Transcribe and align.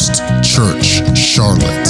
First 0.00 0.22
Church 0.42 1.18
Charlotte. 1.18 1.88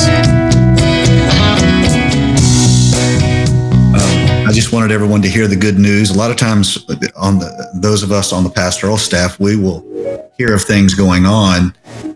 Um, 3.94 4.48
I 4.48 4.50
just 4.52 4.73
wanted 4.73 4.91
everyone 4.91 5.23
to 5.23 5.28
hear 5.28 5.46
the 5.46 5.55
good 5.55 5.78
news. 5.78 6.10
A 6.10 6.18
lot 6.18 6.33
of 6.33 6.36
times, 6.36 6.84
on 7.15 7.38
the, 7.38 7.70
those 7.75 8.02
of 8.02 8.11
us 8.11 8.32
on 8.32 8.43
the 8.43 8.50
pastoral 8.50 8.96
staff, 8.96 9.38
we 9.38 9.54
will 9.54 9.86
hear 10.36 10.53
of 10.53 10.62
things 10.62 10.93
going 10.93 11.25
on, 11.25 11.73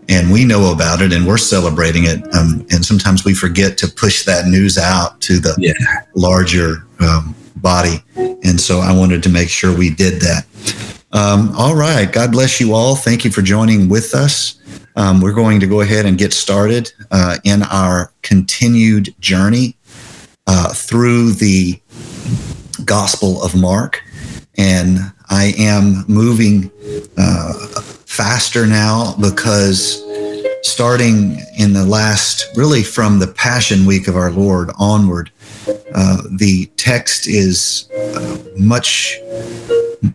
and 0.09 0.29
we 0.33 0.43
know 0.43 0.73
about 0.73 1.01
it, 1.01 1.13
and 1.13 1.25
we're 1.25 1.37
celebrating 1.37 2.03
it. 2.03 2.21
Um, 2.35 2.67
and 2.71 2.83
sometimes 2.83 3.23
we 3.23 3.33
forget 3.33 3.77
to 3.77 3.87
push 3.87 4.25
that 4.25 4.47
news 4.47 4.77
out 4.77 5.21
to 5.21 5.39
the 5.39 5.55
yeah. 5.57 5.71
larger 6.13 6.85
um, 6.99 7.33
body. 7.55 8.03
And 8.17 8.59
so 8.59 8.79
I 8.79 8.91
wanted 8.91 9.23
to 9.23 9.29
make 9.29 9.47
sure 9.47 9.73
we 9.73 9.91
did 9.91 10.21
that. 10.23 10.45
Um, 11.13 11.53
all 11.55 11.73
right. 11.73 12.11
God 12.11 12.33
bless 12.33 12.59
you 12.59 12.73
all. 12.73 12.97
Thank 12.97 13.23
you 13.23 13.31
for 13.31 13.41
joining 13.41 13.87
with 13.87 14.13
us. 14.13 14.61
Um, 14.95 15.21
we're 15.21 15.33
going 15.33 15.59
to 15.59 15.67
go 15.67 15.81
ahead 15.81 16.05
and 16.05 16.17
get 16.17 16.33
started 16.33 16.91
uh, 17.11 17.37
in 17.43 17.63
our 17.63 18.11
continued 18.21 19.13
journey 19.19 19.75
uh, 20.47 20.73
through 20.73 21.33
the 21.33 21.79
Gospel 22.85 23.43
of 23.43 23.55
Mark. 23.55 24.01
And 24.57 24.99
I 25.29 25.53
am 25.57 26.05
moving 26.07 26.71
uh, 27.17 27.53
faster 28.05 28.65
now 28.65 29.15
because 29.19 30.01
starting 30.61 31.39
in 31.57 31.73
the 31.73 31.85
last, 31.85 32.47
really 32.55 32.83
from 32.83 33.19
the 33.19 33.27
Passion 33.27 33.85
Week 33.85 34.07
of 34.07 34.15
our 34.15 34.31
Lord 34.31 34.71
onward, 34.77 35.31
uh, 35.93 36.21
the 36.37 36.67
text 36.77 37.27
is 37.27 37.89
uh, 38.15 38.37
much 38.57 39.19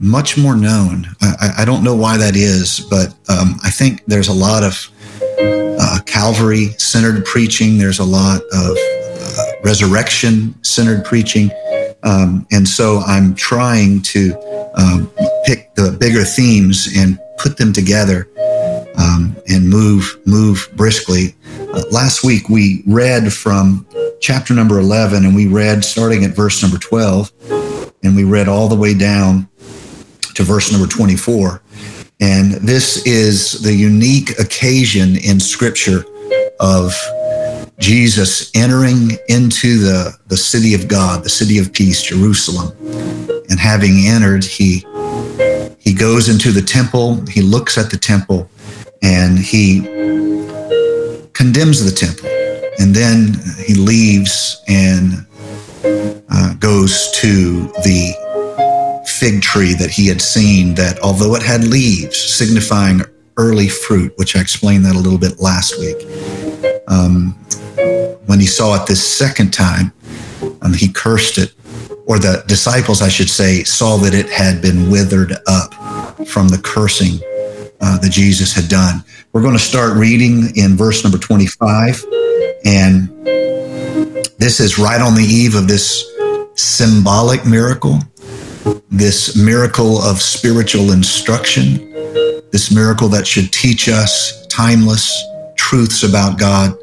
much 0.01 0.37
more 0.37 0.57
known. 0.57 1.07
I, 1.21 1.55
I, 1.59 1.65
don't 1.65 1.83
know 1.83 1.95
why 1.95 2.17
that 2.17 2.37
is, 2.37 2.81
but 2.91 3.09
um, 3.29 3.57
I 3.63 3.71
think 3.71 4.05
there's 4.07 4.29
a 4.29 4.33
lot 4.33 4.63
of 4.63 4.91
uh, 5.41 5.99
Calvary 6.07 6.67
centered 6.79 7.25
preaching. 7.25 7.79
There's 7.79 7.99
a 7.99 8.05
lot 8.05 8.41
of 8.53 8.77
uh, 8.77 9.45
resurrection 9.63 10.55
centered 10.63 11.05
preaching. 11.05 11.51
Um, 12.03 12.47
and 12.51 12.67
so 12.67 12.99
I'm 13.07 13.35
trying 13.35 14.03
to 14.03 14.35
um, 14.75 15.11
pick 15.45 15.75
the 15.75 15.97
bigger 15.99 16.25
themes 16.25 16.89
and 16.97 17.19
put 17.39 17.57
them 17.57 17.73
together 17.73 18.29
um, 18.97 19.37
and 19.49 19.69
move 19.69 20.19
move 20.27 20.69
briskly. 20.77 21.35
Uh, 21.73 21.83
last 21.91 22.25
week 22.25 22.49
we 22.49 22.83
read 22.87 23.33
from 23.33 23.87
chapter 24.21 24.55
number 24.55 24.79
11 24.79 25.25
and 25.25 25.35
we 25.35 25.47
read 25.47 25.85
starting 25.85 26.25
at 26.25 26.33
verse 26.33 26.63
number 26.63 26.79
12 26.79 27.33
and 28.03 28.17
we 28.17 28.25
read 28.25 28.49
all 28.49 28.69
the 28.69 28.75
way 28.75 28.95
down 28.95 29.49
to 30.41 30.47
verse 30.47 30.73
number 30.73 30.87
24. 30.87 31.63
And 32.21 32.53
this 32.53 33.07
is 33.07 33.63
the 33.63 33.75
unique 33.75 34.39
occasion 34.39 35.17
in 35.17 35.39
Scripture 35.39 36.05
of 36.59 36.95
Jesus 37.79 38.51
entering 38.55 39.19
into 39.29 39.79
the, 39.79 40.17
the 40.29 40.37
city 40.37 40.75
of 40.75 40.89
God, 40.89 41.25
the 41.25 41.31
city 41.31 41.59
of 41.59 41.73
peace, 41.73 42.03
Jerusalem. 42.03 42.75
And 43.51 43.59
having 43.59 44.07
entered, 44.07 44.45
he, 44.45 44.87
he 45.79 45.93
goes 45.93 46.29
into 46.29 46.53
the 46.53 46.63
temple, 46.63 47.25
he 47.27 47.43
looks 47.43 47.77
at 47.77 47.91
the 47.91 47.99
temple, 47.99 48.51
and 49.03 49.39
he 49.39 49.81
condemns 51.33 51.85
the 51.85 51.95
temple. 51.95 52.29
And 52.79 52.95
then 52.95 53.35
he 53.63 53.75
leaves 53.75 54.63
and 54.69 55.27
uh, 56.31 56.55
goes 56.55 57.11
to 57.21 57.67
the 57.83 58.30
fig 59.11 59.43
tree 59.43 59.75
that 59.75 59.91
he 59.91 60.07
had 60.07 60.21
seen 60.23 60.75
that 60.75 60.99
although 61.01 61.35
it 61.35 61.43
had 61.43 61.65
leaves 61.65 62.17
signifying 62.17 63.03
early 63.37 63.69
fruit, 63.69 64.13
which 64.17 64.37
I 64.37 64.41
explained 64.41 64.85
that 64.85 64.95
a 64.95 64.99
little 64.99 65.19
bit 65.19 65.41
last 65.41 65.79
week, 65.79 65.97
um, 66.89 67.33
when 68.27 68.41
he 68.41 68.47
saw 68.47 68.81
it 68.81 68.87
this 68.87 69.03
second 69.03 69.53
time, 69.53 69.93
um, 70.63 70.73
he 70.73 70.89
cursed 70.89 71.39
it, 71.39 71.53
or 72.07 72.19
the 72.19 72.45
disciples, 72.47 73.03
I 73.03 73.09
should 73.09 73.31
say, 73.31 73.65
saw 73.65 73.97
that 73.99 74.15
it 74.15 74.31
had 74.31 74.61
been 74.63 74.91
withered 74.91 75.33
up 75.47 75.75
from 76.27 76.49
the 76.49 76.61
cursing 76.63 77.21
uh, 77.81 77.99
that 77.99 78.11
Jesus 78.11 78.53
had 78.53 78.69
done. 78.69 79.03
We're 79.33 79.43
going 79.43 79.57
to 79.57 79.59
start 79.59 79.97
reading 79.97 80.57
in 80.57 80.77
verse 80.77 81.03
number 81.03 81.19
25, 81.19 82.05
and 82.65 83.09
this 84.39 84.61
is 84.61 84.79
right 84.79 85.01
on 85.01 85.15
the 85.15 85.25
eve 85.25 85.55
of 85.55 85.69
this 85.69 86.05
symbolic 86.55 87.47
miracle 87.47 87.99
this 88.91 89.37
miracle 89.37 90.03
of 90.03 90.21
spiritual 90.21 90.93
instruction, 90.93 91.91
this 92.51 92.73
miracle 92.75 93.09
that 93.09 93.27
should 93.27 93.53
teach 93.53 93.89
us 93.89 94.47
timeless 94.49 95.23
truths 95.57 96.03
about 96.03 96.39
God. 96.39 96.77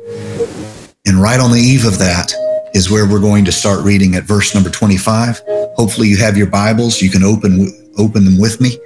And 1.05 1.21
right 1.21 1.39
on 1.39 1.51
the 1.51 1.59
eve 1.59 1.85
of 1.85 1.99
that 1.99 2.33
is 2.73 2.89
where 2.89 3.07
we're 3.07 3.19
going 3.19 3.45
to 3.45 3.51
start 3.51 3.83
reading 3.83 4.15
at 4.15 4.23
verse 4.23 4.53
number 4.53 4.69
25. 4.69 5.41
Hopefully 5.75 6.07
you 6.07 6.17
have 6.17 6.37
your 6.37 6.47
Bibles, 6.47 7.01
you 7.01 7.09
can 7.09 7.23
open 7.23 7.71
open 7.97 8.25
them 8.25 8.39
with 8.39 8.61
me. 8.61 8.77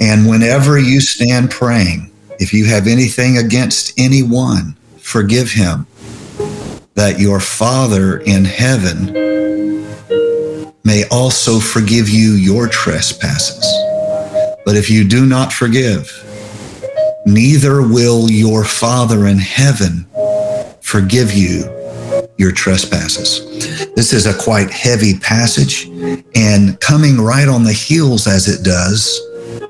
And 0.00 0.28
whenever 0.28 0.78
you 0.78 1.00
stand 1.00 1.50
praying, 1.50 2.10
if 2.38 2.52
you 2.52 2.64
have 2.66 2.86
anything 2.86 3.38
against 3.38 3.98
anyone, 3.98 4.76
forgive 4.98 5.52
him 5.52 5.86
that 6.94 7.18
your 7.18 7.40
Father 7.40 8.18
in 8.18 8.44
heaven 8.44 9.14
may 10.84 11.04
also 11.10 11.58
forgive 11.58 12.08
you 12.08 12.32
your 12.32 12.68
trespasses. 12.68 13.64
But 14.64 14.76
if 14.76 14.90
you 14.90 15.06
do 15.06 15.26
not 15.26 15.52
forgive, 15.52 16.10
neither 17.26 17.82
will 17.82 18.30
your 18.30 18.64
Father 18.64 19.26
in 19.26 19.38
heaven 19.38 20.06
forgive 20.80 21.32
you 21.32 21.64
your 22.36 22.52
trespasses. 22.52 23.40
This 23.94 24.12
is 24.12 24.26
a 24.26 24.36
quite 24.36 24.70
heavy 24.70 25.18
passage, 25.18 25.86
and 26.34 26.78
coming 26.80 27.20
right 27.20 27.48
on 27.48 27.64
the 27.64 27.72
heels, 27.72 28.26
as 28.26 28.48
it 28.48 28.64
does, 28.64 29.20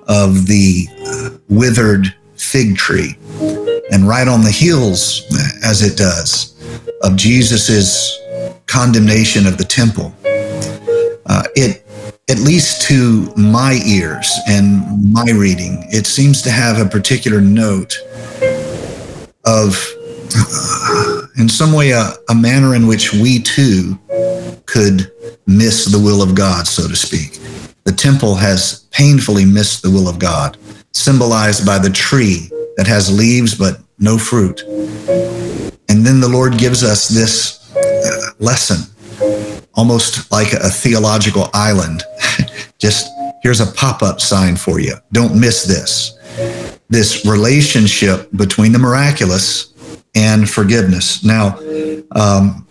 of 0.09 0.47
the 0.47 0.87
uh, 1.07 1.31
withered 1.49 2.15
fig 2.37 2.77
tree, 2.77 3.17
and 3.91 4.09
right 4.09 4.29
on 4.29 4.43
the 4.43 4.51
heels, 4.51 5.23
as 5.63 5.83
it 5.83 5.97
does, 5.97 6.55
of 7.03 7.17
Jesus's 7.17 8.19
condemnation 8.67 9.47
of 9.47 9.59
the 9.59 9.65
temple 9.65 10.15
uh, 11.33 11.45
it, 11.55 11.87
at 12.29 12.39
least 12.41 12.83
to 12.83 13.33
my 13.37 13.81
ears 13.87 14.31
and 14.47 15.11
my 15.11 15.25
reading, 15.35 15.87
it 15.89 16.07
seems 16.07 16.43
to 16.43 16.51
have 16.51 16.79
a 16.79 16.89
particular 16.89 17.41
note 17.41 17.97
of, 19.47 19.83
uh, 20.37 21.23
in 21.39 21.49
some 21.49 21.73
way, 21.73 21.93
a, 21.93 22.11
a 22.29 22.35
manner 22.35 22.75
in 22.75 22.87
which 22.87 23.15
we 23.15 23.39
too 23.39 23.99
could 24.67 25.11
miss 25.47 25.87
the 25.87 25.99
will 25.99 26.23
of 26.23 26.35
God, 26.35 26.67
so 26.67 26.87
to 26.87 26.95
speak. 26.95 27.41
The 27.85 27.93
temple 27.93 28.35
has 28.35 28.87
painfully 28.91 29.47
missed 29.47 29.81
the 29.81 29.91
will 29.91 30.09
of 30.09 30.19
God, 30.19 30.59
symbolized 30.93 31.65
by 31.65 31.79
the 31.79 31.91
tree 31.91 32.51
that 32.77 32.87
has 32.87 33.17
leaves 33.17 33.55
but 33.55 33.81
no 33.99 34.19
fruit. 34.19 34.61
And 35.89 36.05
then 36.07 36.21
the 36.21 36.29
Lord 36.31 36.59
gives 36.59 36.85
us 36.85 37.09
this 37.09 37.75
uh, 37.75 38.33
lesson 38.39 38.92
almost 39.75 40.31
like 40.31 40.53
a 40.53 40.69
theological 40.69 41.49
island. 41.55 42.03
Just 42.79 43.11
here's 43.43 43.61
a 43.61 43.67
pop 43.73 44.03
up 44.03 44.21
sign 44.21 44.57
for 44.57 44.81
you. 44.81 44.95
Don't 45.13 45.39
miss 45.39 45.65
this. 45.65 46.19
This 46.89 47.27
relationship 47.27 48.29
between 48.37 48.73
the 48.73 48.79
miraculous 48.79 49.73
and 50.15 50.49
forgiveness. 50.49 51.25
Now, 51.25 51.59
um, 52.13 52.67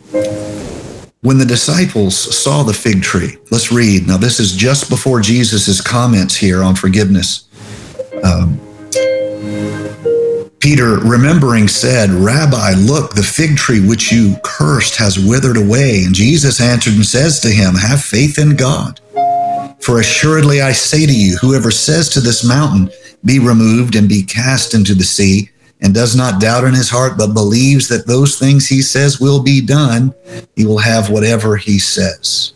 when 1.22 1.38
the 1.38 1.46
disciples 1.46 2.16
saw 2.16 2.64
the 2.64 2.74
fig 2.74 3.04
tree, 3.04 3.38
let's 3.52 3.72
read. 3.72 4.08
Now, 4.08 4.18
this 4.18 4.40
is 4.40 4.54
just 4.56 4.90
before 4.90 5.22
Jesus' 5.22 5.80
comments 5.82 6.36
here 6.36 6.64
on 6.64 6.76
forgiveness. 6.76 7.48
Um, 8.24 8.60
Peter, 10.62 10.98
remembering, 11.00 11.68
said, 11.68 12.12
Rabbi, 12.12 12.74
look, 12.78 13.16
the 13.16 13.24
fig 13.24 13.58
tree 13.58 13.86
which 13.86 14.12
you 14.12 14.36
cursed 14.44 14.96
has 14.96 15.18
withered 15.18 15.58
away. 15.58 16.04
And 16.06 16.14
Jesus 16.14 16.62
answered 16.62 16.94
and 16.94 17.06
says 17.06 17.40
to 17.40 17.50
him, 17.50 17.74
Have 17.74 18.02
faith 18.02 18.38
in 18.38 18.56
God. 18.56 19.00
For 19.82 20.00
assuredly 20.00 20.62
I 20.62 20.72
say 20.72 21.08
to 21.08 21.14
you, 21.14 21.38
whoever 21.38 21.72
says 21.72 22.10
to 22.10 22.22
this 22.22 22.48
mountain, 22.48 22.92
Be 23.26 23.40
removed 23.40 23.96
and 23.96 24.08
be 24.08 24.22
cast 24.22 24.76
into 24.76 24.94
the 24.94 25.04
sea, 25.04 25.50
and 25.82 25.96
does 25.96 26.16
not 26.16 26.40
doubt 26.40 26.64
in 26.64 26.76
his 26.76 26.92
heart, 26.92 27.18
but 27.18 27.34
believes 27.34 27.88
that 27.88 28.06
those 28.06 28.38
things 28.38 28.68
he 28.68 28.84
says 28.84 29.20
will 29.20 29.42
be 29.42 29.66
done, 29.66 30.14
he 30.56 30.64
will 30.64 30.78
have 30.78 31.10
whatever 31.10 31.58
he 31.58 31.80
says. 31.80 32.54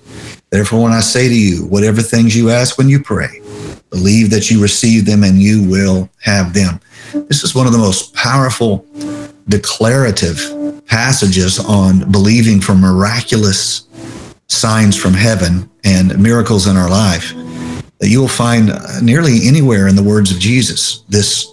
Therefore, 0.52 0.84
when 0.84 0.94
I 0.94 1.00
say 1.00 1.28
to 1.28 1.36
you, 1.36 1.66
whatever 1.66 2.04
things 2.04 2.36
you 2.36 2.52
ask 2.52 2.78
when 2.78 2.88
you 2.88 3.02
pray, 3.02 3.42
believe 3.90 4.30
that 4.30 4.50
you 4.52 4.62
receive 4.62 5.06
them 5.06 5.24
and 5.24 5.42
you 5.42 5.68
will 5.70 6.10
have 6.22 6.54
them. 6.54 6.80
This 7.14 7.44
is 7.44 7.56
one 7.56 7.66
of 7.66 7.72
the 7.72 7.78
most 7.78 8.14
powerful 8.14 8.86
declarative 9.48 10.84
passages 10.88 11.60
on 11.60 12.12
believing 12.12 12.60
for 12.60 12.76
miraculous 12.76 13.88
signs 14.48 14.96
from 14.96 15.14
heaven 15.14 15.70
and 15.84 16.18
miracles 16.22 16.68
in 16.68 16.78
our 16.78 16.90
life 16.90 17.34
that 18.00 18.10
you'll 18.10 18.28
find 18.28 18.72
nearly 19.02 19.48
anywhere 19.48 19.88
in 19.88 19.96
the 19.96 20.04
words 20.04 20.32
of 20.32 20.40
Jesus. 20.40 21.00
This, 21.08 21.48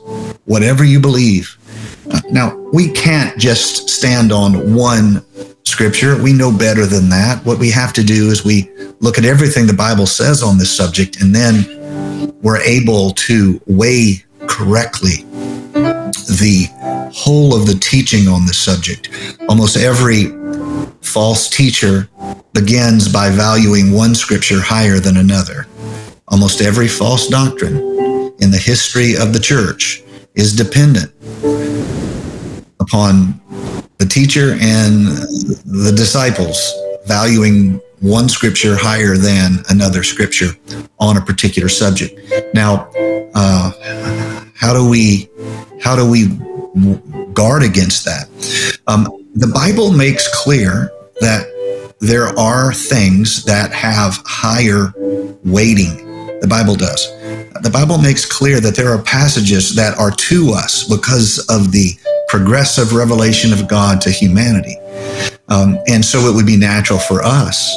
whatever 0.45 0.85
you 0.85 1.01
believe, 1.01 1.57
Now, 2.31 2.57
we 2.73 2.91
can't 2.91 3.39
just 3.39 3.89
stand 3.89 4.33
on 4.33 4.75
one 4.75 5.25
scripture. 5.65 6.21
We 6.21 6.33
know 6.33 6.57
better 6.57 6.87
than 6.87 7.09
that. 7.11 7.45
What 7.45 7.59
we 7.59 7.71
have 7.71 7.93
to 7.95 8.05
do 8.05 8.31
is 8.31 8.45
we 8.45 8.71
look 9.01 9.19
at 9.19 9.25
everything 9.25 9.67
the 9.67 9.73
Bible 9.73 10.07
says 10.07 10.43
on 10.43 10.59
this 10.59 10.75
subject, 10.75 11.21
and 11.21 11.35
then 11.35 11.65
we're 12.43 12.61
able 12.61 13.11
to 13.11 13.61
weigh 13.67 14.25
correctly 14.47 15.25
the 15.73 16.69
whole 17.13 17.55
of 17.55 17.67
the 17.67 17.75
teaching 17.75 18.29
on 18.29 18.47
the 18.47 18.55
subject. 18.55 19.09
Almost 19.49 19.77
every 19.77 20.27
false 21.01 21.49
teacher 21.49 22.09
begins 22.53 23.13
by 23.13 23.31
valuing 23.31 23.93
one 23.93 24.15
scripture 24.15 24.61
higher 24.61 24.99
than 24.99 25.17
another. 25.17 25.67
Almost 26.29 26.61
every 26.61 26.89
false 26.89 27.29
doctrine 27.29 27.77
in 28.41 28.51
the 28.51 28.61
history 28.63 29.17
of 29.17 29.33
the 29.33 29.41
church 29.41 30.03
is 30.35 30.55
dependent 30.55 31.13
upon 32.81 33.41
the 33.99 34.07
teacher 34.07 34.57
and 34.61 35.07
the 35.65 35.93
disciples 35.95 36.73
valuing 37.07 37.81
one 38.03 38.29
scripture 38.29 38.77
higher 38.77 39.17
than 39.17 39.63
another 39.69 40.03
scripture 40.03 40.51
on 40.99 41.17
a 41.17 41.21
particular 41.21 41.69
subject. 41.69 42.19
Now, 42.53 42.91
uh, 43.35 43.71
how 44.55 44.75
do 44.75 44.89
we 44.89 45.29
how 45.81 45.97
do 45.97 46.09
we 46.09 46.27
guard 47.33 47.63
against 47.63 48.05
that? 48.05 48.29
Um, 48.87 49.07
the 49.35 49.47
Bible 49.47 49.93
makes 49.93 50.29
clear 50.43 50.91
that 51.21 51.47
there 52.01 52.27
are 52.39 52.73
things 52.73 53.45
that 53.45 53.73
have 53.73 54.21
higher 54.27 54.93
weighting. 55.45 55.97
The 56.41 56.49
Bible 56.49 56.75
does. 56.75 57.07
The 57.63 57.71
Bible 57.73 57.99
makes 57.99 58.27
clear 58.27 58.59
that 58.61 58.75
there 58.75 58.93
are 58.93 59.01
passages 59.03 59.77
that 59.77 59.97
are 59.97 60.11
to 60.11 60.51
us 60.51 60.83
because 60.85 61.39
of 61.49 61.71
the 61.71 61.97
progressive 62.27 62.93
revelation 62.93 63.53
of 63.53 63.69
God 63.69 64.01
to 64.01 64.11
humanity. 64.11 64.77
Um, 65.49 65.79
and 65.87 66.05
so 66.05 66.21
it 66.21 66.35
would 66.35 66.47
be 66.47 66.57
natural 66.57 66.99
for 66.99 67.23
us 67.23 67.77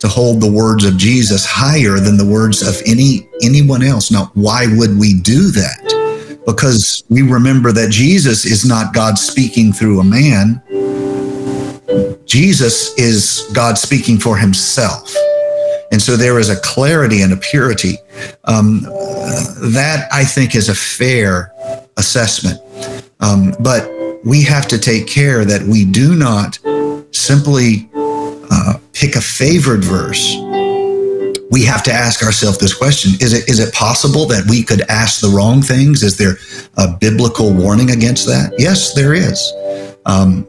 to 0.00 0.08
hold 0.08 0.40
the 0.40 0.50
words 0.50 0.84
of 0.84 0.96
Jesus 0.96 1.44
higher 1.44 1.98
than 1.98 2.16
the 2.16 2.24
words 2.24 2.62
of 2.62 2.80
any 2.86 3.28
anyone 3.42 3.82
else. 3.82 4.10
Now, 4.10 4.30
why 4.34 4.66
would 4.76 4.98
we 4.98 5.20
do 5.20 5.50
that? 5.50 6.42
Because 6.46 7.04
we 7.08 7.22
remember 7.22 7.72
that 7.72 7.90
Jesus 7.90 8.44
is 8.44 8.64
not 8.64 8.94
God 8.94 9.18
speaking 9.18 9.72
through 9.72 10.00
a 10.00 10.04
man. 10.04 10.62
Jesus 12.24 12.96
is 12.98 13.50
God 13.52 13.76
speaking 13.78 14.18
for 14.18 14.36
himself. 14.36 15.14
And 15.90 16.00
so 16.00 16.16
there 16.16 16.38
is 16.38 16.50
a 16.50 16.60
clarity 16.60 17.22
and 17.22 17.32
a 17.32 17.36
purity. 17.36 17.96
Um, 18.44 18.82
that 19.72 20.08
I 20.12 20.24
think 20.24 20.54
is 20.54 20.68
a 20.68 20.74
fair 20.74 21.52
assessment. 21.96 22.60
Um, 23.20 23.54
but 23.60 23.90
we 24.24 24.42
have 24.44 24.68
to 24.68 24.78
take 24.78 25.06
care 25.06 25.44
that 25.44 25.62
we 25.62 25.84
do 25.84 26.14
not 26.14 26.58
simply 27.12 27.88
uh, 28.58 28.78
pick 28.92 29.14
a 29.16 29.20
favored 29.20 29.84
verse. 29.84 30.36
We 31.50 31.64
have 31.64 31.82
to 31.84 31.92
ask 31.92 32.22
ourselves 32.22 32.58
this 32.58 32.74
question: 32.74 33.12
Is 33.20 33.32
it 33.32 33.48
is 33.48 33.58
it 33.60 33.72
possible 33.72 34.26
that 34.26 34.46
we 34.48 34.62
could 34.62 34.82
ask 34.82 35.20
the 35.20 35.28
wrong 35.28 35.62
things? 35.62 36.02
Is 36.02 36.16
there 36.16 36.36
a 36.76 36.96
biblical 36.98 37.52
warning 37.52 37.90
against 37.90 38.26
that? 38.26 38.52
Yes, 38.58 38.94
there 38.94 39.14
is. 39.14 39.52
Um, 40.06 40.46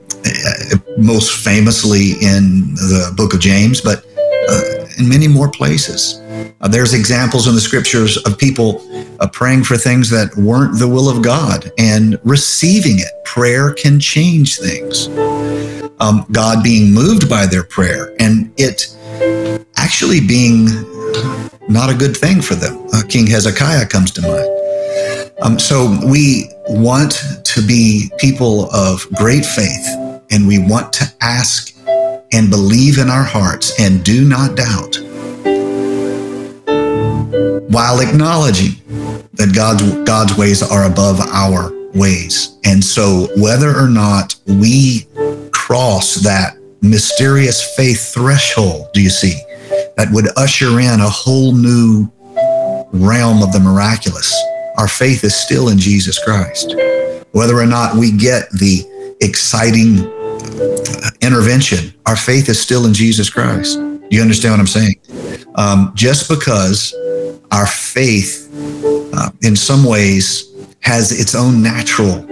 most 0.97 1.43
famously 1.43 2.11
in 2.21 2.75
the 2.75 3.13
book 3.15 3.33
of 3.33 3.39
James, 3.39 3.81
but 3.81 4.05
uh, 4.49 4.61
in 4.97 5.07
many 5.07 5.27
more 5.27 5.49
places. 5.49 6.19
Uh, 6.61 6.67
there's 6.67 6.93
examples 6.93 7.47
in 7.47 7.55
the 7.55 7.61
scriptures 7.61 8.17
of 8.25 8.37
people 8.37 8.81
uh, 9.19 9.27
praying 9.27 9.63
for 9.63 9.77
things 9.77 10.09
that 10.09 10.35
weren't 10.35 10.77
the 10.77 10.87
will 10.87 11.09
of 11.09 11.23
God 11.23 11.71
and 11.77 12.19
receiving 12.23 12.99
it. 12.99 13.11
Prayer 13.23 13.73
can 13.73 13.99
change 13.99 14.57
things. 14.57 15.07
Um, 15.99 16.25
God 16.31 16.63
being 16.63 16.93
moved 16.93 17.29
by 17.29 17.45
their 17.45 17.63
prayer 17.63 18.15
and 18.19 18.53
it 18.57 18.87
actually 19.75 20.21
being 20.25 20.65
not 21.67 21.89
a 21.89 21.95
good 21.95 22.15
thing 22.15 22.41
for 22.41 22.55
them. 22.55 22.87
Uh, 22.93 23.01
King 23.07 23.27
Hezekiah 23.27 23.87
comes 23.87 24.11
to 24.11 24.21
mind. 24.21 24.49
Um, 25.41 25.59
so 25.59 25.97
we 26.05 26.49
want 26.67 27.21
to 27.43 27.61
be 27.61 28.11
people 28.17 28.69
of 28.71 29.07
great 29.15 29.45
faith 29.45 29.87
and 30.31 30.47
we 30.47 30.59
want 30.59 30.93
to 30.93 31.05
ask 31.21 31.75
and 32.31 32.49
believe 32.49 32.97
in 32.97 33.09
our 33.09 33.23
hearts 33.23 33.79
and 33.79 34.03
do 34.03 34.27
not 34.27 34.55
doubt 34.55 34.97
while 37.69 37.99
acknowledging 38.01 38.71
that 39.33 39.53
God's, 39.55 39.83
God's 40.03 40.37
ways 40.37 40.61
are 40.61 40.85
above 40.85 41.19
our 41.21 41.71
ways. 41.93 42.57
And 42.65 42.83
so 42.83 43.27
whether 43.37 43.75
or 43.77 43.87
not 43.87 44.35
we 44.45 45.07
cross 45.69 46.15
that 46.15 46.57
mysterious 46.81 47.75
faith 47.75 48.11
threshold, 48.11 48.87
do 48.91 49.03
you 49.03 49.09
see, 49.11 49.39
that 49.97 50.07
would 50.11 50.25
usher 50.35 50.79
in 50.79 50.99
a 50.99 51.07
whole 51.07 51.53
new 51.53 52.11
realm 52.91 53.43
of 53.43 53.51
the 53.51 53.59
miraculous, 53.59 54.35
our 54.79 54.87
faith 54.87 55.23
is 55.23 55.35
still 55.35 55.69
in 55.69 55.77
Jesus 55.77 56.17
Christ. 56.23 56.73
Whether 57.33 57.55
or 57.55 57.67
not 57.67 57.95
we 57.95 58.11
get 58.11 58.49
the 58.49 58.81
exciting 59.21 59.99
intervention, 61.21 61.93
our 62.07 62.15
faith 62.15 62.49
is 62.49 62.59
still 62.59 62.87
in 62.87 62.93
Jesus 62.95 63.29
Christ. 63.29 63.77
You 64.09 64.23
understand 64.23 64.53
what 64.53 64.61
I'm 64.61 64.65
saying? 64.65 64.95
Um, 65.53 65.91
just 65.93 66.27
because 66.29 66.95
our 67.51 67.67
faith, 67.67 68.49
uh, 69.13 69.29
in 69.43 69.55
some 69.55 69.83
ways, 69.83 70.51
has 70.81 71.11
its 71.11 71.35
own 71.35 71.61
natural 71.61 72.25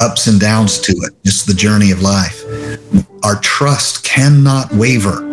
ups 0.00 0.26
and 0.26 0.40
downs 0.40 0.80
to 0.80 0.92
it, 0.92 1.12
just 1.24 1.46
the 1.46 1.54
journey 1.54 1.90
of 1.90 2.02
life. 2.02 2.44
Our 3.22 3.40
trust 3.40 4.04
cannot 4.04 4.72
waver. 4.72 5.30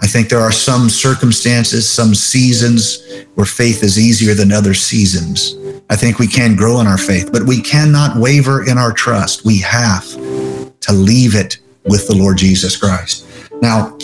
I 0.00 0.06
think 0.06 0.28
there 0.28 0.40
are 0.40 0.52
some 0.52 0.88
circumstances, 0.88 1.88
some 1.88 2.14
seasons 2.14 3.02
where 3.34 3.46
faith 3.46 3.82
is 3.82 3.98
easier 3.98 4.34
than 4.34 4.52
other 4.52 4.74
seasons. 4.74 5.56
I 5.90 5.96
think 5.96 6.18
we 6.18 6.26
can 6.26 6.56
grow 6.56 6.80
in 6.80 6.86
our 6.86 6.98
faith, 6.98 7.30
but 7.32 7.42
we 7.46 7.60
cannot 7.60 8.16
waver 8.16 8.66
in 8.66 8.78
our 8.78 8.92
trust. 8.92 9.44
We 9.44 9.58
have 9.58 10.06
to 10.10 10.92
leave 10.92 11.34
it 11.34 11.58
with 11.84 12.06
the 12.06 12.14
Lord 12.14 12.38
Jesus 12.38 12.76
Christ. 12.76 13.26
Now, 13.60 13.96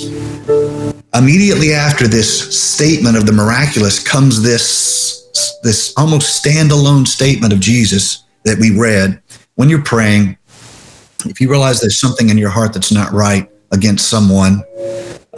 immediately 1.14 1.72
after 1.72 2.08
this 2.08 2.58
statement 2.60 3.16
of 3.16 3.24
the 3.24 3.32
miraculous 3.32 4.02
comes 4.02 4.42
this 4.42 5.60
this 5.62 5.92
almost 5.96 6.42
standalone 6.42 7.06
statement 7.06 7.52
of 7.52 7.60
Jesus 7.60 8.24
that 8.44 8.58
we 8.58 8.76
read. 8.76 9.20
When 9.56 9.70
you're 9.70 9.82
praying, 9.82 10.36
if 11.24 11.40
you 11.40 11.50
realize 11.50 11.80
there's 11.80 11.98
something 11.98 12.28
in 12.28 12.36
your 12.36 12.50
heart 12.50 12.74
that's 12.74 12.92
not 12.92 13.12
right 13.12 13.50
against 13.72 14.08
someone, 14.10 14.62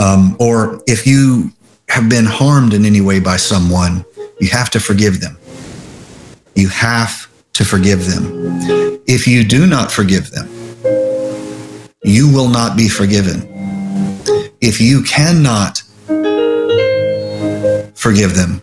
um, 0.00 0.36
or 0.40 0.82
if 0.88 1.06
you 1.06 1.52
have 1.88 2.08
been 2.08 2.24
harmed 2.24 2.74
in 2.74 2.84
any 2.84 3.00
way 3.00 3.20
by 3.20 3.36
someone, 3.36 4.04
you 4.40 4.48
have 4.48 4.70
to 4.70 4.80
forgive 4.80 5.20
them. 5.20 5.38
You 6.56 6.68
have 6.68 7.30
to 7.52 7.64
forgive 7.64 8.06
them. 8.06 8.58
If 9.06 9.28
you 9.28 9.44
do 9.44 9.68
not 9.68 9.92
forgive 9.92 10.32
them, 10.32 10.48
you 12.02 12.28
will 12.32 12.48
not 12.48 12.76
be 12.76 12.88
forgiven. 12.88 13.46
If 14.60 14.80
you 14.80 15.04
cannot 15.04 15.82
forgive 17.94 18.34
them, 18.34 18.62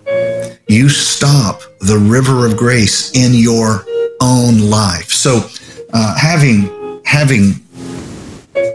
you 0.68 0.90
stop 0.90 1.62
the 1.80 1.98
river 1.98 2.46
of 2.46 2.58
grace 2.58 3.12
in 3.16 3.34
your 3.34 3.86
own 4.22 4.70
life. 4.70 5.12
So, 5.12 5.50
uh, 5.94 6.18
having 6.18 7.02
having 7.06 7.54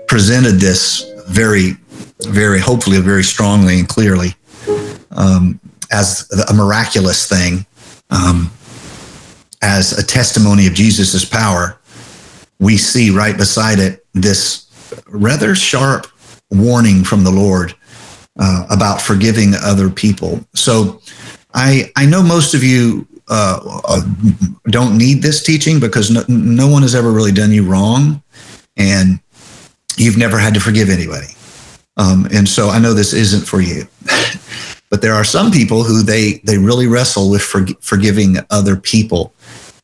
presented 0.07 0.61
this 0.61 1.05
very, 1.29 1.77
very 2.23 2.61
hopefully 2.61 3.01
very 3.01 3.25
strongly 3.25 3.79
and 3.79 3.89
clearly 3.89 4.35
um, 5.13 5.61
as 5.91 6.29
a 6.49 6.55
miraculous 6.55 7.29
thing, 7.29 7.67
um, 8.11 8.51
as 9.63 9.99
a 9.99 10.05
testimony 10.05 10.67
of 10.67 10.75
Jesus' 10.75 11.25
power, 11.25 11.79
we 12.59 12.77
see 12.77 13.11
right 13.11 13.37
beside 13.37 13.79
it 13.79 14.07
this 14.15 14.67
rather 15.07 15.55
sharp 15.55 16.07
warning 16.51 17.05
from 17.05 17.25
the 17.25 17.31
Lord 17.31 17.75
uh, 18.39 18.67
about 18.71 19.01
forgiving 19.01 19.55
other 19.55 19.91
people. 19.91 20.45
So 20.55 21.01
I 21.55 21.93
I 21.97 22.07
know 22.07 22.23
most 22.23 22.55
of 22.55 22.63
you 22.63 23.07
uh, 23.31 23.81
uh, 23.85 24.01
don't 24.67 24.99
need 24.99 25.23
this 25.23 25.43
teaching 25.43 25.81
because 25.81 26.11
no, 26.11 26.25
no 26.29 26.69
one 26.69 26.83
has 26.83 26.95
ever 26.95 27.11
really 27.11 27.33
done 27.33 27.53
you 27.53 27.65
wrong, 27.65 28.23
and 28.77 29.21
you've 29.97 30.19
never 30.19 30.39
had 30.39 30.53
to 30.55 30.61
forgive 30.61 30.91
anybody. 30.91 31.35
Um, 31.97 32.27
and 32.33 32.49
so 32.49 32.69
I 32.69 32.79
know 32.79 32.93
this 32.93 33.13
isn't 33.13 33.47
for 33.47 33.61
you. 33.61 33.85
but 34.91 35.03
there 35.03 35.15
are 35.15 35.25
some 35.25 35.51
people 35.51 35.85
who 35.85 36.03
they 36.03 36.41
they 36.45 36.59
really 36.59 36.87
wrestle 36.87 37.31
with 37.31 37.43
for, 37.43 37.67
forgiving 37.81 38.37
other 38.51 38.77
people 38.77 39.33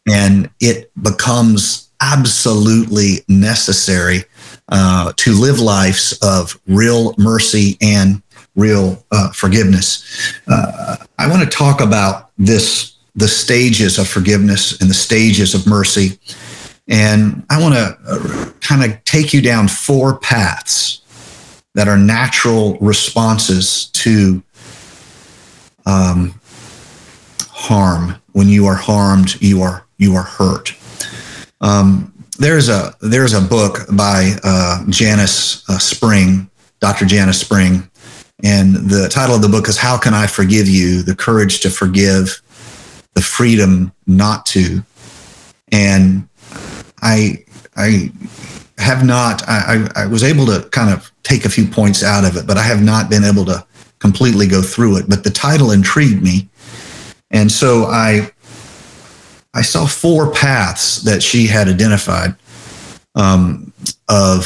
and 0.06 0.48
it 0.60 0.90
becomes 1.02 1.90
absolutely 2.00 3.24
necessary 3.28 4.24
uh, 4.68 5.12
to 5.16 5.32
live 5.32 5.58
lives 5.58 6.18
of 6.22 6.60
real 6.66 7.14
mercy 7.18 7.76
and 7.80 8.22
real 8.54 9.04
uh, 9.12 9.30
forgiveness. 9.32 10.32
Uh, 10.48 10.96
I 11.18 11.28
want 11.28 11.42
to 11.42 11.48
talk 11.48 11.80
about 11.80 12.30
this 12.38 12.95
the 13.16 13.26
stages 13.26 13.98
of 13.98 14.06
forgiveness 14.06 14.78
and 14.80 14.88
the 14.88 14.94
stages 14.94 15.54
of 15.54 15.66
mercy. 15.66 16.18
And 16.86 17.44
I 17.50 17.60
want 17.60 17.74
to 17.74 18.54
kind 18.60 18.84
of 18.84 19.02
take 19.04 19.34
you 19.34 19.40
down 19.40 19.66
four 19.66 20.18
paths 20.18 21.02
that 21.74 21.88
are 21.88 21.98
natural 21.98 22.78
responses 22.78 23.86
to 23.86 24.42
um, 25.86 26.38
harm. 27.50 28.16
When 28.32 28.48
you 28.48 28.66
are 28.66 28.74
harmed, 28.74 29.40
you 29.40 29.62
are 29.62 29.84
you 29.98 30.14
are 30.14 30.22
hurt. 30.22 30.74
Um, 31.60 32.12
there's 32.38 32.68
a 32.68 32.94
there's 33.00 33.32
a 33.32 33.40
book 33.40 33.86
by 33.92 34.36
uh, 34.44 34.84
Janis 34.88 35.68
uh, 35.68 35.78
Spring, 35.78 36.50
Dr. 36.80 37.06
Janis 37.06 37.40
Spring, 37.40 37.90
and 38.44 38.74
the 38.74 39.08
title 39.08 39.34
of 39.34 39.42
the 39.42 39.48
book 39.48 39.68
is 39.68 39.78
"How 39.78 39.96
Can 39.96 40.14
I 40.14 40.26
Forgive 40.26 40.68
You? 40.68 41.02
The 41.02 41.16
Courage 41.16 41.60
to 41.60 41.70
Forgive, 41.70 42.42
the 43.16 43.22
Freedom 43.22 43.92
Not 44.06 44.46
to." 44.46 44.84
And 45.72 46.28
I 47.02 47.44
I 47.76 48.12
have 48.78 49.04
not. 49.04 49.42
I, 49.48 49.88
I 49.96 50.06
was 50.06 50.22
able 50.22 50.46
to 50.46 50.68
kind 50.70 50.90
of 50.92 51.10
take 51.22 51.44
a 51.44 51.48
few 51.48 51.66
points 51.66 52.04
out 52.04 52.24
of 52.24 52.36
it, 52.36 52.46
but 52.46 52.56
I 52.56 52.62
have 52.62 52.82
not 52.82 53.10
been 53.10 53.24
able 53.24 53.44
to 53.46 53.66
completely 53.98 54.46
go 54.46 54.62
through 54.62 54.98
it. 54.98 55.08
But 55.08 55.24
the 55.24 55.30
title 55.30 55.72
intrigued 55.72 56.22
me, 56.22 56.48
and 57.30 57.50
so 57.50 57.86
I 57.86 58.30
I 59.54 59.62
saw 59.62 59.86
four 59.86 60.30
paths 60.32 61.02
that 61.02 61.22
she 61.22 61.46
had 61.46 61.68
identified 61.68 62.36
um, 63.14 63.72
of 64.08 64.44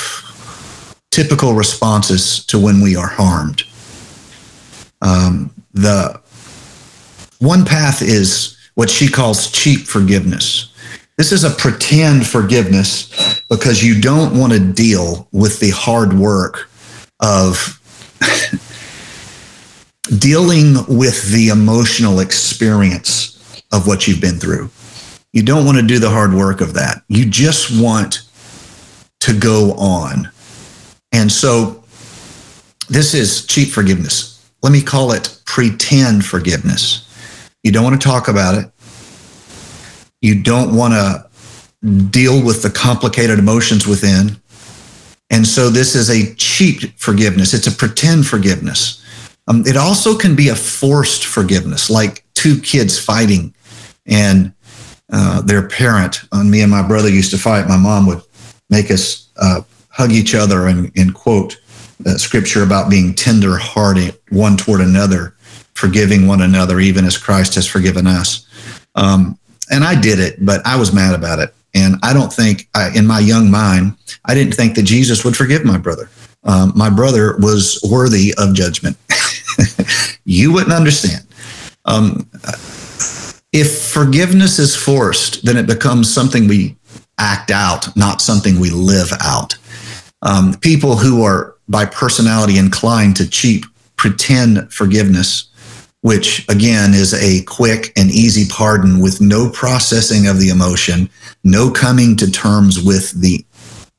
typical 1.10 1.54
responses 1.54 2.46
to 2.46 2.58
when 2.58 2.80
we 2.80 2.94
are 2.94 3.08
harmed. 3.08 3.64
Um, 5.02 5.50
the 5.72 6.20
one 7.40 7.64
path 7.64 8.02
is 8.02 8.56
what 8.74 8.90
she 8.90 9.08
calls 9.08 9.50
cheap 9.50 9.86
forgiveness. 9.86 10.72
This 11.16 11.32
is 11.32 11.44
a 11.44 11.50
pretend 11.50 12.26
forgiveness 12.26 13.42
because 13.48 13.84
you 13.84 14.00
don't 14.00 14.38
want 14.38 14.52
to 14.52 14.58
deal 14.58 15.28
with 15.32 15.60
the 15.60 15.70
hard 15.70 16.14
work 16.14 16.70
of 17.20 17.78
dealing 20.18 20.76
with 20.88 21.30
the 21.30 21.48
emotional 21.48 22.20
experience 22.20 23.62
of 23.72 23.86
what 23.86 24.08
you've 24.08 24.20
been 24.20 24.38
through. 24.38 24.70
You 25.32 25.42
don't 25.42 25.64
want 25.64 25.78
to 25.78 25.86
do 25.86 25.98
the 25.98 26.10
hard 26.10 26.34
work 26.34 26.60
of 26.60 26.74
that. 26.74 27.02
You 27.08 27.26
just 27.26 27.80
want 27.80 28.22
to 29.20 29.38
go 29.38 29.74
on. 29.74 30.30
And 31.12 31.30
so 31.30 31.84
this 32.88 33.14
is 33.14 33.46
cheap 33.46 33.68
forgiveness. 33.68 34.50
Let 34.62 34.72
me 34.72 34.82
call 34.82 35.12
it 35.12 35.40
pretend 35.44 36.24
forgiveness. 36.24 37.06
You 37.62 37.72
don't 37.72 37.84
want 37.84 38.00
to 38.00 38.06
talk 38.06 38.28
about 38.28 38.54
it. 38.56 38.70
You 40.20 40.42
don't 40.42 40.74
want 40.74 40.94
to 40.94 41.28
deal 42.10 42.44
with 42.44 42.62
the 42.62 42.70
complicated 42.70 43.38
emotions 43.38 43.86
within. 43.86 44.40
And 45.30 45.46
so 45.46 45.70
this 45.70 45.94
is 45.94 46.10
a 46.10 46.34
cheap 46.34 46.98
forgiveness. 46.98 47.54
It's 47.54 47.66
a 47.66 47.72
pretend 47.72 48.26
forgiveness. 48.26 49.04
Um, 49.46 49.64
it 49.66 49.76
also 49.76 50.16
can 50.16 50.34
be 50.34 50.48
a 50.48 50.54
forced 50.54 51.24
forgiveness, 51.24 51.88
like 51.88 52.24
two 52.34 52.60
kids 52.60 52.98
fighting 52.98 53.54
and 54.06 54.52
uh, 55.12 55.40
their 55.42 55.66
parent. 55.68 56.22
And 56.32 56.50
me 56.50 56.62
and 56.62 56.70
my 56.70 56.86
brother 56.86 57.08
used 57.08 57.30
to 57.30 57.38
fight. 57.38 57.68
My 57.68 57.76
mom 57.76 58.06
would 58.06 58.22
make 58.68 58.90
us 58.90 59.30
uh, 59.40 59.62
hug 59.88 60.12
each 60.12 60.34
other 60.34 60.66
and, 60.66 60.90
and 60.96 61.14
quote 61.14 61.56
scripture 62.16 62.62
about 62.62 62.90
being 62.90 63.14
tender 63.14 63.56
hearted 63.56 64.18
one 64.30 64.56
toward 64.56 64.80
another, 64.80 65.36
forgiving 65.80 66.26
one 66.26 66.42
another, 66.42 66.78
even 66.78 67.06
as 67.06 67.16
Christ 67.16 67.54
has 67.54 67.66
forgiven 67.66 68.06
us. 68.06 68.46
Um, 68.94 69.38
and 69.70 69.82
I 69.82 69.98
did 69.98 70.20
it, 70.20 70.44
but 70.44 70.64
I 70.66 70.76
was 70.76 70.92
mad 70.92 71.14
about 71.14 71.38
it. 71.38 71.54
And 71.74 71.96
I 72.02 72.12
don't 72.12 72.32
think, 72.32 72.68
I, 72.74 72.90
in 72.94 73.06
my 73.06 73.20
young 73.20 73.50
mind, 73.50 73.96
I 74.26 74.34
didn't 74.34 74.54
think 74.54 74.74
that 74.74 74.82
Jesus 74.82 75.24
would 75.24 75.36
forgive 75.36 75.64
my 75.64 75.78
brother. 75.78 76.10
Um, 76.44 76.72
my 76.76 76.90
brother 76.90 77.36
was 77.38 77.80
worthy 77.90 78.34
of 78.36 78.54
judgment. 78.54 78.96
you 80.24 80.52
wouldn't 80.52 80.72
understand. 80.72 81.26
Um, 81.86 82.28
if 83.52 83.82
forgiveness 83.90 84.58
is 84.58 84.76
forced, 84.76 85.44
then 85.44 85.56
it 85.56 85.66
becomes 85.66 86.12
something 86.12 86.46
we 86.46 86.76
act 87.18 87.50
out, 87.50 87.96
not 87.96 88.20
something 88.20 88.60
we 88.60 88.70
live 88.70 89.12
out. 89.22 89.54
Um, 90.22 90.54
people 90.60 90.96
who 90.96 91.22
are 91.22 91.56
by 91.68 91.86
personality 91.86 92.58
inclined 92.58 93.16
to 93.16 93.28
cheap 93.28 93.64
pretend 93.96 94.72
forgiveness, 94.72 95.49
which 96.02 96.48
again 96.48 96.94
is 96.94 97.12
a 97.14 97.44
quick 97.44 97.92
and 97.96 98.10
easy 98.10 98.48
pardon 98.50 99.00
with 99.00 99.20
no 99.20 99.50
processing 99.50 100.26
of 100.26 100.38
the 100.38 100.48
emotion, 100.48 101.10
no 101.44 101.70
coming 101.70 102.16
to 102.16 102.30
terms 102.30 102.82
with 102.82 103.10
the 103.20 103.44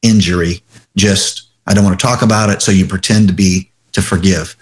injury, 0.01 0.61
just 0.95 1.49
I 1.67 1.73
don't 1.73 1.83
want 1.83 1.99
to 1.99 2.05
talk 2.05 2.21
about 2.21 2.49
it, 2.49 2.61
so 2.61 2.71
you 2.71 2.85
pretend 2.85 3.27
to 3.27 3.33
be 3.33 3.69
to 3.91 4.01
forgive. 4.01 4.55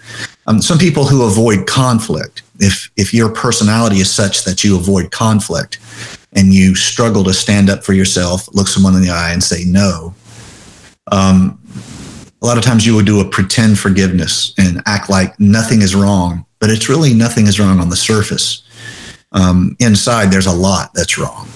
Um, 0.46 0.60
some 0.60 0.78
people 0.78 1.04
who 1.04 1.24
avoid 1.24 1.66
conflict, 1.66 2.42
if 2.58 2.90
if 2.96 3.14
your 3.14 3.30
personality 3.30 3.96
is 3.96 4.12
such 4.12 4.44
that 4.44 4.62
you 4.62 4.76
avoid 4.76 5.10
conflict 5.10 5.78
and 6.32 6.52
you 6.52 6.74
struggle 6.74 7.24
to 7.24 7.32
stand 7.32 7.70
up 7.70 7.84
for 7.84 7.92
yourself, 7.92 8.48
look 8.54 8.68
someone 8.68 8.94
in 8.94 9.02
the 9.02 9.10
eye 9.10 9.32
and 9.32 9.42
say 9.42 9.64
no, 9.64 10.14
um, 11.10 11.60
a 12.42 12.46
lot 12.46 12.56
of 12.56 12.64
times 12.64 12.86
you 12.86 12.94
would 12.94 13.06
do 13.06 13.20
a 13.20 13.28
pretend 13.28 13.78
forgiveness 13.78 14.54
and 14.58 14.82
act 14.86 15.10
like 15.10 15.38
nothing 15.38 15.82
is 15.82 15.94
wrong, 15.94 16.46
but 16.58 16.70
it's 16.70 16.88
really 16.88 17.12
nothing 17.12 17.46
is 17.46 17.60
wrong 17.60 17.80
on 17.80 17.90
the 17.90 17.96
surface. 17.96 18.62
Um, 19.32 19.76
inside, 19.78 20.30
there's 20.30 20.46
a 20.46 20.52
lot 20.52 20.92
that's 20.94 21.18
wrong. 21.18 21.48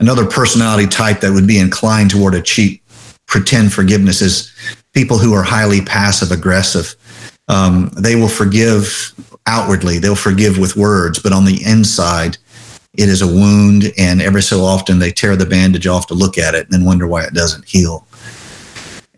Another 0.00 0.26
personality 0.26 0.88
type 0.88 1.20
that 1.20 1.32
would 1.32 1.46
be 1.46 1.58
inclined 1.58 2.10
toward 2.10 2.34
a 2.34 2.42
cheap 2.42 2.82
pretend 3.26 3.72
forgiveness 3.72 4.20
is 4.20 4.52
people 4.92 5.18
who 5.18 5.32
are 5.32 5.42
highly 5.42 5.80
passive 5.80 6.32
aggressive. 6.32 6.94
Um, 7.48 7.90
they 7.96 8.16
will 8.16 8.28
forgive 8.28 9.14
outwardly, 9.46 9.98
they'll 9.98 10.14
forgive 10.14 10.58
with 10.58 10.76
words, 10.76 11.18
but 11.18 11.32
on 11.32 11.44
the 11.44 11.62
inside, 11.64 12.38
it 12.94 13.08
is 13.08 13.22
a 13.22 13.26
wound. 13.26 13.92
And 13.96 14.20
every 14.20 14.42
so 14.42 14.60
often, 14.60 14.98
they 14.98 15.12
tear 15.12 15.36
the 15.36 15.46
bandage 15.46 15.86
off 15.86 16.06
to 16.08 16.14
look 16.14 16.38
at 16.38 16.54
it 16.54 16.64
and 16.64 16.72
then 16.72 16.84
wonder 16.84 17.06
why 17.06 17.24
it 17.24 17.34
doesn't 17.34 17.66
heal. 17.66 18.06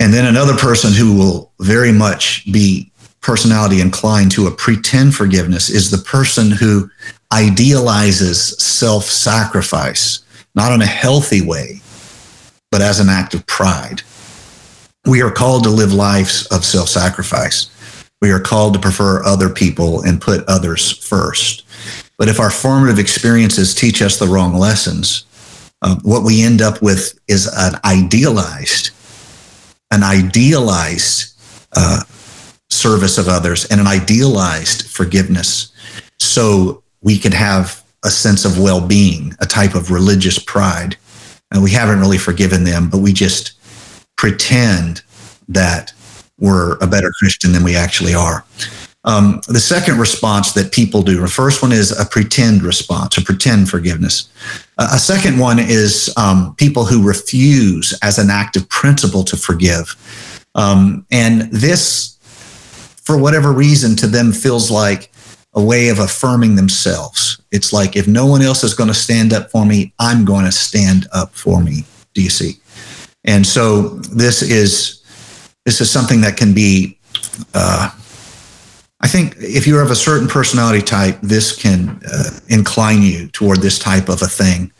And 0.05 0.13
then 0.13 0.27
another 0.27 0.55
person 0.55 0.93
who 0.93 1.17
will 1.17 1.51
very 1.61 1.91
much 1.91 2.45
be 2.53 2.93
personality 3.23 3.81
inclined 3.81 4.33
to 4.33 4.47
a 4.47 4.51
pretend 4.51 5.15
forgiveness 5.15 5.71
is 5.71 5.91
the 5.91 5.97
person 5.97 6.51
who 6.51 6.91
idealizes 7.33 8.59
self 8.59 9.05
sacrifice, 9.05 10.23
not 10.55 10.73
in 10.73 10.83
a 10.83 10.87
healthy 10.87 11.41
way, 11.41 11.81
but 12.71 12.83
as 12.83 13.01
an 13.01 13.09
act 13.09 13.33
of 13.33 13.47
pride. 13.47 14.03
We 15.07 15.23
are 15.23 15.31
called 15.31 15.65
to 15.65 15.71
live 15.71 15.95
lives 15.95 16.49
of 16.49 16.67
self 16.67 16.91
sacrifice. 16.91 17.71
We 18.21 18.31
are 18.31 18.41
called 18.41 18.75
to 18.75 18.81
prefer 18.81 19.25
other 19.25 19.49
people 19.49 20.03
and 20.03 20.21
put 20.21 20.45
others 20.49 20.91
first. 20.99 21.65
But 22.19 22.29
if 22.29 22.39
our 22.39 22.51
formative 22.51 22.99
experiences 22.99 23.75
teach 23.75 24.03
us 24.03 24.19
the 24.19 24.29
wrong 24.29 24.53
lessons, 24.53 25.25
uh, 25.81 25.97
what 26.03 26.25
we 26.25 26.43
end 26.43 26.61
up 26.61 26.83
with 26.83 27.19
is 27.27 27.47
an 27.47 27.81
idealized, 27.87 28.91
an 29.95 30.03
idealized 30.03 31.33
uh, 31.77 32.03
service 32.69 33.17
of 33.17 33.29
others 33.29 33.65
and 33.67 33.81
an 33.81 33.87
idealized 33.87 34.89
forgiveness. 34.89 35.73
So 36.19 36.83
we 37.01 37.17
can 37.17 37.33
have 37.33 37.85
a 38.05 38.11
sense 38.11 38.45
of 38.45 38.59
well 38.59 38.85
being, 38.85 39.35
a 39.41 39.47
type 39.47 39.75
of 39.77 39.93
religious 39.93 40.39
pride. 40.39 40.97
And 41.53 41.63
we 41.63 41.71
haven't 41.71 42.01
really 42.01 42.19
forgiven 42.19 42.65
them, 42.65 42.91
but 42.91 42.99
we 42.99 43.13
just 43.13 43.53
pretend 44.17 45.03
that 45.49 45.93
we're 46.39 46.77
a 46.79 46.87
better 46.87 47.13
Christian 47.19 47.53
than 47.53 47.63
we 47.63 47.77
actually 47.77 48.15
are. 48.15 48.45
Um, 49.05 49.41
the 49.49 49.61
second 49.61 49.99
response 49.99 50.53
that 50.53 50.73
people 50.73 51.03
do, 51.03 51.21
the 51.21 51.29
first 51.29 51.63
one 51.63 51.73
is 51.73 51.99
a 51.99 52.07
pretend 52.07 52.63
response, 52.63 53.19
a 53.19 53.23
pretend 53.23 53.69
forgiveness. 53.69 54.29
Uh, 54.79 54.91
a 54.95 54.99
second 54.99 55.39
one 55.39 55.59
is 55.59 56.13
um, 56.17 56.55
people 56.57 56.85
who 56.85 57.07
refuse 57.07 57.97
as 58.03 58.19
an 58.19 58.31
act 58.31 58.57
of 58.57 58.69
principle 58.71 59.23
to 59.25 59.37
forgive. 59.37 59.95
Um, 60.55 61.05
and 61.11 61.43
this, 61.53 62.17
for 63.03 63.19
whatever 63.19 63.53
reason, 63.53 63.95
to 63.97 64.07
them 64.07 64.33
feels 64.33 64.71
like 64.71 65.11
a 65.53 65.63
way 65.63 65.89
of 65.89 65.99
affirming 65.99 66.57
themselves. 66.57 67.41
It's 67.53 67.73
like 67.73 67.97
if 67.97 68.09
no 68.09 68.27
one 68.27 68.43
else 68.43 68.65
is 68.65 68.75
going 68.75 68.89
to 68.89 68.95
stand 68.95 69.33
up 69.33 69.51
for 69.51 69.67
me, 69.67 69.93
I'm 69.99 70.25
going 70.25 70.47
to 70.47 70.53
stand 70.53 71.07
up 71.13 71.35
for 71.35 71.63
me. 71.63 71.85
Do 72.15 72.23
you 72.23 72.31
see? 72.31 72.59
And 73.25 73.47
so 73.47 73.89
this 73.91 74.43
is 74.43 75.03
this 75.65 75.81
is 75.81 75.91
something 75.91 76.23
that 76.23 76.37
can 76.37 76.55
be. 76.55 76.99
Uh, 77.53 77.91
I 79.05 79.07
think 79.07 79.37
if 79.39 79.67
you're 79.67 79.83
of 79.83 79.91
a 79.91 79.97
certain 79.97 80.27
personality 80.27 80.81
type, 80.81 81.19
this 81.21 81.55
can 81.55 82.01
uh, 82.11 82.41
incline 82.49 83.03
you 83.03 83.29
toward 83.29 83.61
this 83.61 83.79
type 83.79 84.09
of 84.09 84.23
a 84.23 84.27
thing. 84.27 84.73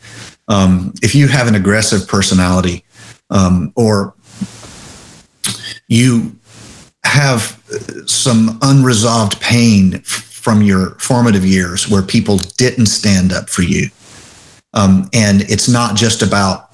Um, 0.47 0.95
if 1.03 1.13
you 1.13 1.27
have 1.27 1.47
an 1.47 1.53
aggressive 1.53 2.07
personality, 2.07 2.83
um, 3.29 3.71
or 3.75 4.15
you 5.87 6.35
have 7.03 7.61
some 8.07 8.57
unresolved 8.63 9.39
pain 9.41 9.99
from 10.01 10.63
your 10.63 10.95
formative 10.95 11.45
years 11.45 11.87
where 11.87 12.01
people 12.01 12.37
didn't 12.57 12.87
stand 12.87 13.31
up 13.31 13.47
for 13.47 13.61
you. 13.61 13.89
Um, 14.73 15.07
and 15.13 15.41
it's 15.43 15.69
not 15.69 15.95
just 15.95 16.23
about 16.23 16.71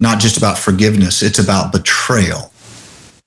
not 0.00 0.20
just 0.20 0.36
about 0.36 0.58
forgiveness; 0.58 1.22
it's 1.22 1.38
about 1.38 1.72
betrayal. 1.72 2.49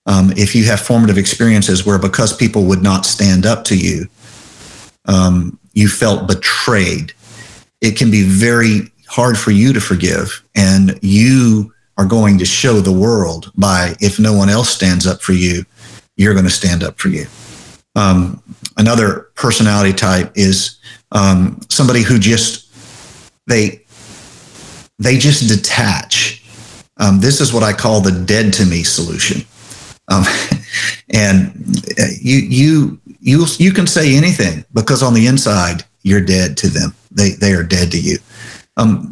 Um, 0.06 0.32
if 0.36 0.54
you 0.54 0.66
have 0.66 0.82
formative 0.82 1.18
experiences 1.18 1.86
where 1.86 1.98
because 1.98 2.36
people 2.36 2.66
would 2.66 2.84
not 2.84 3.06
stand 3.06 3.46
up 3.46 3.64
to 3.66 3.78
you, 3.78 4.08
um, 5.06 5.58
you 5.74 5.88
felt 5.88 6.28
betrayed, 6.28 7.14
it 7.82 7.98
can 7.98 8.12
be 8.12 8.24
very 8.24 8.92
hard 9.08 9.38
for 9.38 9.52
you 9.52 9.74
to 9.74 9.80
forgive, 9.80 10.44
and 10.56 11.00
you 11.02 11.74
are 11.98 12.06
going 12.06 12.38
to 12.40 12.46
show 12.46 12.80
the 12.80 12.92
world 12.92 13.52
by 13.56 13.96
if 14.00 14.20
no 14.20 14.34
one 14.34 14.50
else 14.50 14.70
stands 14.70 15.06
up 15.06 15.22
for 15.22 15.34
you, 15.34 15.64
you're 16.18 16.34
going 16.34 16.46
to 16.46 16.52
stand 16.52 16.84
up 16.84 17.00
for 17.00 17.10
you. 17.10 17.26
Um, 17.96 18.42
another 18.78 19.30
personality 19.36 19.94
type 19.94 20.32
is 20.36 20.78
um, 21.12 21.60
somebody 21.70 22.02
who 22.02 22.18
just 22.18 22.72
they 23.48 23.82
they 25.00 25.18
just 25.18 25.48
detach. 25.48 26.44
Um, 26.98 27.20
this 27.20 27.42
is 27.42 27.54
what 27.54 27.64
I 27.64 27.74
call 27.74 28.02
the 28.02 28.12
dead 28.12 28.54
to 28.54 28.66
me 28.66 28.84
solution. 28.84 29.46
Um, 30.08 30.24
and 31.14 31.54
you 32.22 32.38
you 32.38 33.02
you 33.20 33.46
you 33.58 33.72
can 33.72 33.88
say 33.88 34.16
anything 34.16 34.66
because 34.74 35.04
on 35.04 35.14
the 35.14 35.28
inside 35.28 35.84
you're 36.04 36.22
dead 36.22 36.58
to 36.58 36.68
them. 36.68 36.94
They 37.12 37.32
they 37.32 37.54
are 37.54 37.64
dead 37.64 37.92
to 37.92 38.00
you. 38.00 38.18
Um, 38.78 39.10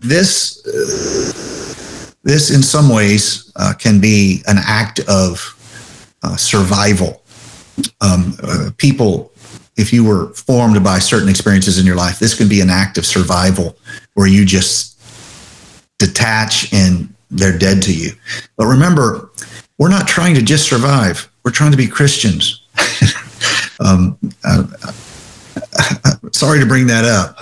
this 0.00 0.64
uh, 0.66 2.12
this 2.22 2.50
in 2.50 2.62
some 2.62 2.88
ways 2.88 3.52
uh, 3.56 3.74
can 3.78 4.00
be 4.00 4.42
an 4.46 4.56
act 4.58 5.00
of 5.08 5.58
uh, 6.22 6.36
survival. 6.36 7.22
Um, 8.00 8.36
uh, 8.42 8.70
people, 8.76 9.32
if 9.76 9.92
you 9.92 10.04
were 10.04 10.28
formed 10.34 10.82
by 10.84 10.98
certain 10.98 11.28
experiences 11.28 11.78
in 11.78 11.86
your 11.86 11.96
life, 11.96 12.18
this 12.18 12.34
can 12.34 12.48
be 12.48 12.60
an 12.60 12.70
act 12.70 12.98
of 12.98 13.06
survival 13.06 13.76
where 14.14 14.26
you 14.26 14.44
just 14.44 15.00
detach 15.98 16.72
and 16.72 17.12
they're 17.30 17.56
dead 17.56 17.82
to 17.82 17.94
you. 17.94 18.10
But 18.56 18.66
remember, 18.66 19.30
we're 19.82 19.88
not 19.88 20.06
trying 20.06 20.32
to 20.32 20.42
just 20.42 20.68
survive. 20.68 21.28
We're 21.42 21.50
trying 21.50 21.72
to 21.72 21.76
be 21.76 21.88
Christians. 21.88 22.62
um, 23.80 24.16
uh, 24.44 24.62
sorry 26.30 26.60
to 26.60 26.66
bring 26.66 26.86
that 26.86 27.04
up. 27.04 27.36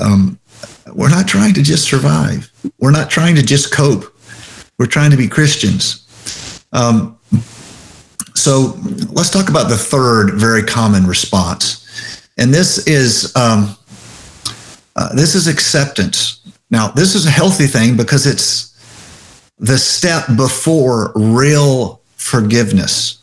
um, 0.00 0.40
we're 0.92 1.10
not 1.10 1.28
trying 1.28 1.54
to 1.54 1.62
just 1.62 1.88
survive. 1.88 2.50
We're 2.80 2.90
not 2.90 3.10
trying 3.10 3.36
to 3.36 3.44
just 3.44 3.72
cope. 3.72 4.12
We're 4.76 4.86
trying 4.86 5.12
to 5.12 5.16
be 5.16 5.28
Christians. 5.28 6.04
Um, 6.72 7.16
so 8.34 8.76
let's 9.08 9.30
talk 9.30 9.48
about 9.48 9.68
the 9.68 9.78
third 9.78 10.32
very 10.34 10.64
common 10.64 11.06
response, 11.06 12.26
and 12.38 12.52
this 12.52 12.88
is 12.88 13.36
um, 13.36 13.76
uh, 14.96 15.14
this 15.14 15.36
is 15.36 15.46
acceptance. 15.46 16.40
Now, 16.70 16.88
this 16.88 17.14
is 17.14 17.24
a 17.24 17.30
healthy 17.30 17.68
thing 17.68 17.96
because 17.96 18.26
it's 18.26 18.73
the 19.58 19.78
step 19.78 20.24
before 20.36 21.12
real 21.14 22.00
forgiveness. 22.16 23.20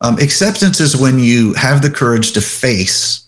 Um, 0.00 0.18
acceptance 0.18 0.80
is 0.80 0.96
when 0.96 1.18
you 1.18 1.54
have 1.54 1.82
the 1.82 1.90
courage 1.90 2.32
to 2.32 2.40
face 2.40 3.26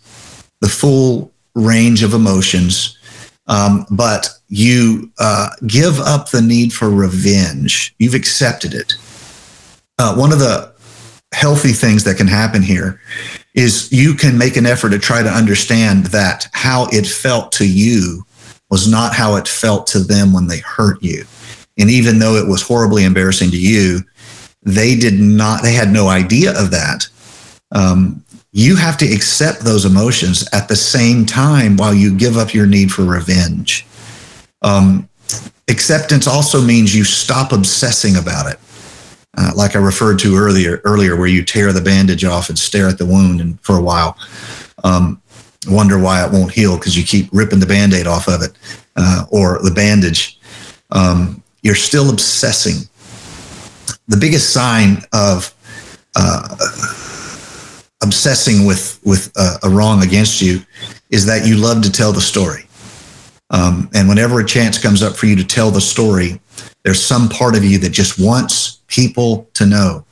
the 0.61 0.69
full 0.69 1.33
range 1.55 2.03
of 2.03 2.15
emotions, 2.15 2.99
um, 3.47 3.87
but 3.91 4.29
you 4.49 5.11
uh, 5.19 5.51
give 5.67 6.01
up 6.01 6.31
the 6.31 6.43
need 6.43 6.73
for 6.73 6.91
revenge. 6.91 7.95
You've 7.99 8.15
accepted 8.15 8.75
it. 8.75 8.95
Uh, 9.99 10.17
one 10.17 10.33
of 10.33 10.41
the 10.41 10.73
healthy 11.33 11.73
things 11.73 12.05
that 12.05 12.17
can 12.17 12.27
happen 12.27 12.63
here 12.63 13.01
is 13.55 13.93
you 13.93 14.15
can 14.15 14.37
make 14.37 14.57
an 14.57 14.67
effort 14.67 14.91
to 14.91 14.99
try 14.99 15.23
to 15.23 15.29
understand 15.29 16.07
that 16.07 16.49
how 16.53 16.89
it 16.93 17.07
felt 17.07 17.53
to 17.53 17.69
you 17.69 18.25
was 18.71 18.89
not 18.89 19.15
how 19.15 19.37
it 19.37 19.47
felt 19.47 19.87
to 19.87 20.01
them 20.01 20.33
when 20.33 20.49
they 20.49 20.59
hurt 20.59 21.01
you. 21.03 21.25
And 21.79 21.91
even 21.91 22.19
though 22.19 22.37
it 22.37 22.49
was 22.49 22.63
horribly 22.63 23.05
embarrassing 23.05 23.51
to 23.51 23.61
you, 23.61 24.01
they 24.63 24.97
did 24.97 25.19
not, 25.19 25.63
they 25.63 25.73
had 25.73 25.91
no 25.91 26.09
idea 26.09 26.59
of 26.59 26.71
that. 26.71 27.09
Um, 27.73 28.25
you 28.53 28.77
have 28.77 28.97
to 28.99 29.13
accept 29.13 29.61
those 29.61 29.85
emotions 29.85 30.49
at 30.53 30.69
the 30.69 30.77
same 30.77 31.27
time 31.27 31.77
while 31.77 31.93
you 31.93 32.17
give 32.17 32.37
up 32.37 32.55
your 32.55 32.67
need 32.67 32.93
for 32.93 33.03
revenge. 33.03 33.85
Um, 34.63 35.09
acceptance 35.69 36.27
also 36.27 36.63
means 36.63 36.95
you 36.95 37.05
stop 37.05 37.53
obsessing 37.53 38.17
about 38.17 38.51
it 38.51 38.61
uh, 39.37 39.53
like 39.55 39.75
I 39.75 39.79
referred 39.79 40.19
to 40.21 40.37
earlier, 40.37 40.81
earlier, 40.85 41.17
where 41.17 41.27
you 41.27 41.45
tear 41.45 41.73
the 41.73 41.81
bandage 41.81 42.25
off 42.25 42.49
and 42.49 42.59
stare 42.59 42.89
at 42.89 42.99
the 42.99 43.07
wound 43.07 43.41
and 43.41 43.61
for 43.61 43.77
a 43.77 43.83
while, 43.83 44.17
um, 44.85 45.21
wonder 45.67 45.99
why 45.99 46.25
it 46.25 46.33
won't 46.33 46.53
heal 46.53 46.77
because 46.77 46.97
you 46.97 47.05
keep 47.05 47.29
ripping 47.33 47.59
the 47.59 47.67
band-aid 47.67 48.07
off 48.07 48.29
of 48.29 48.43
it 48.43 48.53
uh, 48.97 49.25
or 49.31 49.61
the 49.63 49.71
bandage. 49.71 50.39
Um, 50.91 51.43
you're 51.65 51.75
still 51.75 52.11
obsessing. 52.11 52.89
The 54.07 54.19
biggest 54.19 54.53
sign 54.53 55.03
of 55.13 55.53
uh, 56.15 56.57
obsessing 58.03 58.67
with 58.67 59.01
with 59.05 59.33
a, 59.37 59.59
a, 59.65 59.71
wrong 59.71 60.05
against 60.05 60.41
you 60.41 60.61
is 61.11 61.27
that 61.27 61.47
you 61.47 61.57
love 61.57 61.83
to 61.83 61.91
tell 61.91 62.13
the 62.13 62.21
story. 62.21 62.67
Um, 63.51 63.91
and 63.95 64.09
whenever 64.09 64.39
a 64.39 64.47
chance 64.47 64.79
comes 64.79 65.03
up 65.03 65.17
for 65.17 65.27
you 65.27 65.35
to 65.37 65.45
tell 65.45 65.71
the 65.71 65.81
story, 65.81 66.41
there's 66.85 67.01
some 67.01 67.29
part 67.29 67.57
of 67.57 67.65
you 67.65 67.79
that 67.79 67.91
just 67.91 68.21
wants 68.21 68.83
people 68.87 69.49
to 69.55 69.67
know. 69.67 70.05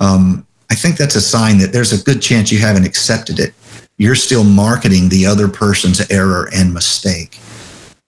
Um, 0.00 0.46
I 0.70 0.74
think 0.74 0.96
that's 0.96 1.16
a 1.16 1.20
sign 1.20 1.58
that 1.58 1.72
there's 1.72 1.92
a 1.92 2.02
good 2.02 2.22
chance 2.22 2.50
you 2.50 2.58
haven't 2.58 2.86
accepted 2.86 3.38
it. 3.38 3.52
You're 3.98 4.14
still 4.14 4.44
marketing 4.44 5.08
the 5.08 5.26
other 5.26 5.48
person's 5.48 6.10
error 6.10 6.48
and 6.54 6.72
mistake. 6.72 7.38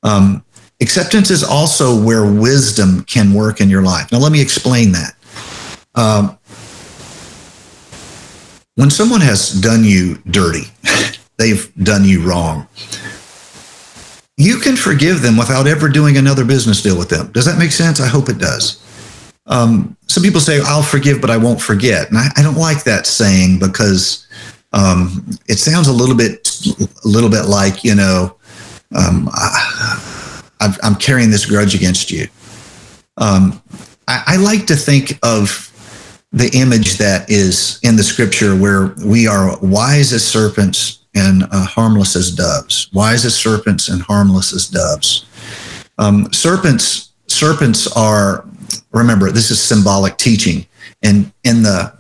Um, 0.03 0.44
acceptance 0.85 1.31
is 1.31 1.43
also 1.43 2.01
where 2.01 2.31
wisdom 2.31 3.03
can 3.05 3.35
work 3.35 3.61
in 3.61 3.69
your 3.69 3.83
life. 3.83 4.13
Now, 4.13 4.19
let 4.19 4.31
me 4.31 4.41
explain 4.41 4.93
that. 4.93 5.17
Um, 5.97 6.39
when 8.77 8.91
someone 8.91 9.21
has 9.21 9.51
done 9.51 9.85
you 9.85 10.17
dirty, 10.31 10.65
they've 11.39 11.75
done 11.83 12.05
you 12.05 12.29
wrong, 12.29 12.69
you 14.37 14.59
can 14.59 14.77
forgive 14.77 15.23
them 15.23 15.37
without 15.37 15.67
ever 15.67 15.89
doing 15.89 16.17
another 16.17 16.45
business 16.45 16.83
deal 16.83 16.99
with 16.99 17.09
them. 17.09 17.33
Does 17.33 17.47
that 17.47 17.59
make 17.59 17.73
sense? 17.73 18.01
I 18.01 18.07
hope 18.07 18.29
it 18.29 18.39
does. 18.39 18.81
Um, 19.47 19.97
some 20.09 20.23
people 20.23 20.41
say, 20.41 20.61
I'll 20.65 20.83
forgive, 20.83 21.21
but 21.21 21.31
I 21.31 21.37
won't 21.37 21.61
forget. 21.61 22.09
And 22.09 22.19
I, 22.19 22.29
I 22.37 22.43
don't 22.43 22.57
like 22.57 22.85
that 22.85 23.07
saying 23.07 23.59
because 23.59 24.27
um, 24.73 25.25
it 25.47 25.59
sounds 25.59 25.89
a 25.89 25.93
little 25.93 26.17
bit, 26.17 26.49
a 27.05 27.09
little 27.09 27.31
bit 27.31 27.45
like, 27.45 27.85
you 27.85 27.95
know, 27.95 28.37
um, 28.95 29.29
am 30.83 30.97
carrying 30.97 31.31
this 31.31 31.47
grudge 31.47 31.75
against 31.75 32.11
you. 32.11 32.27
Um, 33.17 33.63
I, 34.09 34.23
I 34.27 34.37
like 34.37 34.67
to 34.67 34.77
think 34.77 35.19
of 35.23 35.71
the 36.33 36.51
image 36.55 36.99
that 36.99 37.31
is 37.31 37.79
in 37.83 37.97
the 37.97 38.03
scripture 38.03 38.57
where 38.57 38.95
we 39.05 39.27
are 39.27 39.57
wise 39.61 40.13
as 40.13 40.27
serpents 40.27 41.05
and 41.15 41.45
uh, 41.53 41.65
harmless 41.65 42.17
as 42.17 42.33
doves. 42.33 42.91
Wise 42.93 43.25
as 43.25 43.37
serpents 43.37 43.89
and 43.89 44.03
harmless 44.03 44.53
as 44.53 44.67
doves. 44.67 45.27
Um, 45.99 46.33
serpents, 46.33 47.13
serpents 47.29 47.87
are 47.97 48.45
remember, 48.93 49.31
this 49.31 49.51
is 49.51 49.61
symbolic 49.61 50.17
teaching. 50.17 50.67
And 51.03 51.33
in 51.45 51.63
the 51.63 51.93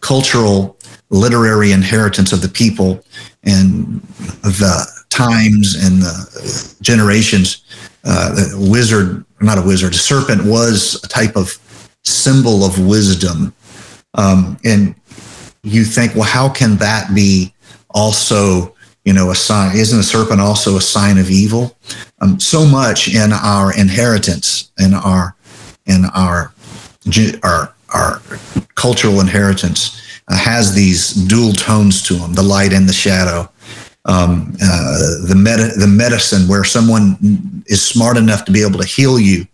cultural, 0.00 0.78
literary 1.10 1.72
inheritance 1.72 2.32
of 2.32 2.42
the 2.42 2.48
people 2.48 3.04
and 3.44 4.00
the 4.42 4.86
times 5.08 5.76
and 5.80 6.02
the 6.02 6.76
generations, 6.80 7.64
uh, 8.06 8.48
wizard, 8.54 9.24
not 9.40 9.58
a 9.58 9.62
wizard, 9.62 9.92
a 9.92 9.98
serpent 9.98 10.44
was 10.44 11.02
a 11.04 11.08
type 11.08 11.36
of 11.36 11.58
symbol 12.04 12.64
of 12.64 12.78
wisdom. 12.78 13.52
Um, 14.14 14.58
and 14.64 14.94
you 15.62 15.84
think, 15.84 16.14
well, 16.14 16.24
how 16.24 16.48
can 16.48 16.76
that 16.76 17.14
be 17.14 17.52
also, 17.90 18.74
you 19.04 19.12
know, 19.12 19.30
a 19.30 19.34
sign? 19.34 19.76
Isn't 19.76 19.98
a 19.98 20.04
serpent 20.04 20.40
also 20.40 20.76
a 20.76 20.80
sign 20.80 21.18
of 21.18 21.30
evil? 21.30 21.76
Um, 22.20 22.38
so 22.40 22.64
much 22.64 23.12
in 23.12 23.32
our 23.32 23.76
inheritance 23.76 24.72
in 24.78 24.94
our 24.94 25.36
and 25.86 26.06
our 26.14 26.52
our 27.42 27.74
our 27.94 28.20
cultural 28.74 29.20
inheritance 29.20 30.00
uh, 30.28 30.36
has 30.36 30.74
these 30.74 31.12
dual 31.12 31.52
tones 31.52 32.02
to 32.04 32.14
them: 32.14 32.34
the 32.34 32.42
light 32.42 32.72
and 32.72 32.88
the 32.88 32.92
shadow. 32.92 33.50
Um, 34.04 34.56
uh, 34.62 35.26
the 35.26 35.34
med- 35.36 35.80
the 35.80 35.88
medicine 35.88 36.46
where 36.46 36.62
someone 36.62 37.55
is 37.68 37.84
smart 37.84 38.16
enough 38.16 38.44
to 38.44 38.52
be 38.52 38.62
able 38.62 38.78
to 38.78 38.86
heal 38.86 39.18
you. 39.18 39.46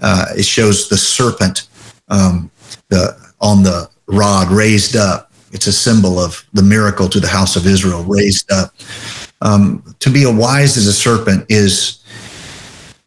Uh, 0.00 0.26
it 0.36 0.44
shows 0.44 0.88
the 0.88 0.96
serpent 0.96 1.68
um, 2.08 2.50
the, 2.88 3.16
on 3.40 3.62
the 3.62 3.88
rod 4.06 4.50
raised 4.50 4.96
up. 4.96 5.32
It's 5.52 5.66
a 5.66 5.72
symbol 5.72 6.18
of 6.18 6.44
the 6.52 6.62
miracle 6.62 7.08
to 7.08 7.20
the 7.20 7.28
house 7.28 7.56
of 7.56 7.66
Israel 7.66 8.04
raised 8.04 8.50
up. 8.50 8.74
Um, 9.40 9.82
to 10.00 10.10
be 10.10 10.24
a 10.24 10.32
wise 10.32 10.76
as 10.76 10.86
a 10.86 10.92
serpent 10.92 11.46
is 11.48 12.02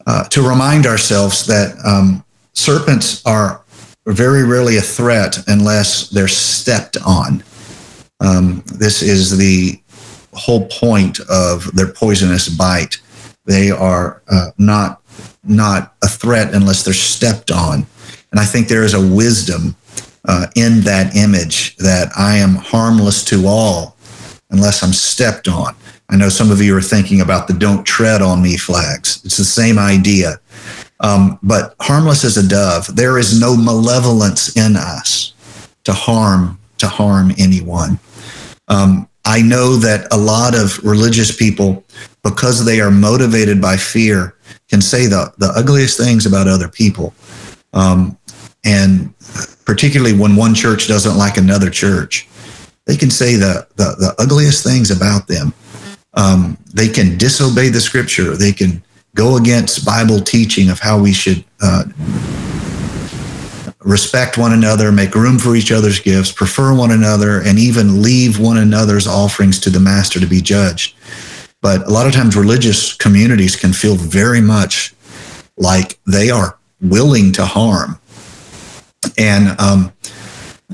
uh, 0.07 0.23
to 0.25 0.47
remind 0.47 0.85
ourselves 0.85 1.45
that 1.47 1.75
um, 1.85 2.23
serpents 2.53 3.25
are 3.25 3.61
very 4.07 4.43
rarely 4.43 4.77
a 4.77 4.81
threat 4.81 5.37
unless 5.47 6.09
they're 6.09 6.27
stepped 6.27 6.97
on. 7.05 7.43
Um, 8.19 8.63
this 8.65 9.01
is 9.01 9.37
the 9.37 9.79
whole 10.33 10.67
point 10.67 11.19
of 11.29 11.71
their 11.75 11.91
poisonous 11.91 12.49
bite. 12.49 12.99
They 13.49 13.71
are 13.71 14.21
uh, 14.29 14.51
not 14.59 15.01
not 15.43 15.95
a 16.03 16.07
threat 16.07 16.53
unless 16.53 16.83
they're 16.83 16.93
stepped 16.93 17.49
on, 17.49 17.87
and 18.29 18.39
I 18.39 18.45
think 18.45 18.67
there 18.67 18.83
is 18.83 18.93
a 18.93 19.01
wisdom 19.01 19.75
uh, 20.25 20.45
in 20.55 20.81
that 20.81 21.15
image 21.15 21.75
that 21.77 22.09
I 22.15 22.37
am 22.37 22.53
harmless 22.53 23.23
to 23.25 23.47
all 23.47 23.97
unless 24.51 24.83
I'm 24.83 24.93
stepped 24.93 25.47
on. 25.47 25.75
I 26.11 26.15
know 26.15 26.29
some 26.29 26.51
of 26.51 26.61
you 26.61 26.77
are 26.77 26.81
thinking 26.81 27.21
about 27.21 27.47
the 27.47 27.55
"Don't 27.55 27.83
tread 27.83 28.21
on 28.21 28.39
me" 28.39 28.55
flags. 28.55 29.19
It's 29.25 29.37
the 29.37 29.43
same 29.43 29.79
idea, 29.79 30.39
um, 30.99 31.39
but 31.41 31.73
harmless 31.81 32.23
as 32.23 32.37
a 32.37 32.47
dove. 32.47 32.95
There 32.95 33.17
is 33.17 33.41
no 33.41 33.57
malevolence 33.57 34.55
in 34.55 34.75
us 34.75 35.33
to 35.85 35.93
harm 35.93 36.59
to 36.77 36.87
harm 36.87 37.33
anyone. 37.39 37.97
Um, 38.67 39.08
I 39.29 39.43
know 39.43 39.75
that 39.75 40.11
a 40.11 40.17
lot 40.17 40.55
of 40.55 40.83
religious 40.83 41.31
people, 41.31 41.83
because 42.23 42.65
they 42.65 42.81
are 42.81 42.89
motivated 42.89 43.61
by 43.61 43.77
fear, 43.77 44.35
can 44.69 44.81
say 44.81 45.05
the, 45.05 45.31
the 45.37 45.51
ugliest 45.55 45.99
things 45.99 46.25
about 46.25 46.47
other 46.47 46.67
people. 46.67 47.13
Um, 47.71 48.17
and 48.65 49.13
particularly 49.65 50.17
when 50.17 50.35
one 50.35 50.55
church 50.55 50.87
doesn't 50.87 51.15
like 51.15 51.37
another 51.37 51.69
church, 51.69 52.27
they 52.85 52.97
can 52.97 53.11
say 53.11 53.35
the, 53.35 53.67
the, 53.75 53.95
the 53.99 54.15
ugliest 54.17 54.63
things 54.63 54.89
about 54.89 55.27
them. 55.27 55.53
Um, 56.15 56.57
they 56.73 56.89
can 56.89 57.15
disobey 57.19 57.69
the 57.69 57.81
scripture. 57.81 58.35
They 58.35 58.51
can 58.51 58.81
go 59.13 59.37
against 59.37 59.85
Bible 59.85 60.21
teaching 60.21 60.71
of 60.71 60.79
how 60.79 60.99
we 60.99 61.13
should 61.13 61.45
uh, 61.61 61.83
respect 63.81 64.37
one 64.37 64.53
another, 64.53 64.91
make 64.91 65.15
room 65.15 65.39
for 65.39 65.55
each 65.55 65.71
other's 65.71 65.99
gifts, 65.99 66.31
prefer 66.31 66.75
one 66.75 66.91
another, 66.91 67.41
and 67.41 67.57
even 67.57 68.01
leave 68.01 68.39
one 68.39 68.57
another's 68.57 69.07
offerings 69.07 69.59
to 69.59 69.69
the 69.69 69.79
master 69.79 70.19
to 70.19 70.27
be 70.27 70.41
judged. 70.41 70.95
But 71.61 71.87
a 71.87 71.89
lot 71.89 72.07
of 72.07 72.13
times, 72.13 72.35
religious 72.35 72.93
communities 72.93 73.55
can 73.55 73.73
feel 73.73 73.95
very 73.95 74.41
much 74.41 74.93
like 75.57 75.99
they 76.05 76.29
are 76.29 76.57
willing 76.81 77.31
to 77.33 77.45
harm. 77.45 77.99
And 79.17 79.59
um, 79.59 79.91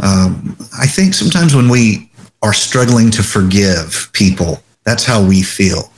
um, 0.01 0.55
I 0.77 0.85
think 0.85 1.13
sometimes 1.13 1.55
when 1.55 1.69
we 1.69 2.11
are 2.41 2.53
struggling 2.53 3.09
to 3.11 3.23
forgive 3.23 4.09
people, 4.13 4.61
that's 4.83 5.03
how 5.03 5.25
we 5.25 5.41
feel. 5.41 5.91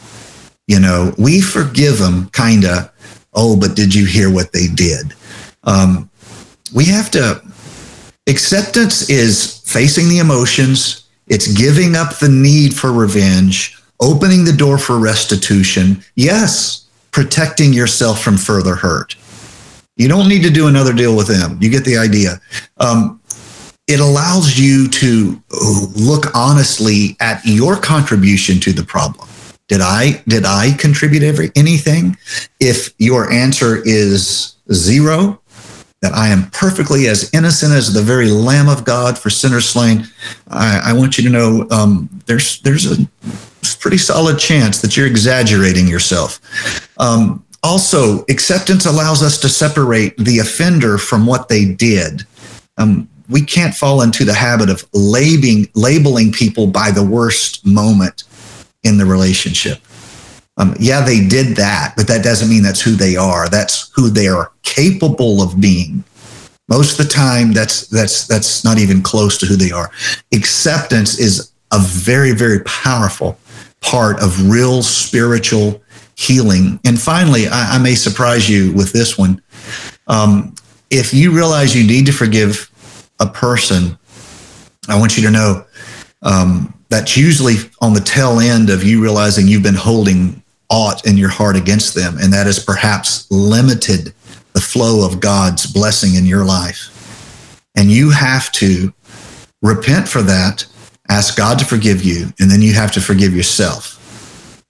You 0.67 0.80
know, 0.80 1.13
we 1.17 1.41
forgive 1.41 1.98
them, 1.98 2.30
kind 2.30 2.65
of. 2.65 2.91
Oh, 3.34 3.58
but 3.58 3.76
did 3.76 3.93
you 3.93 4.06
hear 4.06 4.32
what 4.34 4.52
they 4.54 4.67
did? 4.67 5.13
Um, 5.63 6.10
we 6.73 6.86
have 6.86 7.12
to 7.12 7.41
acceptance 8.27 9.10
is 9.10 9.60
facing 9.65 10.10
the 10.10 10.19
emotions. 10.19 11.08
It's 11.27 11.53
giving 11.53 11.95
up 11.95 12.17
the 12.17 12.30
need 12.30 12.73
for 12.73 12.91
revenge 12.91 13.73
opening 13.99 14.45
the 14.45 14.53
door 14.53 14.77
for 14.77 14.99
restitution. 14.99 16.03
Yes 16.15 16.88
protecting 17.17 17.73
yourself 17.73 18.21
from 18.21 18.38
further 18.38 18.75
hurt. 18.75 19.15
You 19.95 20.08
don't 20.08 20.30
need 20.30 20.43
to 20.43 20.51
do 20.51 20.67
another 20.67 20.93
deal 20.93 21.17
with 21.17 21.25
them. 21.25 21.58
You 21.60 21.67
get 21.71 21.84
the 21.84 21.97
idea. 21.97 22.39
Um, 22.80 23.19
it 23.88 23.99
allows 23.99 24.60
you 24.60 24.88
to 24.88 25.41
look 25.95 26.36
honestly 26.36 27.17
at 27.19 27.43
your 27.43 27.75
contribution 27.75 28.60
to 28.60 28.71
the 28.71 28.84
problem. 28.84 29.27
Did 29.67 29.82
i 29.82 30.21
did 30.27 30.45
i 30.45 30.73
contribute 30.73 31.23
every 31.23 31.49
anything? 31.56 32.15
If 32.60 32.93
your 32.99 33.32
answer 33.32 33.82
is 33.84 34.56
zero 34.71 35.41
that 36.02 36.14
I 36.14 36.28
am 36.28 36.50
perfectly 36.52 37.08
as 37.08 37.34
innocent 37.34 37.74
as 37.74 37.94
the 37.94 38.02
very 38.02 38.30
Lamb 38.30 38.70
of 38.70 38.86
God 38.86 39.18
for 39.18 39.30
sinners 39.30 39.68
slain. 39.68 40.08
I, 40.48 40.92
I 40.92 40.94
want 40.94 41.18
you 41.18 41.24
to 41.24 41.30
know 41.30 41.68
um, 41.72 42.10
there's 42.28 42.62
there's 42.62 42.86
a 42.92 43.08
pretty 43.80 43.98
solid 43.98 44.38
chance 44.38 44.82
that 44.82 44.96
you're 44.96 45.08
exaggerating 45.08 45.88
yourself. 45.88 46.40
Um, 47.00 47.44
also, 47.64 48.24
acceptance 48.30 48.86
allows 48.86 49.24
us 49.24 49.40
to 49.40 49.50
separate 49.50 50.16
the 50.18 50.40
offender 50.40 50.98
from 50.98 51.26
what 51.26 51.50
they 51.50 51.66
did. 51.66 52.24
Um, 52.78 53.10
we 53.30 53.42
can't 53.42 53.74
fall 53.74 54.02
into 54.02 54.24
the 54.24 54.34
habit 54.34 54.70
of 54.70 54.88
labeling 54.94 55.68
labeling 55.74 56.32
people 56.32 56.68
by 56.68 56.92
the 56.92 57.04
worst 57.04 57.66
moment 57.66 58.24
in 58.84 58.98
the 58.98 59.06
relationship. 59.06 59.82
Um, 60.58 60.76
yeah, 60.80 61.02
they 61.02 61.26
did 61.26 61.56
that, 61.58 61.93
but 61.96 62.08
that 62.08 62.24
doesn't 62.24 62.50
mean 62.50 62.63
that's 62.63 62.82
who 62.82 62.91
they 62.91 63.15
are. 63.15 63.48
That's 63.48 63.91
who 63.96 64.10
they 64.10 64.28
are 64.28 64.52
capable 64.63 65.41
of 65.41 65.62
being. 65.62 66.04
Most 66.67 67.00
of 67.00 67.06
the 67.06 67.13
time, 67.13 67.54
that's 67.54 67.88
that's 67.88 68.28
that's 68.28 68.63
not 68.63 68.78
even 68.78 69.02
close 69.02 69.38
to 69.38 69.46
who 69.46 69.56
they 69.56 69.72
are. 69.72 69.91
Acceptance 70.34 71.20
is 71.20 71.52
a 71.72 71.80
very 71.80 72.32
very 72.32 72.62
powerful 72.63 73.38
part 73.82 74.22
of 74.22 74.50
real 74.50 74.82
spiritual 74.82 75.82
healing. 76.15 76.80
And 76.84 77.00
finally, 77.00 77.48
I, 77.48 77.76
I 77.76 77.78
may 77.78 77.96
surprise 77.96 78.50
you 78.50 78.74
with 78.74 78.91
this 78.91 79.17
one. 79.17 79.41
Um, 80.08 80.56
if 80.89 81.13
you 81.13 81.32
realize 81.32 81.76
you 81.76 81.86
need 81.86 82.06
to 82.08 82.12
forgive 82.12 82.72
a 83.20 83.28
person, 83.28 83.98
I 84.89 85.00
want 85.00 85.15
you 85.17 85.24
to 85.24 85.32
know 85.32 85.65
um, 86.24 86.74
that's 86.89 87.15
usually 87.15 87.56
on 87.82 87.93
the 87.93 88.00
tail 88.00 88.39
end 88.39 88.70
of 88.70 88.84
you 88.84 89.02
realizing 89.02 89.48
you've 89.48 89.63
been 89.63 89.76
holding 89.76 90.41
aught 90.69 91.06
in 91.06 91.17
your 91.17 91.30
heart 91.30 91.56
against 91.56 91.95
them, 91.95 92.17
and 92.19 92.32
that 92.34 92.45
has 92.45 92.63
perhaps 92.63 93.30
limited 93.32 94.13
the 94.53 94.62
flow 94.62 95.06
of 95.06 95.19
God's 95.19 95.65
blessing 95.71 96.15
in 96.15 96.25
your 96.25 96.43
life. 96.43 96.93
And 97.75 97.91
you 97.91 98.10
have 98.10 98.51
to 98.53 98.93
repent 99.62 100.08
for 100.08 100.21
that, 100.23 100.65
ask 101.10 101.38
God 101.38 101.60
to 101.60 101.65
forgive 101.65 102.03
you, 102.03 102.34
and 102.39 102.49
then 102.49 102.62
you 102.62 102.73
have 102.73 102.91
to 102.93 103.01
forgive 103.01 103.36
yourself. 103.36 103.93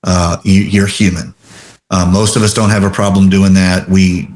Uh, 0.03 0.37
you, 0.43 0.83
are 0.83 0.87
human. 0.87 1.33
Uh, 1.89 2.09
most 2.11 2.35
of 2.35 2.43
us 2.43 2.53
don't 2.53 2.69
have 2.69 2.83
a 2.83 2.89
problem 2.89 3.29
doing 3.29 3.53
that. 3.53 3.87
We 3.89 4.29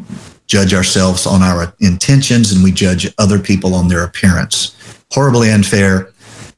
judge 0.47 0.73
ourselves 0.73 1.25
on 1.25 1.41
our 1.41 1.73
intentions 1.79 2.51
and 2.51 2.63
we 2.63 2.71
judge 2.71 3.13
other 3.17 3.39
people 3.39 3.73
on 3.73 3.87
their 3.87 4.03
appearance. 4.03 4.75
Horribly 5.11 5.51
unfair, 5.51 6.11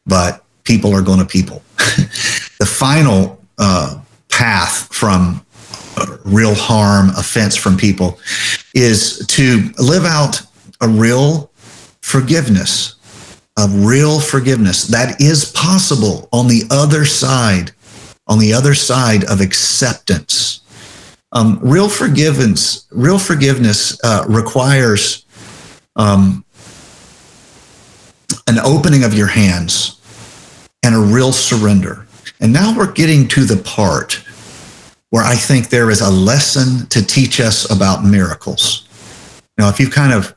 but 0.05 0.43
people 0.63 0.95
are 0.95 1.01
going 1.01 1.19
to 1.19 1.25
people. 1.25 1.61
the 1.77 2.65
final 2.67 3.39
uh, 3.59 3.99
path 4.33 4.93
from 4.93 5.45
real 6.25 6.55
harm, 6.55 7.09
offense 7.11 7.55
from 7.55 7.77
people, 7.77 8.19
is 8.73 9.25
to 9.27 9.69
live 9.77 10.05
out 10.05 10.41
a 10.81 10.87
real 10.87 11.51
forgiveness, 12.01 12.95
a 13.57 13.67
real 13.69 14.19
forgiveness 14.19 14.87
that 14.87 15.21
is 15.21 15.51
possible 15.51 16.27
on 16.33 16.47
the 16.47 16.63
other 16.71 17.05
side, 17.05 17.71
on 18.27 18.39
the 18.39 18.53
other 18.53 18.73
side 18.73 19.23
of 19.25 19.39
acceptance. 19.39 20.61
Um, 21.31 21.59
real 21.61 21.89
forgiveness, 21.89 22.87
real 22.91 23.19
forgiveness 23.19 23.99
uh, 24.03 24.25
requires 24.27 25.25
um, 25.95 26.43
an 28.47 28.59
opening 28.59 29.03
of 29.03 29.13
your 29.13 29.27
hands 29.27 29.99
and 30.83 30.95
a 30.95 30.99
real 30.99 31.31
surrender. 31.31 32.07
And 32.39 32.51
now 32.51 32.75
we're 32.77 32.91
getting 32.91 33.27
to 33.29 33.45
the 33.45 33.61
part 33.61 34.23
where 35.09 35.23
I 35.23 35.35
think 35.35 35.69
there 35.69 35.91
is 35.91 36.01
a 36.01 36.09
lesson 36.09 36.87
to 36.87 37.05
teach 37.05 37.39
us 37.39 37.69
about 37.69 38.03
miracles. 38.03 38.87
Now, 39.57 39.69
if 39.69 39.79
you've 39.79 39.91
kind 39.91 40.11
of 40.11 40.35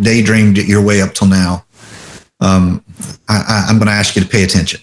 daydreamed 0.00 0.58
your 0.58 0.82
way 0.82 1.00
up 1.00 1.14
till 1.14 1.28
now, 1.28 1.64
um, 2.40 2.84
I, 3.28 3.66
am 3.68 3.78
going 3.78 3.86
to 3.86 3.92
ask 3.92 4.16
you 4.16 4.22
to 4.22 4.28
pay 4.28 4.44
attention. 4.44 4.80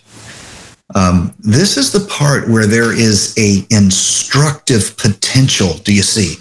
Um, 0.95 1.35
this 1.39 1.77
is 1.77 1.91
the 1.91 2.07
part 2.07 2.49
where 2.49 2.65
there 2.65 2.91
is 2.91 3.35
a 3.37 3.65
instructive 3.69 4.97
potential. 4.97 5.73
Do 5.83 5.93
you 5.93 6.01
see 6.01 6.37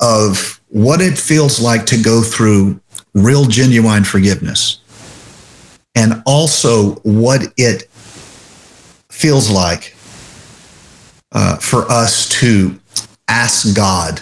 of 0.00 0.60
what 0.68 1.00
it 1.00 1.18
feels 1.18 1.60
like 1.60 1.86
to 1.86 2.02
go 2.02 2.22
through 2.22 2.80
real, 3.14 3.44
genuine 3.46 4.04
forgiveness, 4.04 4.80
and 5.94 6.22
also 6.26 6.94
what 7.02 7.52
it 7.56 7.84
feels 9.10 9.50
like 9.50 9.94
uh, 11.32 11.56
for 11.56 11.90
us 11.90 12.28
to 12.40 12.78
ask 13.28 13.74
God 13.76 14.20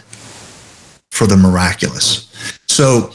for 1.11 1.26
the 1.26 1.37
miraculous. 1.37 2.28
So, 2.66 3.12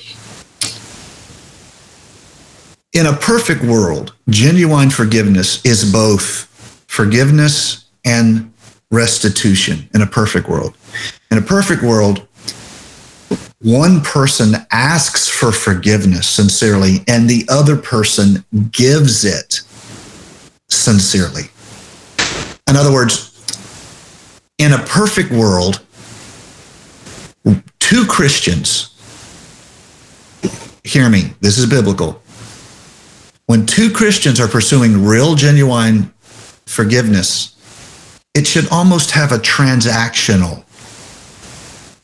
in 2.93 3.07
a 3.07 3.13
perfect 3.13 3.63
world, 3.63 4.13
genuine 4.29 4.89
forgiveness 4.89 5.63
is 5.65 5.91
both 5.91 6.45
forgiveness 6.87 7.85
and 8.05 8.53
restitution 8.91 9.89
in 9.93 10.01
a 10.01 10.07
perfect 10.07 10.47
world. 10.47 10.75
In 11.31 11.37
a 11.37 11.41
perfect 11.41 11.81
world, 11.81 12.27
one 13.63 14.01
person 14.01 14.55
asks 14.71 15.29
for 15.29 15.51
forgiveness 15.51 16.27
sincerely 16.27 16.97
and 17.07 17.29
the 17.29 17.45
other 17.49 17.77
person 17.77 18.43
gives 18.71 19.23
it 19.23 19.61
sincerely. 20.69 21.43
In 22.69 22.75
other 22.75 22.91
words, 22.91 23.29
in 24.57 24.73
a 24.73 24.79
perfect 24.79 25.31
world, 25.31 25.81
two 27.79 28.05
Christians, 28.05 28.89
hear 30.83 31.09
me, 31.09 31.33
this 31.39 31.57
is 31.57 31.65
biblical. 31.65 32.21
when 33.45 33.65
two 33.65 33.91
Christians 33.91 34.39
are 34.39 34.47
pursuing 34.47 35.05
real, 35.05 35.35
genuine 35.35 36.13
forgiveness, 36.65 37.55
it 38.33 38.47
should 38.47 38.67
almost 38.71 39.11
have 39.11 39.31
a 39.31 39.37
transactional 39.37 40.63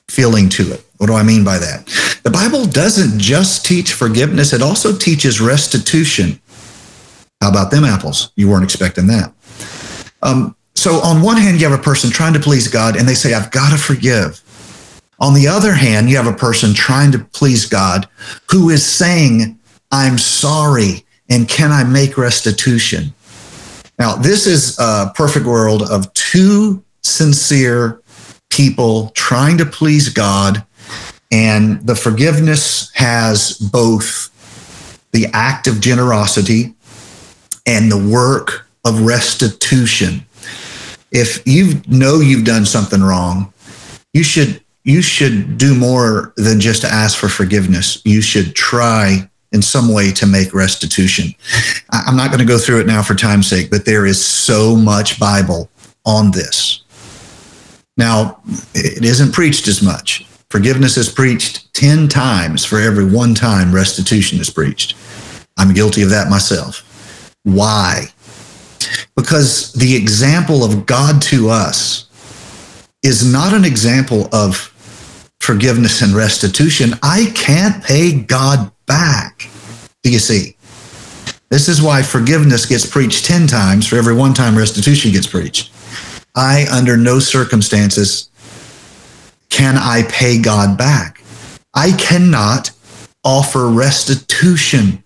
feeling 0.10 0.50
to 0.50 0.74
it. 0.74 0.86
What 1.00 1.08
do 1.08 1.14
I 1.14 1.24
mean 1.24 1.46
by 1.46 1.58
that? 1.58 1.86
The 2.24 2.30
Bible 2.30 2.66
doesn't 2.66 3.20
just 3.20 3.66
teach 3.66 3.94
forgiveness, 3.94 4.52
it 4.52 4.62
also 4.62 4.96
teaches 4.96 5.40
restitution. 5.40 6.40
How 7.42 7.50
about 7.50 7.72
them 7.72 7.86
apples? 7.86 8.32
You 8.36 8.50
weren't 8.50 8.66
expecting 8.66 9.08
that. 9.08 9.34
Um, 10.22 10.58
so, 10.76 10.96
on 11.02 11.22
one 11.22 11.38
hand, 11.38 11.60
you 11.60 11.70
have 11.70 11.80
a 11.80 11.82
person 11.82 12.10
trying 12.10 12.34
to 12.34 12.40
please 12.40 12.68
God 12.68 12.98
and 12.98 13.08
they 13.08 13.14
say, 13.14 13.34
I've 13.34 13.50
got 13.52 13.72
to 13.72 13.78
forgive. 13.78 14.42
On 15.22 15.34
the 15.34 15.48
other 15.48 15.74
hand, 15.74 16.10
you 16.10 16.18
have 16.18 16.28
a 16.28 16.34
person 16.34 16.74
trying 16.74 17.14
to 17.14 17.20
please 17.20 17.66
God 17.66 18.08
who 18.50 18.70
is 18.70 18.86
saying, 18.86 19.58
I'm 19.92 20.18
sorry 20.18 21.06
and 21.30 21.48
can 21.48 21.72
I 21.72 21.84
make 21.86 22.18
restitution? 22.18 23.14
Now, 23.98 24.16
this 24.16 24.48
is 24.48 24.78
a 24.80 25.12
perfect 25.16 25.46
world 25.46 25.84
of 25.84 26.12
two 26.14 26.84
sincere 27.04 28.02
people 28.50 29.10
trying 29.10 29.58
to 29.58 29.66
please 29.66 30.10
God, 30.10 30.66
and 31.32 31.86
the 31.86 31.96
forgiveness 31.96 32.92
has 32.96 33.58
both 33.58 34.30
the 35.12 35.28
act 35.34 35.68
of 35.68 35.82
generosity 35.82 36.74
and 37.66 37.92
the 37.92 37.98
work 37.98 38.66
of 38.86 39.02
restitution. 39.02 40.26
If 41.12 41.46
you 41.46 41.82
know 41.88 42.20
you've 42.20 42.46
done 42.46 42.66
something 42.66 43.02
wrong, 43.02 43.54
you 44.14 44.24
should 44.24 44.62
you 44.84 45.02
should 45.02 45.58
do 45.58 45.76
more 45.76 46.34
than 46.38 46.60
just 46.60 46.84
ask 46.84 47.18
for 47.18 47.30
forgiveness. 47.30 48.02
You 48.06 48.22
should 48.22 48.56
try 48.56 49.30
in 49.52 49.62
some 49.62 49.94
way 49.94 50.12
to 50.12 50.26
make 50.26 50.54
restitution. 50.54 51.34
I'm 51.92 52.16
not 52.16 52.30
going 52.30 52.40
to 52.40 52.46
go 52.46 52.58
through 52.58 52.82
it 52.82 52.88
now 52.88 53.02
for 53.02 53.14
time's 53.16 53.48
sake, 53.48 53.70
but 53.70 53.86
there 53.86 54.06
is 54.06 54.24
so 54.24 54.76
much 54.76 55.20
Bible 55.20 55.70
on 56.06 56.32
this. 56.32 56.84
Now, 57.98 58.42
it 58.74 59.04
isn't 59.04 59.34
preached 59.34 59.68
as 59.68 59.82
much. 59.82 60.26
Forgiveness 60.52 60.98
is 60.98 61.10
preached 61.10 61.72
10 61.76 62.08
times 62.08 62.66
for 62.66 62.80
every 62.80 63.06
one 63.06 63.36
time 63.36 63.74
restitution 63.74 64.40
is 64.40 64.50
preached. 64.50 64.96
I'm 65.58 65.76
guilty 65.76 66.02
of 66.02 66.10
that 66.10 66.30
myself. 66.30 66.84
Why? 67.44 68.06
Because 69.16 69.74
the 69.74 69.96
example 69.96 70.64
of 70.64 70.88
God 70.88 71.22
to 71.24 71.50
us 71.50 72.10
is 73.04 73.32
not 73.32 73.54
an 73.54 73.64
example 73.64 74.28
of 74.34 74.74
forgiveness 75.40 76.02
and 76.02 76.14
restitution. 76.14 76.94
I 77.04 77.32
can't 77.36 77.84
pay 77.84 78.20
God 78.20 78.72
back. 78.88 79.48
Do 80.02 80.12
you 80.12 80.20
see? 80.20 80.56
This 81.50 81.68
is 81.68 81.82
why 81.82 82.02
forgiveness 82.02 82.66
gets 82.66 82.86
preached 82.86 83.26
10 83.26 83.46
times 83.46 83.88
for 83.88 83.98
every 83.98 84.16
one 84.16 84.34
time 84.34 84.58
restitution 84.58 85.12
gets 85.12 85.28
preached. 85.28 85.72
I, 86.36 86.66
under 86.72 86.98
no 86.98 87.20
circumstances, 87.20 88.29
can 89.50 89.78
I 89.78 90.04
pay 90.10 90.42
God 90.42 90.78
back. 90.78 91.22
I 91.74 91.92
cannot 91.94 92.72
offer 93.24 93.68
restitution. 93.68 95.04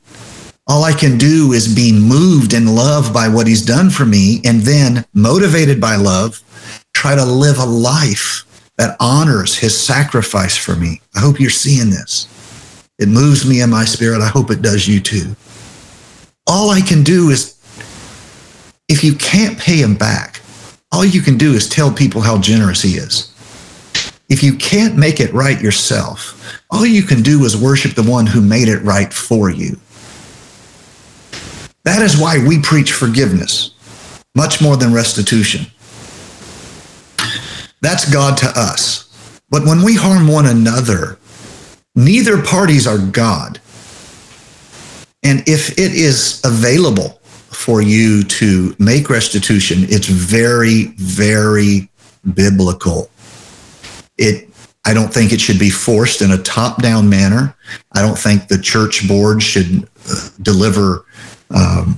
All 0.67 0.83
I 0.83 0.93
can 0.93 1.17
do 1.17 1.51
is 1.51 1.73
be 1.73 1.91
moved 1.91 2.53
in 2.53 2.75
love 2.75 3.13
by 3.13 3.27
what 3.27 3.47
he's 3.47 3.65
done 3.65 3.89
for 3.89 4.05
me, 4.05 4.41
and 4.45 4.61
then, 4.61 5.05
motivated 5.13 5.81
by 5.81 5.95
love, 5.95 6.41
try 6.93 7.15
to 7.15 7.25
live 7.25 7.59
a 7.59 7.65
life 7.65 8.45
that 8.77 8.95
honors 8.99 9.57
his 9.57 9.79
sacrifice 9.79 10.55
for 10.55 10.75
me. 10.75 11.01
I 11.15 11.19
hope 11.19 11.39
you're 11.39 11.49
seeing 11.49 11.89
this. 11.89 12.27
It 12.97 13.09
moves 13.09 13.47
me 13.47 13.61
in 13.61 13.69
my 13.69 13.85
spirit. 13.85 14.21
I 14.21 14.27
hope 14.27 14.51
it 14.51 14.61
does 14.61 14.87
you 14.87 14.99
too. 14.99 15.35
All 16.47 16.69
I 16.69 16.81
can 16.81 17.03
do 17.03 17.29
is, 17.29 17.59
if 18.87 19.03
you 19.03 19.15
can't 19.15 19.59
pay 19.59 19.77
him 19.77 19.95
back, 19.95 20.41
all 20.91 21.03
you 21.03 21.21
can 21.21 21.37
do 21.37 21.53
is 21.53 21.67
tell 21.67 21.91
people 21.91 22.21
how 22.21 22.37
generous 22.37 22.81
he 22.81 22.91
is. 22.91 23.32
If 24.29 24.41
you 24.41 24.55
can't 24.55 24.97
make 24.97 25.19
it 25.19 25.33
right 25.33 25.61
yourself, 25.61 26.61
all 26.71 26.85
you 26.85 27.03
can 27.03 27.21
do 27.21 27.43
is 27.45 27.55
worship 27.55 27.93
the 27.93 28.03
one 28.03 28.25
who 28.25 28.41
made 28.41 28.67
it 28.67 28.79
right 28.79 29.13
for 29.13 29.49
you. 29.49 29.77
That 31.83 32.01
is 32.01 32.17
why 32.17 32.45
we 32.45 32.61
preach 32.61 32.93
forgiveness, 32.93 33.71
much 34.35 34.61
more 34.61 34.77
than 34.77 34.93
restitution. 34.93 35.65
That's 37.81 38.11
God 38.11 38.37
to 38.37 38.47
us. 38.55 39.09
But 39.49 39.65
when 39.65 39.83
we 39.83 39.95
harm 39.95 40.27
one 40.27 40.45
another, 40.45 41.19
neither 41.95 42.41
parties 42.41 42.87
are 42.87 42.97
God. 42.97 43.59
And 45.21 45.47
if 45.47 45.71
it 45.77 45.93
is 45.93 46.41
available 46.43 47.21
for 47.51 47.81
you 47.81 48.23
to 48.23 48.75
make 48.79 49.09
restitution, 49.09 49.79
it's 49.83 50.07
very, 50.07 50.93
very 50.97 51.89
biblical. 52.33 53.09
It 54.17 54.49
I 54.85 54.93
don't 54.93 55.13
think 55.13 55.31
it 55.31 55.39
should 55.39 55.59
be 55.59 55.69
forced 55.69 56.21
in 56.21 56.31
a 56.31 56.37
top-down 56.37 57.09
manner. 57.09 57.55
I 57.93 58.01
don't 58.01 58.17
think 58.17 58.47
the 58.47 58.59
church 58.59 59.07
board 59.07 59.41
should 59.41 59.87
uh, 60.09 60.29
deliver 60.41 61.05
um, 61.51 61.97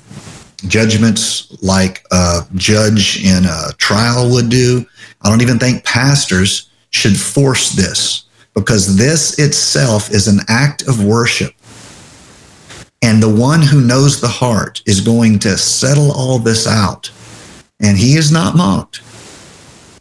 judgments 0.68 1.52
like 1.64 2.06
a 2.12 2.42
judge 2.54 3.26
in 3.26 3.46
a 3.46 3.74
trial 3.78 4.32
would 4.32 4.50
do. 4.50 4.86
I 5.22 5.30
don't 5.30 5.42
even 5.42 5.58
think 5.58 5.84
pastors 5.84 6.70
should 6.92 7.18
force 7.20 7.72
this 7.72 8.26
because 8.54 8.98
this 8.98 9.40
itself 9.40 10.12
is 10.12 10.28
an 10.28 10.40
act 10.48 10.88
of 10.88 11.04
worship. 11.04 11.54
And 13.02 13.22
the 13.22 13.34
one 13.34 13.62
who 13.62 13.82
knows 13.82 14.22
the 14.22 14.28
heart 14.28 14.82
is 14.86 15.02
going 15.02 15.40
to 15.40 15.58
settle 15.58 16.12
all 16.12 16.40
this 16.40 16.68
out. 16.68 17.12
And 17.80 17.98
he 17.98 18.16
is 18.16 18.32
not 18.32 18.56
mocked. 18.56 19.02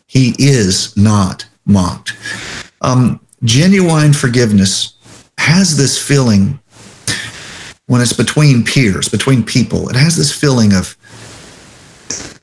He 0.06 0.34
is 0.38 0.96
not 0.96 1.46
mocked. 1.66 2.14
Um, 2.80 3.20
genuine 3.42 4.12
forgiveness 4.12 4.94
has 5.38 5.76
this 5.76 5.98
feeling 5.98 6.60
when 7.86 8.00
it's 8.00 8.12
between 8.12 8.64
peers, 8.64 9.08
between 9.08 9.44
people, 9.44 9.88
it 9.88 9.96
has 9.96 10.16
this 10.16 10.32
feeling 10.32 10.72
of, 10.72 10.96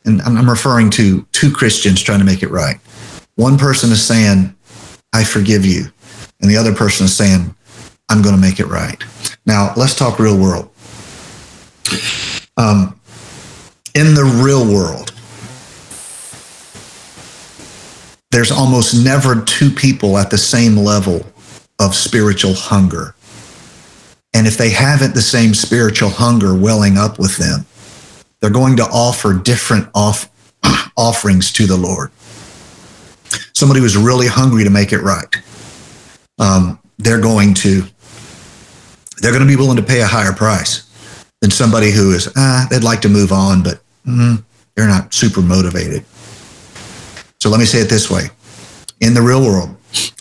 and 0.05 0.21
I'm 0.21 0.49
referring 0.49 0.89
to 0.91 1.25
two 1.31 1.51
Christians 1.51 2.01
trying 2.01 2.19
to 2.19 2.25
make 2.25 2.43
it 2.43 2.51
right. 2.51 2.77
One 3.35 3.57
person 3.57 3.91
is 3.91 4.05
saying, 4.05 4.55
I 5.13 5.23
forgive 5.23 5.65
you. 5.65 5.85
And 6.41 6.49
the 6.49 6.57
other 6.57 6.73
person 6.73 7.05
is 7.05 7.15
saying, 7.15 7.55
I'm 8.09 8.21
going 8.21 8.35
to 8.35 8.41
make 8.41 8.59
it 8.59 8.67
right. 8.67 9.03
Now, 9.45 9.73
let's 9.75 9.95
talk 9.95 10.19
real 10.19 10.37
world. 10.37 10.69
Um, 12.57 12.99
in 13.95 14.13
the 14.13 14.41
real 14.43 14.65
world, 14.71 15.13
there's 18.31 18.51
almost 18.51 19.03
never 19.03 19.41
two 19.41 19.69
people 19.69 20.17
at 20.17 20.29
the 20.29 20.37
same 20.37 20.77
level 20.77 21.25
of 21.79 21.93
spiritual 21.93 22.53
hunger. 22.53 23.13
And 24.33 24.47
if 24.47 24.57
they 24.57 24.69
haven't 24.69 25.13
the 25.13 25.21
same 25.21 25.53
spiritual 25.53 26.09
hunger 26.09 26.55
welling 26.55 26.97
up 26.97 27.19
with 27.19 27.37
them, 27.37 27.65
they're 28.39 28.49
going 28.49 28.77
to 28.77 28.83
offer 28.83 29.33
different 29.33 29.89
off- 29.93 30.31
offerings 30.97 31.51
to 31.53 31.67
the 31.67 31.77
Lord. 31.77 32.11
Somebody 33.53 33.81
who's 33.81 33.97
really 33.97 34.27
hungry 34.27 34.63
to 34.63 34.69
make 34.69 34.93
it 34.93 35.01
right, 35.01 35.35
um, 36.39 36.79
they're 36.97 37.21
going 37.21 37.53
to 37.55 37.83
they're 39.17 39.31
going 39.31 39.43
to 39.43 39.47
be 39.47 39.55
willing 39.55 39.77
to 39.77 39.83
pay 39.83 40.01
a 40.01 40.07
higher 40.07 40.33
price 40.33 40.87
than 41.41 41.51
somebody 41.51 41.91
who 41.91 42.11
is 42.11 42.31
ah, 42.35 42.67
they'd 42.69 42.83
like 42.83 43.01
to 43.01 43.09
move 43.09 43.31
on, 43.31 43.61
but 43.61 43.81
mm, 44.05 44.41
they're 44.75 44.87
not 44.87 45.13
super 45.13 45.41
motivated. 45.41 46.03
So 47.41 47.49
let 47.49 47.59
me 47.59 47.65
say 47.65 47.79
it 47.79 47.89
this 47.89 48.09
way: 48.09 48.29
in 49.01 49.13
the 49.13 49.21
real 49.21 49.41
world, 49.41 49.75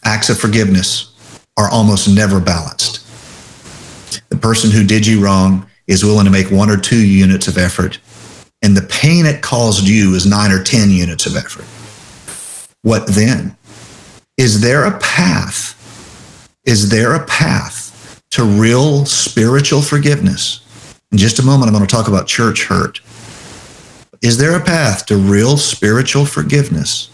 acts 0.04 0.30
of 0.30 0.38
forgiveness 0.38 1.14
are 1.56 1.70
almost 1.70 2.08
never 2.08 2.40
balanced 2.40 3.00
the 4.30 4.36
person 4.36 4.70
who 4.70 4.84
did 4.84 5.06
you 5.06 5.22
wrong 5.22 5.66
is 5.86 6.04
willing 6.04 6.24
to 6.24 6.30
make 6.30 6.50
one 6.50 6.70
or 6.70 6.76
two 6.76 7.04
units 7.04 7.48
of 7.48 7.58
effort, 7.58 7.98
and 8.62 8.76
the 8.76 8.82
pain 8.82 9.26
it 9.26 9.42
caused 9.42 9.86
you 9.86 10.14
is 10.14 10.24
nine 10.24 10.52
or 10.52 10.62
10 10.62 10.90
units 10.90 11.26
of 11.26 11.36
effort. 11.36 11.66
What 12.82 13.06
then? 13.08 13.56
Is 14.38 14.60
there 14.60 14.84
a 14.84 14.98
path? 15.00 15.76
Is 16.64 16.88
there 16.88 17.14
a 17.14 17.26
path 17.26 18.22
to 18.30 18.44
real 18.44 19.04
spiritual 19.04 19.82
forgiveness? 19.82 20.60
In 21.10 21.18
just 21.18 21.40
a 21.40 21.44
moment, 21.44 21.68
I'm 21.68 21.74
going 21.74 21.86
to 21.86 21.94
talk 21.94 22.08
about 22.08 22.28
church 22.28 22.64
hurt. 22.66 23.00
Is 24.22 24.36
there 24.36 24.56
a 24.56 24.64
path 24.64 25.06
to 25.06 25.16
real 25.16 25.56
spiritual 25.56 26.26
forgiveness 26.26 27.08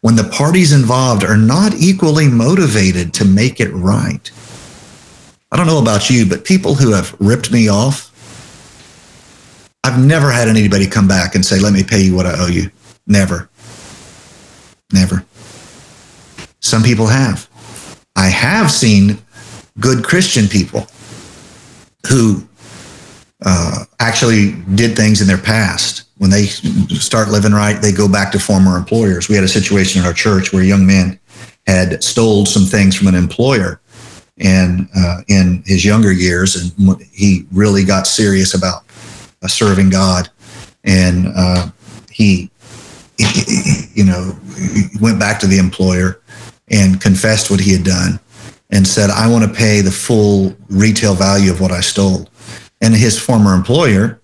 when 0.00 0.14
the 0.14 0.24
parties 0.24 0.72
involved 0.72 1.24
are 1.24 1.36
not 1.36 1.74
equally 1.74 2.28
motivated 2.28 3.12
to 3.14 3.24
make 3.24 3.60
it 3.60 3.72
right? 3.72 4.30
I 5.50 5.56
don't 5.56 5.66
know 5.66 5.80
about 5.80 6.10
you, 6.10 6.26
but 6.26 6.44
people 6.44 6.74
who 6.74 6.92
have 6.92 7.16
ripped 7.18 7.50
me 7.50 7.68
off, 7.68 8.12
I've 9.82 9.98
never 9.98 10.30
had 10.30 10.46
anybody 10.46 10.86
come 10.86 11.08
back 11.08 11.34
and 11.34 11.44
say, 11.44 11.58
let 11.58 11.72
me 11.72 11.82
pay 11.82 12.02
you 12.02 12.14
what 12.14 12.26
I 12.26 12.38
owe 12.38 12.48
you. 12.48 12.70
Never. 13.06 13.48
Never. 14.92 15.24
Some 16.60 16.82
people 16.82 17.06
have. 17.06 17.48
I 18.14 18.28
have 18.28 18.70
seen 18.70 19.18
good 19.80 20.04
Christian 20.04 20.46
people 20.46 20.86
who 22.08 22.46
uh, 23.44 23.84
actually 24.00 24.52
did 24.74 24.96
things 24.96 25.20
in 25.20 25.26
their 25.26 25.38
past. 25.38 26.04
When 26.18 26.30
they 26.30 26.46
start 26.46 27.28
living 27.28 27.52
right, 27.52 27.80
they 27.80 27.92
go 27.92 28.08
back 28.08 28.32
to 28.32 28.38
former 28.40 28.76
employers. 28.76 29.28
We 29.28 29.36
had 29.36 29.44
a 29.44 29.48
situation 29.48 30.00
in 30.00 30.06
our 30.06 30.12
church 30.12 30.52
where 30.52 30.62
a 30.62 30.66
young 30.66 30.86
man 30.86 31.18
had 31.66 32.02
stole 32.02 32.46
some 32.46 32.64
things 32.64 32.96
from 32.96 33.06
an 33.06 33.14
employer 33.14 33.80
and 34.38 34.88
uh, 34.96 35.20
in 35.28 35.62
his 35.66 35.84
younger 35.84 36.12
years, 36.12 36.56
and 36.56 37.02
he 37.12 37.44
really 37.52 37.84
got 37.84 38.06
serious 38.06 38.54
about 38.54 38.84
uh, 39.42 39.48
serving 39.48 39.90
God, 39.90 40.30
and 40.84 41.26
uh, 41.36 41.70
he, 42.10 42.50
he, 43.18 43.84
you 43.94 44.04
know, 44.04 44.36
went 45.00 45.18
back 45.18 45.40
to 45.40 45.46
the 45.46 45.58
employer 45.58 46.20
and 46.70 47.00
confessed 47.00 47.50
what 47.50 47.60
he 47.60 47.72
had 47.72 47.84
done, 47.84 48.20
and 48.70 48.86
said, 48.86 49.10
"I 49.10 49.28
want 49.28 49.44
to 49.44 49.52
pay 49.52 49.80
the 49.80 49.90
full 49.90 50.56
retail 50.68 51.14
value 51.14 51.50
of 51.50 51.60
what 51.60 51.72
I 51.72 51.80
stole." 51.80 52.28
And 52.80 52.94
his 52.94 53.18
former 53.18 53.54
employer 53.54 54.20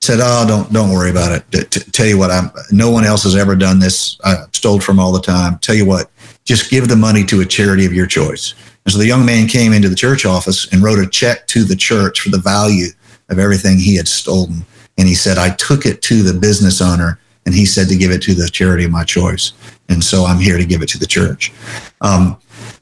said, 0.00 0.20
"Oh, 0.22 0.44
don't 0.46 0.72
don't 0.72 0.90
worry 0.90 1.10
about 1.10 1.32
it. 1.32 1.70
T- 1.70 1.90
tell 1.90 2.06
you 2.06 2.18
what, 2.18 2.30
I'm 2.30 2.50
no 2.70 2.90
one 2.90 3.04
else 3.04 3.24
has 3.24 3.34
ever 3.34 3.56
done 3.56 3.78
this. 3.78 4.18
I 4.24 4.44
stole 4.52 4.80
from 4.80 5.00
all 5.00 5.12
the 5.12 5.22
time. 5.22 5.58
Tell 5.58 5.74
you 5.74 5.86
what, 5.86 6.10
just 6.44 6.70
give 6.70 6.88
the 6.88 6.96
money 6.96 7.24
to 7.24 7.40
a 7.40 7.46
charity 7.46 7.86
of 7.86 7.92
your 7.92 8.06
choice." 8.06 8.54
And 8.88 8.92
so 8.94 8.98
the 8.98 9.06
young 9.06 9.26
man 9.26 9.48
came 9.48 9.74
into 9.74 9.90
the 9.90 9.94
church 9.94 10.24
office 10.24 10.66
and 10.72 10.82
wrote 10.82 10.98
a 10.98 11.06
check 11.06 11.46
to 11.48 11.62
the 11.62 11.76
church 11.76 12.20
for 12.20 12.30
the 12.30 12.38
value 12.38 12.86
of 13.28 13.38
everything 13.38 13.78
he 13.78 13.96
had 13.96 14.08
stolen. 14.08 14.64
And 14.96 15.06
he 15.06 15.14
said, 15.14 15.36
I 15.36 15.50
took 15.50 15.84
it 15.84 16.00
to 16.02 16.22
the 16.22 16.32
business 16.32 16.80
owner 16.80 17.18
and 17.44 17.54
he 17.54 17.66
said 17.66 17.88
to 17.88 17.96
give 17.96 18.10
it 18.10 18.22
to 18.22 18.34
the 18.34 18.48
charity 18.48 18.84
of 18.84 18.90
my 18.90 19.04
choice. 19.04 19.52
And 19.90 20.02
so 20.02 20.24
I'm 20.24 20.38
here 20.38 20.56
to 20.56 20.64
give 20.64 20.80
it 20.80 20.88
to 20.88 20.98
the 20.98 21.06
church. 21.06 21.52
Um, 22.00 22.38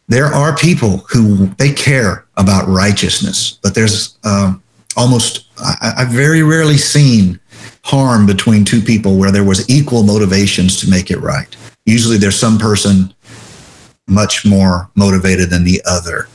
there 0.07 0.27
are 0.27 0.57
people 0.57 0.99
who 1.11 1.47
they 1.59 1.73
care 1.73 2.25
about 2.37 2.69
righteousness, 2.69 3.59
but 3.61 3.75
there's 3.75 4.17
um, 4.25 4.63
almost, 4.97 5.47
I've 5.81 6.09
very 6.09 6.43
rarely 6.43 6.77
seen 6.77 7.39
harm 7.85 8.27
between 8.27 8.65
two 8.65 8.81
people 8.81 9.17
where 9.17 9.31
there 9.31 9.45
was 9.45 9.69
equal 9.71 10.03
motivations 10.03 10.81
to 10.81 10.91
make 10.91 11.11
it 11.11 11.19
right. 11.19 11.55
Usually 11.85 12.17
there's 12.17 12.39
some 12.39 12.59
person 12.59 13.15
much 14.09 14.45
more 14.45 14.91
motivated 14.95 15.51
than 15.51 15.65
the 15.65 15.81
other. 15.85 16.29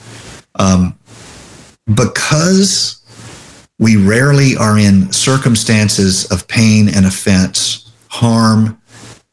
Um, 0.56 0.98
because 1.94 3.02
we 3.80 3.98
rarely 3.98 4.56
are 4.56 4.78
in 4.78 5.12
circumstances 5.12 6.32
of 6.32 6.48
pain 6.48 6.88
and 6.88 7.06
offense, 7.06 7.92
harm, 8.10 8.80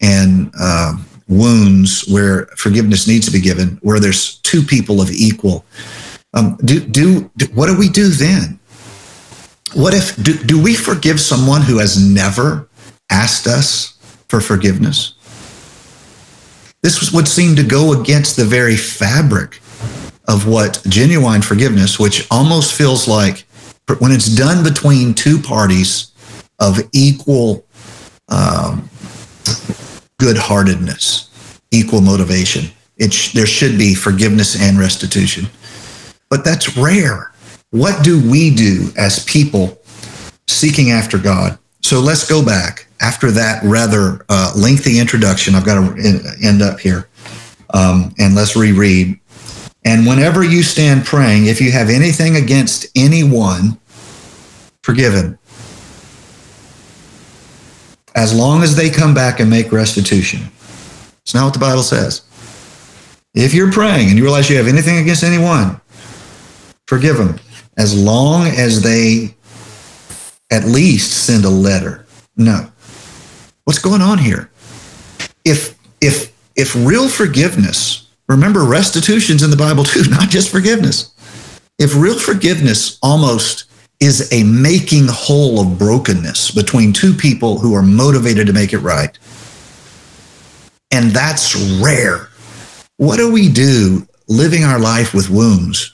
and 0.00 0.50
uh, 0.58 0.96
wounds 1.28 2.08
where 2.08 2.46
forgiveness 2.56 3.06
needs 3.06 3.26
to 3.26 3.32
be 3.32 3.40
given, 3.40 3.78
where 3.82 4.00
there's 4.00 4.38
two 4.38 4.62
people 4.62 5.00
of 5.00 5.10
equal. 5.10 5.64
Um, 6.34 6.56
do, 6.64 6.80
do, 6.80 7.30
do 7.36 7.46
what 7.54 7.66
do 7.66 7.78
we 7.78 7.88
do 7.88 8.08
then? 8.08 8.58
What 9.78 9.94
if 9.94 10.20
do, 10.20 10.34
do 10.34 10.60
we 10.60 10.74
forgive 10.74 11.20
someone 11.20 11.62
who 11.62 11.78
has 11.78 12.02
never 12.02 12.68
asked 13.10 13.46
us 13.46 13.96
for 14.28 14.40
forgiveness? 14.40 15.14
This 16.82 17.12
would 17.12 17.28
seem 17.28 17.54
to 17.54 17.62
go 17.62 17.92
against 17.92 18.36
the 18.36 18.44
very 18.44 18.76
fabric 18.76 19.60
of 20.26 20.48
what 20.48 20.82
genuine 20.88 21.42
forgiveness, 21.42 21.96
which 21.96 22.26
almost 22.28 22.74
feels 22.74 23.06
like 23.06 23.46
when 24.00 24.10
it's 24.10 24.26
done 24.26 24.64
between 24.64 25.14
two 25.14 25.38
parties 25.38 26.10
of 26.58 26.80
equal 26.92 27.64
um, 28.30 28.90
good-heartedness, 30.18 31.60
equal 31.70 32.00
motivation. 32.00 32.64
It 32.96 33.12
sh- 33.12 33.30
there 33.32 33.46
should 33.46 33.78
be 33.78 33.94
forgiveness 33.94 34.60
and 34.60 34.76
restitution, 34.76 35.46
but 36.30 36.44
that's 36.44 36.76
rare. 36.76 37.30
What 37.70 38.02
do 38.02 38.30
we 38.30 38.54
do 38.54 38.90
as 38.96 39.24
people 39.24 39.78
seeking 40.46 40.90
after 40.90 41.18
God? 41.18 41.58
So 41.82 42.00
let's 42.00 42.28
go 42.28 42.44
back 42.44 42.88
after 43.00 43.30
that 43.30 43.62
rather 43.62 44.24
uh, 44.28 44.52
lengthy 44.56 44.98
introduction, 44.98 45.54
I've 45.54 45.64
got 45.64 45.74
to 45.74 46.36
end 46.42 46.62
up 46.62 46.80
here. 46.80 47.08
Um, 47.70 48.14
and 48.18 48.34
let's 48.34 48.56
reread. 48.56 49.18
And 49.84 50.06
whenever 50.06 50.42
you 50.42 50.62
stand 50.62 51.04
praying, 51.04 51.46
if 51.46 51.60
you 51.60 51.70
have 51.70 51.88
anything 51.88 52.36
against 52.36 52.86
anyone, 52.96 53.78
forgive 54.82 55.14
him. 55.14 55.38
As 58.14 58.34
long 58.34 58.62
as 58.62 58.74
they 58.74 58.90
come 58.90 59.14
back 59.14 59.38
and 59.38 59.48
make 59.48 59.70
restitution. 59.70 60.40
It's 61.22 61.34
not 61.34 61.44
what 61.44 61.52
the 61.52 61.60
Bible 61.60 61.82
says. 61.82 62.22
If 63.34 63.54
you're 63.54 63.70
praying 63.70 64.08
and 64.08 64.18
you 64.18 64.24
realize 64.24 64.50
you 64.50 64.56
have 64.56 64.66
anything 64.66 64.96
against 64.96 65.22
anyone, 65.22 65.80
forgive 66.86 67.18
them. 67.18 67.38
As 67.78 67.98
long 67.98 68.48
as 68.48 68.82
they 68.82 69.34
at 70.50 70.64
least 70.64 71.24
send 71.24 71.44
a 71.44 71.50
letter. 71.50 72.04
No, 72.36 72.70
What's 73.68 73.80
going 73.80 74.00
on 74.00 74.16
here? 74.16 74.50
If 75.44 75.78
if 76.00 76.32
if 76.56 76.74
real 76.74 77.06
forgiveness, 77.06 78.08
remember 78.26 78.64
restitution's 78.64 79.42
in 79.42 79.50
the 79.50 79.58
Bible 79.58 79.84
too, 79.84 80.04
not 80.08 80.30
just 80.30 80.48
forgiveness. 80.48 81.12
If 81.78 81.94
real 81.94 82.18
forgiveness 82.18 82.98
almost 83.02 83.66
is 84.00 84.32
a 84.32 84.42
making 84.42 85.08
whole 85.08 85.60
of 85.60 85.78
brokenness 85.78 86.52
between 86.52 86.94
two 86.94 87.12
people 87.12 87.58
who 87.58 87.74
are 87.74 87.82
motivated 87.82 88.46
to 88.46 88.54
make 88.54 88.72
it 88.72 88.78
right, 88.78 89.18
and 90.90 91.10
that's 91.10 91.54
rare. 91.54 92.30
What 92.96 93.18
do 93.18 93.30
we 93.30 93.50
do 93.50 94.08
living 94.28 94.64
our 94.64 94.78
life 94.78 95.12
with 95.12 95.28
wounds? 95.28 95.92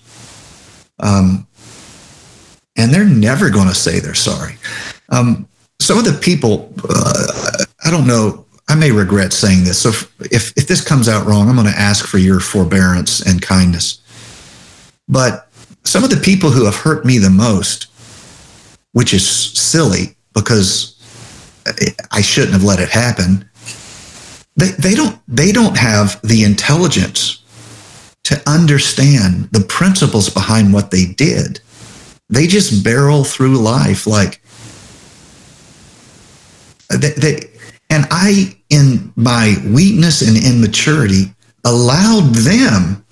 Um, 1.00 1.48
and 2.76 2.92
they're 2.92 3.04
never 3.04 3.50
going 3.50 3.68
to 3.68 3.74
say 3.74 4.00
they're 4.00 4.14
sorry. 4.14 4.56
Um, 5.10 5.48
some 5.80 5.98
of 5.98 6.04
the 6.04 6.12
people, 6.12 6.72
uh, 6.88 7.64
I 7.84 7.90
don't 7.90 8.06
know, 8.06 8.44
I 8.68 8.74
may 8.74 8.90
regret 8.90 9.32
saying 9.32 9.64
this. 9.64 9.78
So 9.78 9.90
if, 10.30 10.52
if 10.56 10.66
this 10.66 10.82
comes 10.82 11.08
out 11.08 11.26
wrong, 11.26 11.48
I'm 11.48 11.56
going 11.56 11.72
to 11.72 11.78
ask 11.78 12.06
for 12.06 12.18
your 12.18 12.40
forbearance 12.40 13.20
and 13.20 13.42
kindness. 13.42 14.00
But 15.08 15.50
some 15.84 16.02
of 16.02 16.10
the 16.10 16.16
people 16.16 16.50
who 16.50 16.64
have 16.64 16.76
hurt 16.76 17.04
me 17.04 17.18
the 17.18 17.30
most, 17.30 17.88
which 18.92 19.12
is 19.12 19.28
silly 19.28 20.16
because 20.32 20.94
I 22.12 22.22
shouldn't 22.22 22.54
have 22.54 22.64
let 22.64 22.80
it 22.80 22.88
happen, 22.88 23.48
they, 24.56 24.68
they 24.70 24.94
don't 24.94 25.18
they 25.26 25.50
don't 25.52 25.76
have 25.76 26.20
the 26.22 26.44
intelligence 26.44 27.42
to 28.24 28.40
understand 28.48 29.48
the 29.50 29.60
principles 29.60 30.30
behind 30.30 30.72
what 30.72 30.90
they 30.90 31.06
did. 31.06 31.60
They 32.34 32.46
just 32.48 32.82
barrel 32.82 33.22
through 33.22 33.58
life 33.58 34.06
like 34.06 34.42
they, 36.90 37.10
they, 37.10 37.50
and 37.90 38.06
I, 38.10 38.56
in 38.70 39.12
my 39.16 39.54
weakness 39.66 40.20
and 40.20 40.36
immaturity, 40.36 41.32
allowed 41.64 42.34
them 42.34 43.04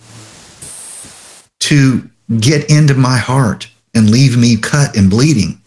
to 1.61 2.11
get 2.40 2.70
into 2.70 2.94
my 2.94 3.16
heart 3.16 3.68
and 3.94 4.11
leave 4.11 4.37
me 4.37 4.56
cut 4.56 4.96
and 4.96 5.08
bleeding. 5.08 5.61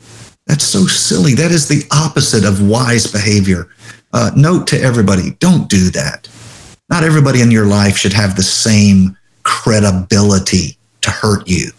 That's 0.47 0.65
so 0.65 0.85
silly. 0.85 1.33
That 1.33 1.51
is 1.51 1.67
the 1.67 1.83
opposite 1.91 2.43
of 2.43 2.67
wise 2.67 3.07
behavior. 3.07 3.69
Uh, 4.11 4.31
note 4.35 4.67
to 4.67 4.81
everybody 4.81 5.31
don't 5.39 5.69
do 5.69 5.89
that. 5.91 6.27
Not 6.89 7.03
everybody 7.03 7.41
in 7.41 7.51
your 7.51 7.65
life 7.65 7.97
should 7.97 8.13
have 8.13 8.35
the 8.35 8.43
same 8.43 9.17
credibility 9.43 10.77
to 11.01 11.09
hurt 11.09 11.47
you. 11.47 11.71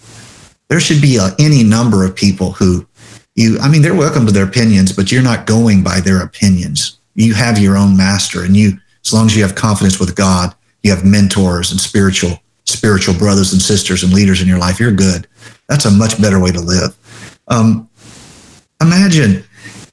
There 0.68 0.80
should 0.80 1.00
be 1.00 1.16
a, 1.16 1.30
any 1.38 1.62
number 1.62 2.04
of 2.04 2.16
people 2.16 2.52
who 2.52 2.86
you 3.34 3.58
i 3.60 3.68
mean 3.68 3.82
they're 3.82 3.94
welcome 3.94 4.26
to 4.26 4.32
their 4.32 4.46
opinions 4.46 4.92
but 4.92 5.12
you're 5.12 5.22
not 5.22 5.46
going 5.46 5.82
by 5.82 6.00
their 6.00 6.22
opinions. 6.22 6.98
You 7.14 7.34
have 7.34 7.58
your 7.58 7.76
own 7.76 7.96
master 7.96 8.44
and 8.44 8.56
you 8.56 8.78
as 9.04 9.12
long 9.12 9.26
as 9.26 9.36
you 9.36 9.42
have 9.42 9.54
confidence 9.54 10.00
with 10.00 10.16
god 10.16 10.54
you 10.82 10.90
have 10.90 11.04
mentors 11.04 11.70
and 11.70 11.80
spiritual 11.80 12.38
spiritual 12.64 13.14
brothers 13.14 13.52
and 13.52 13.62
sisters 13.62 14.02
and 14.02 14.12
leaders 14.12 14.42
in 14.42 14.48
your 14.48 14.58
life 14.58 14.80
you're 14.80 14.92
good. 14.92 15.26
That's 15.68 15.84
a 15.84 15.90
much 15.90 16.20
better 16.20 16.40
way 16.40 16.52
to 16.52 16.60
live. 16.60 16.96
Um, 17.48 17.88
imagine 18.80 19.44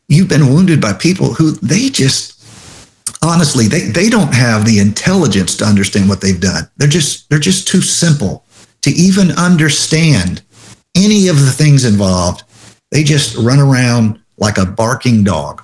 you've 0.07 0.29
been 0.29 0.47
wounded 0.47 0.81
by 0.81 0.93
people 0.93 1.33
who 1.33 1.51
they 1.51 1.89
just 1.89 2.33
honestly 3.23 3.67
they, 3.67 3.81
they 3.81 4.09
don't 4.09 4.33
have 4.33 4.65
the 4.65 4.79
intelligence 4.79 5.55
to 5.57 5.65
understand 5.65 6.09
what 6.09 6.21
they've 6.21 6.41
done. 6.41 6.69
They're 6.77 6.87
just 6.87 7.29
they're 7.29 7.39
just 7.39 7.67
too 7.67 7.81
simple 7.81 8.45
to 8.81 8.89
even 8.91 9.31
understand 9.31 10.43
any 10.95 11.27
of 11.27 11.39
the 11.39 11.51
things 11.51 11.85
involved 11.85 12.43
they 12.93 13.03
just 13.03 13.35
run 13.35 13.59
around 13.59 14.21
like 14.37 14.59
a 14.59 14.67
barking 14.67 15.23
dog. 15.23 15.63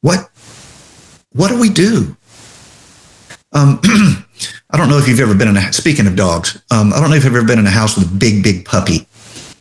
What 0.00 0.30
what 1.32 1.48
do 1.48 1.60
we 1.60 1.68
do? 1.68 2.16
Um, 3.52 3.80
I 4.70 4.78
don't 4.78 4.88
know 4.88 4.96
if 4.96 5.06
you've 5.06 5.20
ever 5.20 5.34
been 5.34 5.48
in 5.48 5.58
a 5.58 5.72
speaking 5.74 6.06
of 6.06 6.16
dogs. 6.16 6.60
Um, 6.70 6.94
I 6.94 7.00
don't 7.00 7.10
know 7.10 7.16
if 7.16 7.24
you've 7.24 7.36
ever 7.36 7.46
been 7.46 7.58
in 7.58 7.66
a 7.66 7.70
house 7.70 7.96
with 7.96 8.10
a 8.10 8.14
big, 8.14 8.42
big 8.42 8.64
puppy. 8.64 9.06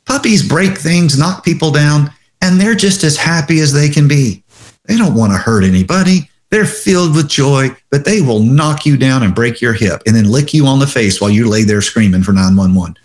Puppies 0.05 0.47
break 0.47 0.77
things, 0.77 1.19
knock 1.19 1.43
people 1.43 1.71
down, 1.71 2.09
and 2.41 2.59
they're 2.59 2.73
just 2.73 3.03
as 3.03 3.17
happy 3.17 3.59
as 3.59 3.73
they 3.73 3.89
can 3.89 4.07
be. 4.07 4.43
They 4.85 4.97
don't 4.97 5.15
want 5.15 5.33
to 5.33 5.37
hurt 5.37 5.65
anybody. 5.65 6.29
They're 6.53 6.65
filled 6.65 7.15
with 7.15 7.29
joy, 7.29 7.71
but 7.89 8.05
they 8.05 8.21
will 8.21 8.39
knock 8.39 8.85
you 8.85 8.95
down 8.95 9.23
and 9.23 9.33
break 9.33 9.59
your 9.59 9.73
hip 9.73 10.03
and 10.05 10.15
then 10.15 10.29
lick 10.29 10.53
you 10.53 10.67
on 10.67 10.77
the 10.77 10.85
face 10.85 11.19
while 11.19 11.31
you 11.31 11.49
lay 11.49 11.63
there 11.63 11.81
screaming 11.81 12.21
for 12.21 12.31
911. 12.31 12.95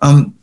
Um, 0.00 0.34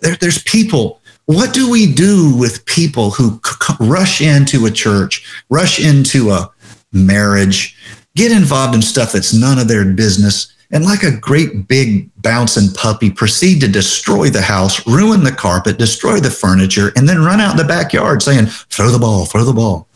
there, 0.00 0.16
there's 0.16 0.42
people 0.44 1.02
what 1.26 1.52
do 1.52 1.70
we 1.70 1.92
do 1.92 2.34
with 2.34 2.64
people 2.64 3.10
who 3.10 3.38
c- 3.44 3.74
rush 3.80 4.22
into 4.22 4.64
a 4.64 4.70
church, 4.70 5.42
rush 5.50 5.78
into 5.78 6.30
a 6.30 6.50
marriage, 6.90 7.76
get 8.16 8.32
involved 8.32 8.74
in 8.74 8.80
stuff 8.80 9.12
that's 9.12 9.34
none 9.34 9.58
of 9.58 9.68
their 9.68 9.84
business, 9.84 10.50
and 10.70 10.86
like 10.86 11.02
a 11.02 11.14
great 11.14 11.68
big 11.68 12.10
bouncing 12.22 12.72
puppy, 12.72 13.10
proceed 13.10 13.60
to 13.60 13.68
destroy 13.68 14.30
the 14.30 14.40
house, 14.40 14.86
ruin 14.86 15.22
the 15.22 15.32
carpet, 15.32 15.76
destroy 15.76 16.18
the 16.20 16.30
furniture, 16.30 16.92
and 16.96 17.06
then 17.06 17.22
run 17.22 17.40
out 17.40 17.50
in 17.50 17.58
the 17.58 17.64
backyard 17.64 18.22
saying, 18.22 18.46
throw 18.46 18.90
the 18.90 18.98
ball, 18.98 19.26
throw 19.26 19.44
the 19.44 19.52
ball. 19.52 19.87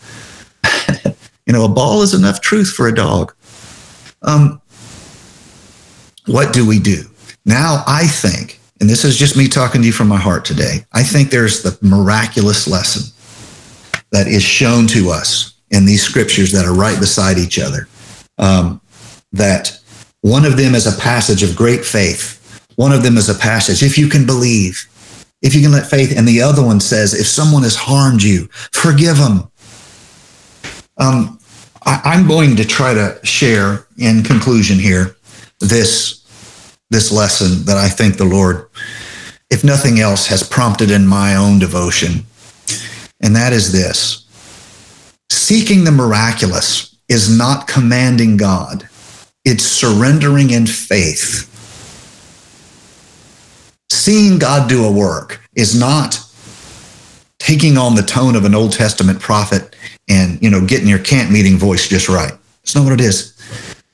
You 1.47 1.53
know, 1.53 1.65
a 1.65 1.69
ball 1.69 2.03
is 2.03 2.15
enough 2.15 2.41
truth 2.41 2.71
for 2.71 2.89
a 2.89 2.95
dog. 2.95 3.35
Um, 4.23 4.61
what 6.27 6.53
do 6.53 6.67
we 6.67 6.79
do? 6.79 7.03
Now, 7.45 7.83
I 7.87 8.07
think 8.07 8.61
and 8.83 8.91
this 8.91 9.05
is 9.05 9.17
just 9.17 9.37
me 9.37 9.47
talking 9.47 9.81
to 9.81 9.87
you 9.87 9.93
from 9.93 10.09
my 10.09 10.19
heart 10.19 10.45
today, 10.45 10.85
I 10.93 11.05
think 11.05 11.31
there's 11.31 11.63
the 11.63 11.79
miraculous 11.83 12.67
lesson 12.67 13.15
that 14.11 14.27
is 14.27 14.43
shown 14.43 14.89
to 14.89 15.11
us 15.11 15.55
in 15.71 15.87
these 15.87 16.03
scriptures 16.03 16.51
that 16.51 16.67
are 16.67 16.75
right 16.75 16.99
beside 16.99 17.39
each 17.39 17.61
other. 17.61 17.87
Um, 18.39 18.81
that 19.33 19.79
one 20.23 20.45
of 20.45 20.57
them 20.57 20.75
is 20.75 20.89
a 20.89 21.01
passage 21.01 21.45
of 21.45 21.55
great 21.55 21.85
faith, 21.85 22.41
one 22.75 22.91
of 22.91 23.05
them 23.05 23.17
is 23.17 23.29
a 23.29 23.39
passage, 23.39 23.85
if 23.85 23.97
you 23.97 24.09
can 24.09 24.27
believe, 24.27 24.85
if 25.43 25.55
you 25.55 25.63
can 25.63 25.71
let 25.71 25.89
faith, 25.89 26.19
and 26.19 26.27
the 26.27 26.43
other 26.43 26.67
one 26.67 26.81
says, 26.81 27.15
if 27.15 27.29
someone 27.29 27.63
has 27.63 27.77
harmed 27.77 28.25
you, 28.25 28.49
forgive 28.73 29.19
them. 29.19 29.49
Um, 30.99 31.39
I, 31.85 32.01
I'm 32.05 32.27
going 32.27 32.57
to 32.57 32.65
try 32.65 32.95
to 32.95 33.19
share 33.25 33.87
in 33.99 34.23
conclusion 34.23 34.79
here 34.79 35.17
this 35.61 36.21
this 36.91 37.11
lesson 37.11 37.65
that 37.65 37.79
I 37.79 37.89
think 37.89 38.19
the 38.19 38.25
Lord, 38.27 38.69
if 39.51 39.65
nothing 39.65 39.99
else, 39.99 40.27
has 40.27 40.43
prompted 40.43 40.91
in 40.91 41.07
my 41.07 41.37
own 41.37 41.59
devotion. 41.59 42.27
And 43.23 43.35
that 43.35 43.55
is 43.55 43.73
this 43.73 44.27
seeking 45.31 45.85
the 45.85 45.91
miraculous 45.91 46.97
is 47.09 47.37
not 47.37 47.67
commanding 47.67 48.37
God, 48.37 48.89
it's 49.45 49.65
surrendering 49.65 50.51
in 50.51 50.67
faith. 50.67 51.49
Seeing 53.91 54.39
God 54.39 54.69
do 54.69 54.85
a 54.85 54.93
work 54.93 55.41
is 55.55 55.79
not 55.79 56.21
taking 57.39 57.77
on 57.77 57.95
the 57.95 58.03
tone 58.03 58.37
of 58.37 58.45
an 58.45 58.55
Old 58.55 58.73
Testament 58.73 59.21
prophet 59.21 59.75
and 60.13 60.43
you 60.43 60.51
know 60.51 60.65
getting 60.65 60.89
your 60.89 60.99
camp 60.99 61.31
meeting 61.31 61.57
voice 61.57 61.89
just 61.89 62.09
right. 62.09 62.33
It's 62.63 62.75
not 62.75 62.85
what 62.85 62.93
it 62.93 63.01
is. 63.01 63.37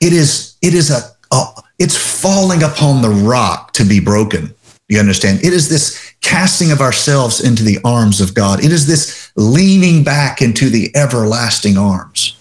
It 0.01 0.13
is 0.13 0.57
it 0.61 0.73
is 0.73 0.91
a, 0.91 1.01
a 1.33 1.45
it's 1.79 1.95
falling 1.95 2.61
upon 2.63 3.01
the 3.01 3.09
rock 3.09 3.71
to 3.73 3.85
be 3.85 3.99
broken. 3.99 4.53
You 4.89 4.99
understand? 4.99 5.43
It 5.43 5.53
is 5.53 5.69
this 5.69 6.13
casting 6.21 6.71
of 6.71 6.81
ourselves 6.81 7.41
into 7.41 7.63
the 7.63 7.77
arms 7.85 8.19
of 8.19 8.33
God. 8.33 8.63
It 8.63 8.71
is 8.71 8.87
this 8.87 9.31
leaning 9.35 10.03
back 10.03 10.41
into 10.41 10.69
the 10.69 10.91
everlasting 10.95 11.77
arms. 11.77 12.35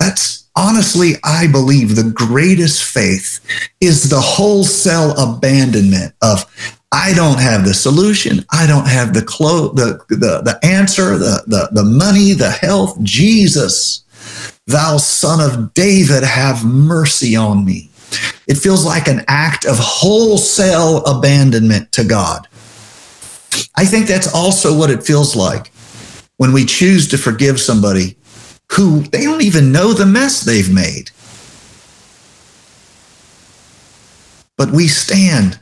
That's 0.00 0.48
honestly, 0.56 1.14
I 1.22 1.46
believe 1.46 1.94
the 1.94 2.10
greatest 2.10 2.82
faith 2.82 3.40
is 3.80 4.08
the 4.08 4.20
wholesale 4.20 5.14
abandonment 5.18 6.14
of 6.22 6.46
I 6.90 7.12
don't 7.14 7.38
have 7.38 7.64
the 7.64 7.74
solution. 7.74 8.44
I 8.50 8.66
don't 8.66 8.88
have 8.88 9.12
the 9.12 9.22
clo- 9.22 9.72
the, 9.72 10.00
the, 10.08 10.40
the 10.42 10.58
answer, 10.62 11.18
the, 11.18 11.42
the, 11.46 11.68
the 11.72 11.84
money, 11.84 12.32
the 12.32 12.50
health. 12.50 13.00
Jesus, 13.02 14.04
thou 14.66 14.96
son 14.96 15.40
of 15.40 15.74
David, 15.74 16.24
have 16.24 16.64
mercy 16.64 17.36
on 17.36 17.64
me. 17.64 17.90
It 18.46 18.56
feels 18.56 18.86
like 18.86 19.06
an 19.06 19.22
act 19.28 19.66
of 19.66 19.76
wholesale 19.78 21.04
abandonment 21.04 21.92
to 21.92 22.04
God. 22.04 22.48
I 23.76 23.84
think 23.84 24.06
that's 24.06 24.32
also 24.32 24.76
what 24.76 24.90
it 24.90 25.02
feels 25.02 25.36
like 25.36 25.70
when 26.38 26.52
we 26.52 26.64
choose 26.64 27.06
to 27.08 27.18
forgive 27.18 27.60
somebody 27.60 28.16
who 28.72 29.00
they 29.00 29.24
don't 29.24 29.42
even 29.42 29.72
know 29.72 29.92
the 29.92 30.06
mess 30.06 30.40
they've 30.40 30.72
made. 30.72 31.10
But 34.56 34.70
we 34.70 34.88
stand 34.88 35.60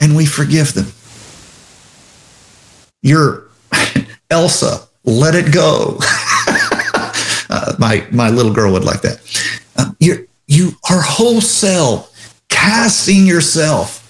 and 0.00 0.16
we 0.16 0.26
forgive 0.26 0.74
them. 0.74 0.86
You're 3.02 3.46
Elsa, 4.30 4.88
let 5.04 5.34
it 5.34 5.52
go. 5.52 5.98
uh, 7.48 7.74
my, 7.78 8.06
my 8.10 8.28
little 8.28 8.52
girl 8.52 8.72
would 8.72 8.84
like 8.84 9.02
that. 9.02 9.20
Uh, 9.76 9.92
you're, 10.00 10.26
you 10.46 10.72
are 10.90 11.00
wholesale 11.00 12.08
casting 12.48 13.26
yourself 13.26 14.02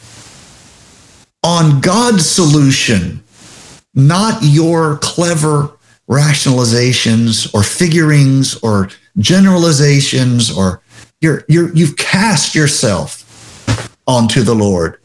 on 1.43 1.80
God's 1.80 2.28
solution, 2.28 3.22
not 3.95 4.43
your 4.43 4.99
clever 4.99 5.70
rationalizations 6.09 7.53
or 7.55 7.62
figurings 7.62 8.57
or 8.62 8.89
generalizations 9.18 10.57
or 10.57 10.82
you're, 11.20 11.45
you're, 11.49 11.74
you've 11.74 11.97
cast 11.97 12.55
yourself 12.55 13.22
onto 14.07 14.43
the 14.43 14.55
Lord 14.55 15.01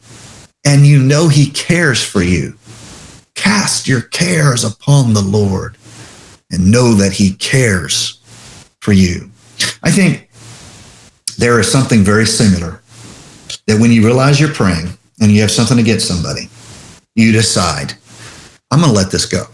and 0.64 0.86
you 0.86 1.02
know 1.02 1.28
he 1.28 1.50
cares 1.50 2.02
for 2.02 2.22
you. 2.22 2.56
Cast 3.34 3.88
your 3.88 4.02
cares 4.02 4.64
upon 4.64 5.14
the 5.14 5.22
Lord 5.22 5.76
and 6.50 6.70
know 6.70 6.94
that 6.94 7.12
he 7.12 7.34
cares 7.34 8.20
for 8.80 8.92
you. 8.92 9.30
I 9.82 9.90
think 9.90 10.28
there 11.38 11.58
is 11.58 11.70
something 11.70 12.02
very 12.04 12.26
similar 12.26 12.82
that 13.66 13.80
when 13.80 13.90
you 13.90 14.04
realize 14.04 14.38
you're 14.38 14.52
praying 14.52 14.88
and 15.20 15.32
you 15.32 15.40
have 15.40 15.50
something 15.50 15.78
against 15.78 16.06
somebody, 16.06 16.48
you 17.14 17.32
decide, 17.32 17.94
I'm 18.70 18.80
going 18.80 18.92
to 18.92 18.96
let 18.96 19.10
this 19.10 19.26
go. 19.26 19.44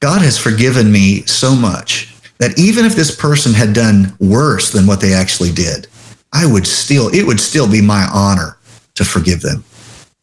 God 0.00 0.22
has 0.22 0.38
forgiven 0.38 0.92
me 0.92 1.22
so 1.26 1.54
much 1.54 2.14
that 2.38 2.58
even 2.58 2.84
if 2.84 2.94
this 2.94 3.14
person 3.14 3.52
had 3.52 3.72
done 3.72 4.16
worse 4.20 4.70
than 4.70 4.86
what 4.86 5.00
they 5.00 5.12
actually 5.12 5.52
did, 5.52 5.88
I 6.32 6.46
would 6.46 6.66
still, 6.66 7.08
it 7.08 7.26
would 7.26 7.40
still 7.40 7.70
be 7.70 7.80
my 7.80 8.08
honor 8.12 8.57
to 8.98 9.04
forgive 9.04 9.40
them 9.42 9.62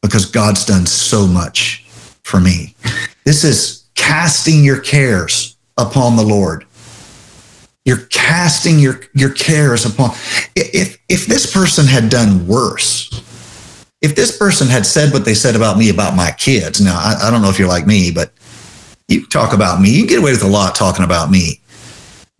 because 0.01 0.26
God's 0.26 0.65
done 0.65 0.86
so 0.86 1.26
much 1.26 1.86
for 2.23 2.41
me. 2.41 2.76
This 3.23 3.45
is 3.45 3.86
casting 3.95 4.65
your 4.65 4.82
cares 4.82 5.55
upon 5.78 6.17
the 6.17 6.23
Lord. 6.23 6.65
You're 7.86 8.05
casting 8.09 8.78
your, 8.80 8.99
your 9.13 9.32
cares 9.32 9.86
upon. 9.86 10.11
If, 10.57 10.97
if 11.07 11.26
this 11.26 11.51
person 11.51 11.86
had 11.86 12.09
done 12.09 12.45
worse, 12.47 13.09
if 14.01 14.13
this 14.13 14.38
person 14.38 14.67
had 14.67 14.86
said 14.86 15.13
what 15.13 15.23
they 15.23 15.34
said 15.34 15.55
about 15.55 15.78
me 15.78 15.89
about 15.89 16.13
my 16.13 16.32
kids, 16.32 16.82
now 16.82 16.97
I, 16.97 17.28
I 17.28 17.32
don't 17.32 17.41
know 17.41 17.49
if 17.49 17.57
you're 17.57 17.69
like 17.69 17.88
me, 17.88 18.11
but 18.11 18.34
you 19.07 19.26
talk 19.28 19.53
about 19.53 19.80
me, 19.80 19.89
you 19.89 20.05
get 20.05 20.19
away 20.19 20.32
with 20.32 20.43
a 20.43 20.47
lot 20.47 20.76
talking 20.76 21.05
about 21.05 21.32
me. 21.32 21.61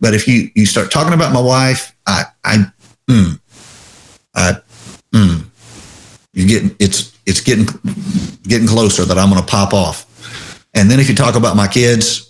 But 0.00 0.12
if 0.12 0.28
you, 0.28 0.50
you 0.54 0.66
start 0.66 0.90
talking 0.90 1.14
about 1.14 1.32
my 1.32 1.40
wife, 1.40 1.96
I, 2.06 2.24
I, 2.44 2.66
mm, 3.08 3.40
I, 4.34 4.60
mm, 5.14 5.46
you 6.36 6.46
getting, 6.46 6.76
it's, 6.78 7.16
it's 7.26 7.40
getting, 7.40 7.66
getting 8.42 8.68
closer 8.68 9.04
that 9.04 9.18
I'm 9.18 9.30
going 9.30 9.40
to 9.40 9.46
pop 9.46 9.72
off. 9.72 10.04
And 10.74 10.90
then 10.90 11.00
if 11.00 11.08
you 11.08 11.14
talk 11.14 11.34
about 11.34 11.56
my 11.56 11.66
kids, 11.66 12.26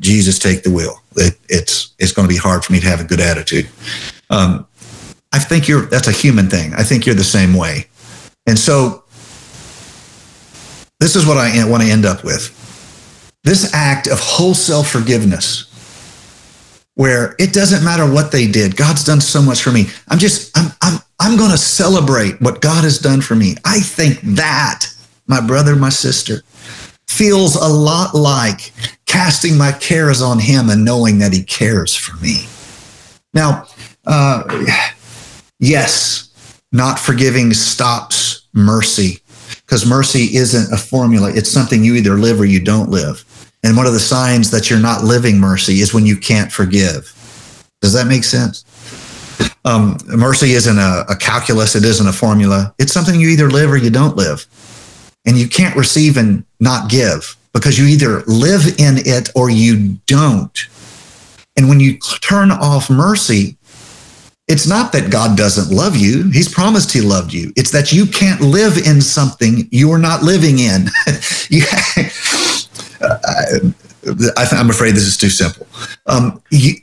Jesus 0.00 0.38
take 0.38 0.62
the 0.62 0.70
wheel. 0.70 1.00
It, 1.16 1.38
it's 1.48 1.94
it's 1.98 2.12
going 2.12 2.26
to 2.26 2.32
be 2.32 2.38
hard 2.38 2.64
for 2.64 2.72
me 2.72 2.80
to 2.80 2.86
have 2.86 3.00
a 3.00 3.04
good 3.04 3.20
attitude. 3.20 3.68
Um, 4.30 4.66
I 5.32 5.38
think 5.38 5.68
you're 5.68 5.86
that's 5.86 6.08
a 6.08 6.12
human 6.12 6.48
thing. 6.48 6.72
I 6.74 6.82
think 6.82 7.06
you're 7.06 7.14
the 7.14 7.22
same 7.22 7.54
way, 7.54 7.86
and 8.46 8.58
so 8.58 9.04
this 11.00 11.16
is 11.16 11.26
what 11.26 11.36
I 11.36 11.68
want 11.68 11.82
to 11.82 11.88
end 11.88 12.06
up 12.06 12.24
with. 12.24 12.56
This 13.44 13.72
act 13.74 14.06
of 14.06 14.20
wholesale 14.20 14.82
forgiveness, 14.84 15.66
where 16.94 17.34
it 17.38 17.52
doesn't 17.52 17.84
matter 17.84 18.10
what 18.10 18.32
they 18.32 18.46
did, 18.46 18.76
God's 18.76 19.04
done 19.04 19.20
so 19.20 19.40
much 19.40 19.62
for 19.62 19.70
me. 19.70 19.86
I'm 20.08 20.18
just 20.18 20.56
I'm 20.56 20.72
I'm 20.82 21.00
I'm 21.20 21.36
going 21.36 21.50
to 21.50 21.58
celebrate 21.58 22.40
what 22.40 22.60
God 22.60 22.84
has 22.84 22.98
done 22.98 23.20
for 23.20 23.34
me. 23.34 23.54
I 23.64 23.80
think 23.80 24.20
that, 24.36 24.86
my 25.26 25.40
brother, 25.46 25.76
my 25.76 25.90
sister, 25.90 26.42
feels 27.06 27.56
a 27.56 27.68
lot 27.68 28.14
like 28.14 28.72
casting 29.06 29.58
my 29.58 29.72
cares 29.72 30.22
on 30.22 30.38
him 30.38 30.70
and 30.70 30.84
knowing 30.84 31.18
that 31.18 31.32
he 31.32 31.42
cares 31.42 31.94
for 31.94 32.16
me. 32.22 32.46
Now, 33.34 33.66
uh, 34.06 34.44
yes, 35.58 36.32
not 36.72 36.98
forgiving 36.98 37.52
stops 37.52 38.48
mercy 38.54 39.18
because 39.56 39.84
mercy 39.84 40.36
isn't 40.36 40.72
a 40.72 40.76
formula. 40.76 41.30
It's 41.34 41.50
something 41.50 41.84
you 41.84 41.94
either 41.94 42.14
live 42.14 42.40
or 42.40 42.46
you 42.46 42.60
don't 42.60 42.88
live. 42.88 43.24
And 43.62 43.76
one 43.76 43.86
of 43.86 43.92
the 43.92 44.00
signs 44.00 44.50
that 44.50 44.70
you're 44.70 44.78
not 44.78 45.04
living 45.04 45.38
mercy 45.38 45.80
is 45.80 45.92
when 45.92 46.06
you 46.06 46.16
can't 46.16 46.50
forgive. 46.50 47.14
Does 47.80 47.92
that 47.92 48.06
make 48.06 48.24
sense? 48.24 48.64
Um, 49.64 49.98
mercy 50.06 50.52
isn't 50.52 50.78
a, 50.78 51.04
a 51.08 51.16
calculus, 51.16 51.74
it 51.74 51.84
isn't 51.84 52.06
a 52.06 52.12
formula. 52.12 52.74
It's 52.78 52.92
something 52.92 53.20
you 53.20 53.28
either 53.28 53.50
live 53.50 53.70
or 53.70 53.76
you 53.76 53.90
don't 53.90 54.16
live. 54.16 54.46
And 55.26 55.36
you 55.36 55.48
can't 55.48 55.76
receive 55.76 56.16
and 56.16 56.44
not 56.60 56.88
give 56.88 57.36
because 57.52 57.78
you 57.78 57.86
either 57.86 58.22
live 58.22 58.66
in 58.78 58.96
it 58.98 59.28
or 59.34 59.50
you 59.50 59.98
don't. 60.06 60.58
And 61.56 61.68
when 61.68 61.80
you 61.80 61.98
turn 62.22 62.50
off 62.50 62.88
mercy, 62.88 63.58
it's 64.48 64.66
not 64.66 64.92
that 64.92 65.10
God 65.10 65.36
doesn't 65.36 65.74
love 65.74 65.94
you. 65.94 66.30
He's 66.30 66.52
promised 66.52 66.92
he 66.92 67.00
loved 67.00 67.32
you. 67.32 67.52
It's 67.56 67.70
that 67.70 67.92
you 67.92 68.06
can't 68.06 68.40
live 68.40 68.78
in 68.78 69.00
something 69.00 69.68
you're 69.70 69.98
not 69.98 70.22
living 70.22 70.58
in. 70.58 70.88
you, 71.48 71.62
I, 73.02 74.46
am 74.52 74.70
afraid 74.70 74.94
this 74.94 75.06
is 75.06 75.16
too 75.16 75.30
simple. 75.30 75.66
Um, 76.06 76.42
you, 76.50 76.74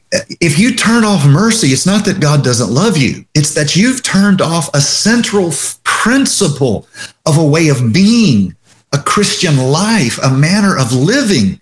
if 0.42 0.58
you 0.60 0.76
turn 0.76 1.04
off 1.04 1.26
mercy, 1.26 1.68
it's 1.68 1.86
not 1.86 2.06
that 2.06 2.20
God 2.20 2.44
doesn't 2.44 2.72
love 2.72 2.98
you. 2.98 3.26
It's 3.34 3.54
that 3.54 3.76
you've 3.76 4.04
turned 4.04 4.42
off 4.42 4.74
a 4.74 4.82
central 4.82 5.52
principle 5.84 6.88
of 7.26 7.38
a 7.38 7.46
way 7.46 7.70
of 7.70 7.94
being, 7.94 8.56
a 8.94 8.98
Christian 9.00 9.58
life, 9.58 10.18
a 10.24 10.30
manner 10.30 10.78
of 10.78 10.94
living. 10.94 11.60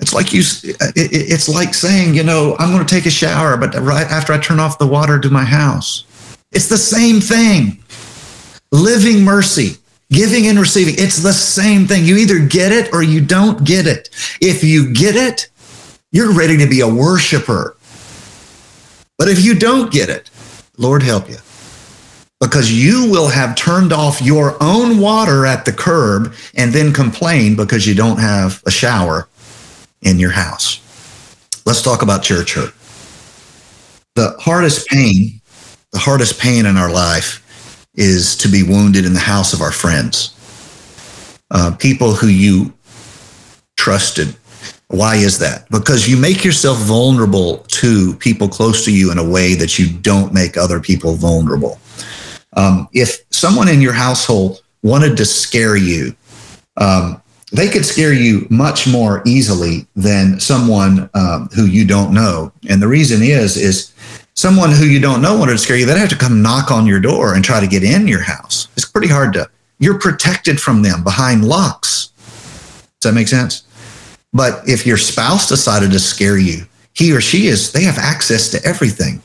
It's 0.00 0.12
like 0.12 0.32
you. 0.32 0.42
It's 0.96 1.48
like 1.48 1.74
saying, 1.74 2.14
you 2.14 2.24
know, 2.24 2.56
I'm 2.58 2.72
going 2.72 2.84
to 2.84 2.94
take 2.94 3.06
a 3.06 3.10
shower, 3.10 3.56
but 3.56 3.74
right 3.74 4.06
after 4.06 4.32
I 4.32 4.38
turn 4.38 4.58
off 4.58 4.78
the 4.78 4.86
water 4.86 5.20
to 5.20 5.30
my 5.30 5.44
house, 5.44 6.04
it's 6.52 6.68
the 6.68 6.78
same 6.78 7.20
thing. 7.20 7.82
Living 8.72 9.22
mercy, 9.22 9.76
giving 10.10 10.46
and 10.46 10.58
receiving, 10.58 10.94
it's 10.98 11.22
the 11.22 11.32
same 11.32 11.86
thing. 11.86 12.04
You 12.04 12.16
either 12.16 12.38
get 12.38 12.72
it 12.72 12.92
or 12.92 13.02
you 13.02 13.20
don't 13.20 13.64
get 13.64 13.86
it. 13.86 14.10
If 14.40 14.62
you 14.64 14.92
get 14.92 15.16
it, 15.16 15.48
you're 16.12 16.32
ready 16.32 16.56
to 16.58 16.66
be 16.66 16.80
a 16.80 16.88
worshiper. 16.88 17.76
But 19.18 19.28
if 19.28 19.44
you 19.44 19.54
don't 19.54 19.92
get 19.92 20.08
it, 20.08 20.30
Lord 20.76 21.02
help 21.02 21.28
you 21.28 21.36
because 22.40 22.70
you 22.70 23.10
will 23.10 23.28
have 23.28 23.56
turned 23.56 23.92
off 23.92 24.20
your 24.20 24.56
own 24.62 24.98
water 24.98 25.46
at 25.46 25.64
the 25.64 25.72
curb 25.72 26.34
and 26.54 26.72
then 26.72 26.92
complain 26.92 27.56
because 27.56 27.86
you 27.86 27.94
don't 27.94 28.18
have 28.18 28.62
a 28.66 28.70
shower 28.70 29.28
in 30.02 30.18
your 30.18 30.30
house. 30.30 30.80
Let's 31.64 31.80
talk 31.80 32.02
about 32.02 32.22
church 32.22 32.54
hurt. 32.54 32.74
The 34.14 34.36
hardest 34.38 34.86
pain, 34.88 35.40
the 35.92 35.98
hardest 35.98 36.38
pain 36.38 36.66
in 36.66 36.76
our 36.76 36.92
life 36.92 37.43
is 37.94 38.36
to 38.36 38.48
be 38.48 38.62
wounded 38.62 39.04
in 39.04 39.12
the 39.12 39.20
house 39.20 39.52
of 39.52 39.60
our 39.60 39.72
friends. 39.72 40.30
Uh, 41.50 41.74
people 41.78 42.12
who 42.12 42.26
you 42.26 42.72
trusted. 43.76 44.34
Why 44.88 45.16
is 45.16 45.38
that? 45.38 45.68
Because 45.70 46.08
you 46.08 46.16
make 46.16 46.44
yourself 46.44 46.78
vulnerable 46.78 47.58
to 47.68 48.14
people 48.16 48.48
close 48.48 48.84
to 48.84 48.92
you 48.92 49.12
in 49.12 49.18
a 49.18 49.28
way 49.28 49.54
that 49.54 49.78
you 49.78 49.88
don't 49.88 50.32
make 50.32 50.56
other 50.56 50.80
people 50.80 51.14
vulnerable. 51.14 51.78
Um, 52.56 52.88
if 52.92 53.24
someone 53.30 53.68
in 53.68 53.80
your 53.80 53.92
household 53.92 54.62
wanted 54.82 55.16
to 55.16 55.24
scare 55.24 55.76
you, 55.76 56.14
um, 56.76 57.20
they 57.52 57.68
could 57.68 57.84
scare 57.84 58.12
you 58.12 58.46
much 58.50 58.86
more 58.86 59.22
easily 59.24 59.86
than 59.94 60.40
someone 60.40 61.08
um, 61.14 61.48
who 61.54 61.66
you 61.66 61.84
don't 61.84 62.12
know. 62.12 62.52
And 62.68 62.82
the 62.82 62.88
reason 62.88 63.22
is, 63.22 63.56
is 63.56 63.93
someone 64.34 64.70
who 64.70 64.84
you 64.84 65.00
don't 65.00 65.22
know 65.22 65.38
wanted 65.38 65.52
to 65.52 65.58
scare 65.58 65.76
you, 65.76 65.86
they'd 65.86 65.96
have 65.96 66.08
to 66.10 66.16
come 66.16 66.42
knock 66.42 66.70
on 66.70 66.86
your 66.86 67.00
door 67.00 67.34
and 67.34 67.44
try 67.44 67.60
to 67.60 67.66
get 67.66 67.82
in 67.82 68.06
your 68.06 68.22
house. 68.22 68.68
It's 68.76 68.84
pretty 68.84 69.08
hard 69.08 69.32
to, 69.34 69.48
you're 69.78 69.98
protected 69.98 70.60
from 70.60 70.82
them 70.82 71.02
behind 71.02 71.44
locks. 71.44 72.08
Does 73.00 73.10
that 73.10 73.14
make 73.14 73.28
sense? 73.28 73.64
But 74.32 74.68
if 74.68 74.86
your 74.86 74.96
spouse 74.96 75.48
decided 75.48 75.90
to 75.92 76.00
scare 76.00 76.38
you, 76.38 76.64
he 76.92 77.12
or 77.12 77.20
she 77.20 77.46
is, 77.46 77.72
they 77.72 77.82
have 77.82 77.98
access 77.98 78.50
to 78.50 78.64
everything. 78.64 79.22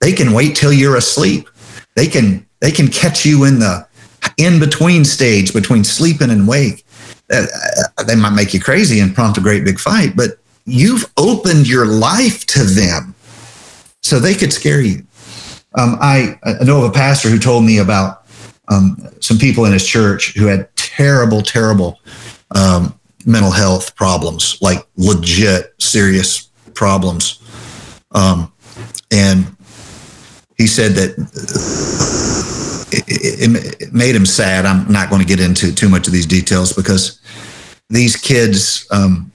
They 0.00 0.12
can 0.12 0.32
wait 0.32 0.56
till 0.56 0.72
you're 0.72 0.96
asleep. 0.96 1.48
They 1.94 2.06
can, 2.06 2.46
they 2.60 2.70
can 2.70 2.88
catch 2.88 3.24
you 3.24 3.44
in 3.44 3.58
the 3.58 3.88
in 4.36 4.60
between 4.60 5.04
stage 5.04 5.54
between 5.54 5.82
sleeping 5.82 6.30
and 6.30 6.46
wake 6.46 6.84
uh, 7.30 7.46
they 8.06 8.16
might 8.16 8.34
make 8.34 8.52
you 8.52 8.60
crazy 8.60 9.00
and 9.00 9.14
prompt 9.14 9.38
a 9.38 9.40
great 9.40 9.64
big 9.64 9.78
fight, 9.78 10.16
but 10.16 10.38
you've 10.66 11.10
opened 11.16 11.68
your 11.68 11.86
life 11.86 12.44
to 12.46 12.64
them 12.64 13.14
so 14.02 14.18
they 14.18 14.34
could 14.34 14.52
scare 14.52 14.80
you. 14.80 15.04
Um, 15.78 15.96
I, 16.00 16.38
I, 16.42 16.64
know 16.64 16.78
of 16.78 16.90
a 16.90 16.92
pastor 16.92 17.28
who 17.28 17.38
told 17.38 17.64
me 17.64 17.78
about 17.78 18.26
um, 18.68 18.96
some 19.20 19.38
people 19.38 19.66
in 19.66 19.72
his 19.72 19.86
church 19.86 20.34
who 20.36 20.46
had 20.46 20.68
terrible, 20.76 21.42
terrible 21.42 22.00
um, 22.54 22.98
mental 23.24 23.52
health 23.52 23.94
problems, 23.94 24.58
like 24.60 24.84
legit 24.96 25.74
serious 25.78 26.50
problems. 26.74 27.40
Um, 28.12 28.52
and 29.12 29.56
he 30.56 30.66
said 30.66 30.92
that 30.92 31.10
it, 32.92 33.80
it, 33.80 33.92
made 33.92 34.14
him 34.14 34.26
sad. 34.26 34.66
I'm 34.66 34.90
not 34.90 35.08
going 35.08 35.22
to 35.22 35.28
get 35.28 35.40
into 35.40 35.72
too 35.72 35.88
much 35.88 36.06
of 36.06 36.12
these 36.12 36.26
details 36.26 36.72
because 36.72 37.20
these 37.88 38.16
kids' 38.16 38.86
um, 38.90 39.30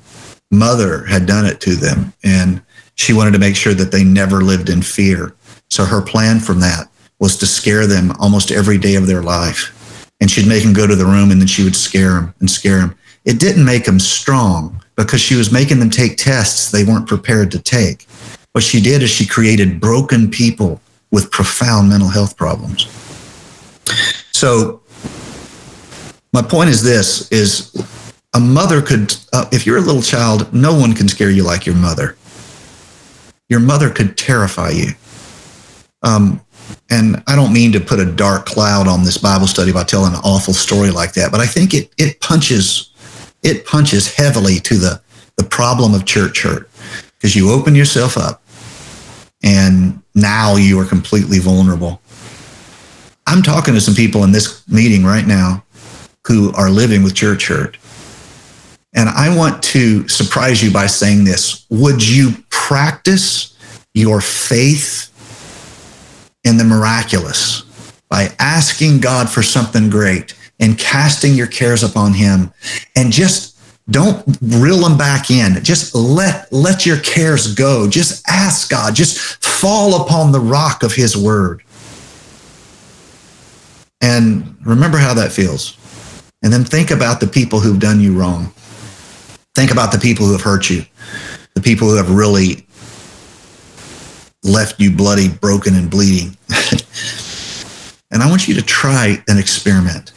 mother 0.52 1.06
had 1.06 1.26
done 1.26 1.46
it 1.46 1.60
to 1.62 1.76
them, 1.76 2.14
and 2.24 2.62
she 2.96 3.14
wanted 3.14 3.32
to 3.32 3.40
make 3.40 3.56
sure 3.56 3.74
that 3.74 3.92
they 3.92 4.04
never 4.04 4.42
lived 4.42 4.70
in 4.70 4.82
fear. 4.82 5.36
So 5.70 5.86
her 5.86 6.02
plan 6.02 6.40
from 6.40 6.60
that 6.62 6.90
was 7.20 7.38
to 7.38 7.46
scare 7.46 7.88
them 7.88 8.12
almost 8.20 8.52
every 8.52 8.78
day 8.78 8.96
of 8.96 9.08
their 9.08 9.22
life. 9.22 9.72
And 10.22 10.32
she'd 10.32 10.48
make 10.48 10.64
them 10.64 10.74
go 10.74 10.88
to 10.88 10.96
the 10.96 11.06
room 11.06 11.32
and 11.32 11.40
then 11.40 11.48
she 11.48 11.64
would 11.64 11.76
scare 11.76 12.14
them 12.14 12.34
and 12.40 12.50
scare 12.50 12.80
them. 12.80 12.96
It 13.26 13.40
didn't 13.40 13.66
make 13.66 13.86
them 13.86 14.00
strong 14.00 14.82
because 14.96 15.20
she 15.20 15.36
was 15.36 15.52
making 15.52 15.80
them 15.80 15.90
take 15.90 16.18
tests 16.18 16.72
they 16.72 16.84
weren't 16.84 17.08
prepared 17.08 17.52
to 17.52 17.62
take. 17.62 18.08
What 18.54 18.64
she 18.64 18.80
did 18.80 19.04
is 19.04 19.10
she 19.10 19.26
created 19.26 19.82
broken 19.82 20.30
people 20.30 20.82
with 21.12 21.32
profound 21.32 21.90
mental 21.90 22.08
health 22.08 22.38
problems. 22.38 22.88
So 24.32 24.82
my 26.32 26.42
point 26.42 26.70
is 26.70 26.84
this 26.84 27.32
is 27.32 27.74
a 28.34 28.40
mother 28.40 28.82
could, 28.82 29.16
uh, 29.34 29.46
if 29.52 29.66
you're 29.66 29.78
a 29.78 29.82
little 29.82 30.02
child, 30.02 30.54
no 30.54 30.78
one 30.78 30.94
can 30.94 31.08
scare 31.08 31.30
you 31.30 31.44
like 31.44 31.66
your 31.66 31.76
mother. 31.76 32.18
Your 33.50 33.60
mother 33.60 33.90
could 33.90 34.18
terrify 34.18 34.70
you. 34.70 34.92
Um, 36.04 36.42
and 36.90 37.24
I 37.28 37.36
don't 37.36 37.54
mean 37.54 37.72
to 37.74 37.80
put 37.80 38.00
a 38.00 38.06
dark 38.06 38.46
cloud 38.46 38.88
on 38.88 39.04
this 39.04 39.18
Bible 39.18 39.48
study 39.48 39.72
by 39.72 39.84
telling 39.84 40.14
an 40.14 40.20
awful 40.24 40.54
story 40.54 40.92
like 40.92 41.14
that, 41.14 41.32
but 41.32 41.40
I 41.40 41.46
think 41.46 41.74
it 41.74 41.92
it 41.98 42.22
punches 42.22 42.92
it 43.44 43.66
punches 43.66 44.14
heavily 44.14 44.60
to 44.62 44.78
the 44.78 45.02
the 45.38 45.44
problem 45.44 45.94
of 45.94 46.06
church 46.06 46.44
hurt 46.44 46.70
because 47.18 47.36
you 47.36 47.52
open 47.52 47.76
yourself 47.76 48.18
up 48.18 48.42
and 49.44 50.02
now 50.14 50.56
you 50.56 50.80
are 50.80 50.86
completely 50.86 51.40
vulnerable. 51.40 52.02
I'm 53.28 53.42
talking 53.42 53.74
to 53.74 53.82
some 53.82 53.96
people 53.96 54.24
in 54.24 54.32
this 54.32 54.68
meeting 54.68 55.04
right 55.04 55.26
now 55.26 55.64
who 56.28 56.52
are 56.54 56.70
living 56.70 57.04
with 57.04 57.16
church 57.16 57.48
hurt. 57.48 57.78
And 58.96 59.10
I 59.10 59.36
want 59.36 59.62
to 59.64 60.08
surprise 60.08 60.64
you 60.64 60.72
by 60.72 60.88
saying 60.88 61.26
this. 61.26 61.66
Would 61.70 62.08
you 62.08 62.32
practice 62.50 63.56
your 63.94 64.22
faith 64.22 65.12
in 66.44 66.58
the 66.58 66.64
miraculous 66.64 67.62
by 68.10 68.30
asking 68.40 69.02
God 69.02 69.30
for 69.30 69.44
something 69.44 69.90
great 69.90 70.34
and 70.60 70.78
casting 70.78 71.34
your 71.34 71.48
cares 71.48 71.84
upon 71.84 72.14
him 72.14 72.54
and 72.96 73.12
just 73.12 73.56
don't 73.90 74.24
reel 74.42 74.80
them 74.80 74.98
back 74.98 75.30
in. 75.30 75.64
Just 75.64 75.94
let, 75.94 76.52
let 76.52 76.86
your 76.86 77.00
cares 77.00 77.54
go. 77.54 77.88
Just 77.88 78.28
ask 78.28 78.70
God. 78.70 78.96
Just 78.96 79.44
fall 79.44 80.04
upon 80.04 80.32
the 80.32 80.40
rock 80.40 80.82
of 80.82 80.94
his 80.94 81.16
word. 81.16 81.62
And 84.02 84.58
remember 84.66 84.98
how 84.98 85.14
that 85.14 85.32
feels. 85.32 85.78
And 86.42 86.52
then 86.52 86.64
think 86.64 86.92
about 86.92 87.20
the 87.20 87.28
people 87.28 87.60
who've 87.60 87.80
done 87.80 88.00
you 88.00 88.18
wrong. 88.18 88.54
Think 89.56 89.72
about 89.72 89.92
the 89.92 89.98
people 89.98 90.26
who 90.26 90.34
have 90.34 90.42
hurt 90.42 90.70
you, 90.70 90.84
the 91.54 91.62
people 91.62 91.90
who 91.90 91.96
have 91.96 92.12
really 92.12 92.66
left 94.44 94.80
you 94.80 94.92
bloody, 94.92 95.30
broken, 95.30 95.76
and 95.76 95.90
bleeding. 95.90 96.38
and 98.12 98.22
I 98.22 98.30
want 98.30 98.48
you 98.48 98.54
to 98.56 98.62
try 98.62 99.24
an 99.28 99.38
experiment 99.38 100.12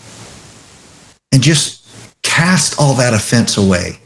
and 1.32 1.43
just 1.43 1.86
cast 2.22 2.80
all 2.80 2.95
that 2.95 3.14
offense 3.14 3.57
away. 3.57 4.01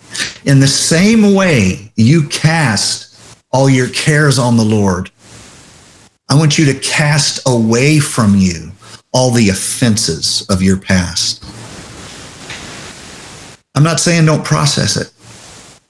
In 0.44 0.60
the 0.60 0.68
same 0.68 1.34
way 1.34 1.92
you 1.96 2.28
cast 2.28 3.16
all 3.50 3.68
your 3.68 3.88
cares 3.88 4.38
on 4.38 4.56
the 4.56 4.64
Lord, 4.64 5.10
I 6.28 6.34
want 6.34 6.58
you 6.58 6.66
to 6.72 6.78
cast 6.80 7.40
away 7.46 7.98
from 7.98 8.36
you 8.36 8.72
all 9.12 9.30
the 9.30 9.48
offenses 9.50 10.46
of 10.48 10.62
your 10.62 10.78
past. 10.78 11.44
I'm 13.74 13.82
not 13.82 14.00
saying 14.00 14.26
don't 14.26 14.44
process 14.44 14.96
it. 14.96 15.11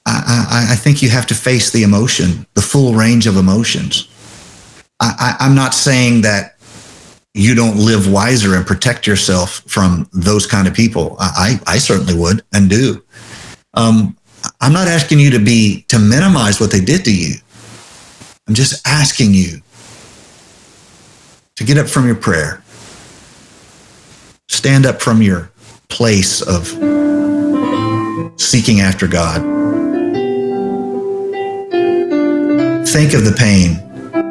I, 0.05 0.67
I, 0.71 0.75
think 0.75 1.01
you 1.01 1.09
have 1.09 1.27
to 1.27 1.35
face 1.35 1.71
the 1.71 1.83
emotion, 1.83 2.45
the 2.55 2.61
full 2.61 2.93
range 2.93 3.25
of 3.25 3.37
emotions. 3.37 4.09
I, 4.99 5.35
I'm 5.39 5.55
not 5.55 5.73
saying 5.73 6.21
that 6.21 6.57
you 7.33 7.55
don't 7.55 7.77
live 7.77 8.11
wiser 8.11 8.55
and 8.55 8.65
protect 8.65 9.07
yourself 9.07 9.63
from 9.67 10.07
those 10.13 10.45
kind 10.45 10.67
of 10.67 10.73
people. 10.73 11.15
I, 11.19 11.59
I 11.65 11.77
certainly 11.77 12.15
would 12.15 12.43
and 12.53 12.69
do. 12.69 13.03
Um, 13.73 14.15
I'm 14.61 14.73
not 14.73 14.87
asking 14.87 15.19
you 15.19 15.31
to 15.31 15.39
be 15.39 15.83
to 15.87 15.99
minimize 15.99 16.59
what 16.59 16.71
they 16.71 16.81
did 16.81 17.05
to 17.05 17.15
you. 17.15 17.35
I'm 18.47 18.53
just 18.53 18.85
asking 18.85 19.33
you 19.33 19.61
to 21.55 21.63
get 21.63 21.77
up 21.77 21.87
from 21.87 22.05
your 22.05 22.15
prayer, 22.15 22.61
stand 24.49 24.85
up 24.85 25.01
from 25.01 25.21
your 25.21 25.49
place 25.89 26.41
of 26.41 26.67
seeking 28.39 28.81
after 28.81 29.07
God 29.07 29.62
think 32.93 33.13
of 33.13 33.25
the 33.25 33.35
pain 33.37 33.83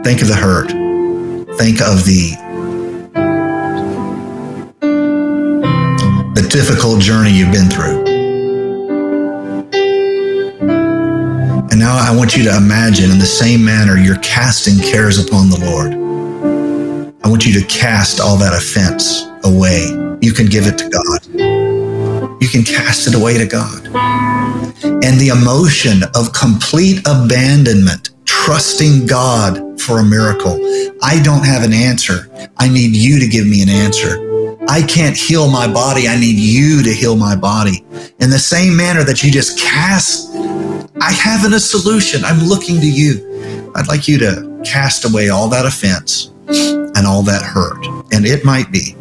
Think 0.04 0.20
of 0.20 0.26
the 0.26 0.34
hurt. 0.34 0.68
Think 1.58 1.80
of 1.80 2.04
the 2.04 2.34
the 6.34 6.48
difficult 6.48 7.00
journey 7.00 7.30
you've 7.30 7.52
been 7.52 7.70
through. 7.70 8.02
And 11.70 11.78
now 11.78 11.96
I 11.96 12.12
want 12.16 12.36
you 12.36 12.42
to 12.44 12.56
imagine 12.56 13.12
in 13.12 13.18
the 13.20 13.26
same 13.26 13.64
manner 13.64 13.96
you're 13.96 14.18
casting 14.18 14.78
cares 14.78 15.24
upon 15.24 15.50
the 15.50 15.60
Lord. 15.60 15.92
I 17.24 17.28
want 17.28 17.46
you 17.46 17.60
to 17.60 17.66
cast 17.66 18.20
all 18.20 18.36
that 18.38 18.52
offense 18.52 19.24
away. 19.44 19.86
You 20.20 20.32
can 20.32 20.46
give 20.46 20.66
it 20.66 20.78
to 20.78 20.88
God. 20.88 21.26
You 22.42 22.48
can 22.48 22.64
cast 22.64 23.06
it 23.06 23.14
away 23.14 23.38
to 23.38 23.46
God. 23.46 23.86
And 25.04 25.20
the 25.20 25.28
emotion 25.28 26.02
of 26.16 26.32
complete 26.32 27.00
abandonment, 27.06 28.10
trusting 28.44 29.06
God 29.06 29.80
for 29.80 29.98
a 29.98 30.04
miracle. 30.04 30.54
I 31.02 31.20
don't 31.22 31.44
have 31.44 31.62
an 31.64 31.72
answer. 31.72 32.28
I 32.58 32.68
need 32.68 32.94
you 32.96 33.18
to 33.20 33.26
give 33.28 33.46
me 33.46 33.62
an 33.62 33.68
answer. 33.68 34.30
I 34.68 34.82
can't 34.82 35.16
heal 35.16 35.50
my 35.50 35.72
body. 35.72 36.08
I 36.08 36.18
need 36.18 36.38
you 36.38 36.82
to 36.82 36.92
heal 36.92 37.16
my 37.16 37.36
body. 37.36 37.84
In 38.20 38.30
the 38.30 38.38
same 38.38 38.76
manner 38.76 39.04
that 39.04 39.22
you 39.22 39.30
just 39.30 39.58
cast 39.58 40.32
I 41.02 41.10
haven't 41.10 41.52
a 41.52 41.58
solution. 41.58 42.24
I'm 42.24 42.38
looking 42.46 42.78
to 42.78 42.88
you. 42.88 43.72
I'd 43.74 43.88
like 43.88 44.06
you 44.06 44.18
to 44.18 44.60
cast 44.64 45.04
away 45.04 45.30
all 45.30 45.48
that 45.48 45.66
offense 45.66 46.30
and 46.46 47.06
all 47.06 47.24
that 47.24 47.42
hurt. 47.42 47.84
And 48.12 48.24
it 48.24 48.44
might 48.44 48.70
be, 48.70 48.94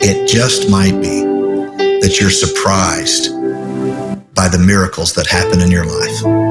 it 0.00 0.26
just 0.26 0.70
might 0.70 0.98
be 1.02 1.24
that 2.00 2.18
you're 2.18 2.30
surprised 2.30 3.32
by 4.34 4.48
the 4.48 4.58
miracles 4.58 5.12
that 5.12 5.26
happen 5.26 5.60
in 5.60 5.70
your 5.70 5.84
life. 5.84 6.47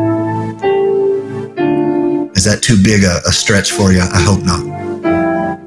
That 2.48 2.64
too 2.64 2.82
big 2.82 3.04
a, 3.04 3.20
a 3.28 3.34
stretch 3.34 3.74
for 3.74 3.92
you? 3.92 4.00
I 4.00 4.22
hope 4.22 4.40
not. 4.46 4.64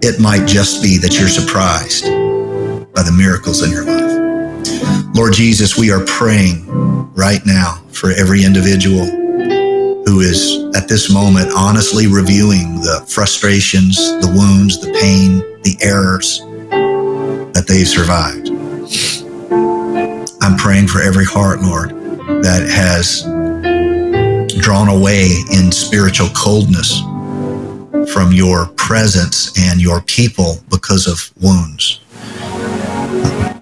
It 0.03 0.19
might 0.19 0.49
just 0.49 0.83
be 0.83 0.97
that 0.97 1.13
you're 1.13 1.29
surprised 1.29 2.05
by 2.95 3.03
the 3.03 3.13
miracles 3.13 3.63
in 3.63 3.71
your 3.71 3.85
life. 3.85 5.15
Lord 5.15 5.35
Jesus, 5.35 5.77
we 5.77 5.93
are 5.93 6.03
praying 6.07 6.65
right 7.13 7.45
now 7.45 7.85
for 7.93 8.13
every 8.13 8.45
individual 8.45 9.05
who 9.05 10.21
is 10.21 10.75
at 10.75 10.89
this 10.89 11.13
moment 11.13 11.53
honestly 11.55 12.07
reviewing 12.07 12.81
the 12.81 13.05
frustrations, 13.07 13.99
the 14.23 14.33
wounds, 14.35 14.81
the 14.81 14.91
pain, 14.99 15.41
the 15.61 15.77
errors 15.83 16.41
that 17.53 17.67
they've 17.69 17.87
survived. 17.87 18.49
I'm 20.41 20.57
praying 20.57 20.89
for 20.89 21.03
every 21.03 21.27
heart, 21.27 21.61
Lord, 21.61 21.91
that 22.43 22.67
has 22.71 23.27
drawn 24.71 24.89
away 24.89 25.27
in 25.53 25.73
spiritual 25.73 26.29
coldness 26.29 27.01
from 28.13 28.31
your 28.31 28.67
presence 28.77 29.53
and 29.59 29.81
your 29.81 30.01
people 30.03 30.59
because 30.71 31.09
of 31.09 31.33
wounds. 31.43 31.99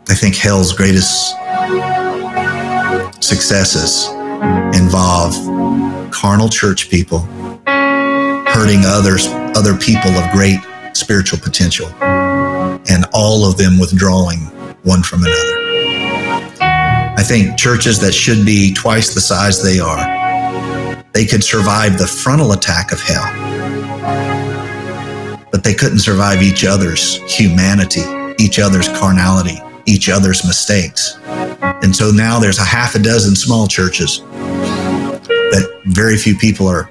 I 0.07 0.15
think 0.15 0.37
hell's 0.37 0.75
greatest 0.75 1.31
successes 3.25 4.09
involve 4.79 5.33
carnal 6.11 6.51
church 6.51 6.91
people 6.91 7.21
hurting 8.47 8.83
others, 8.85 9.29
other 9.57 9.79
people 9.79 10.11
of 10.11 10.31
great 10.33 10.61
spiritual 10.93 11.39
potential, 11.39 11.89
and 12.03 13.07
all 13.15 13.49
of 13.49 13.57
them 13.57 13.79
withdrawing 13.79 14.41
one 14.83 15.03
from 15.03 15.23
another. 15.23 15.59
I 16.61 17.23
think 17.27 17.57
churches 17.57 17.99
that 18.01 18.13
should 18.13 18.45
be 18.45 18.75
twice 18.75 19.15
the 19.15 19.23
size 19.23 19.63
they 19.63 19.81
are, 19.81 20.28
they 21.13 21.25
could 21.25 21.43
survive 21.43 21.99
the 21.99 22.07
frontal 22.07 22.53
attack 22.53 22.93
of 22.93 23.01
hell, 23.01 23.25
but 25.51 25.65
they 25.65 25.75
couldn't 25.75 26.01
survive 26.01 26.43
each 26.43 26.65
other's 26.65 27.17
humanity, 27.33 28.03
each 28.39 28.59
other's 28.59 28.89
carnality, 28.89 29.59
each 29.87 30.09
other's 30.09 30.45
mistakes. 30.45 31.19
And 31.83 31.95
so 31.95 32.11
now 32.11 32.39
there's 32.39 32.59
a 32.59 32.65
half 32.65 32.95
a 32.95 32.99
dozen 32.99 33.35
small 33.35 33.67
churches 33.67 34.21
that 34.21 35.81
very 35.87 36.17
few 36.17 36.37
people 36.37 36.67
are, 36.69 36.91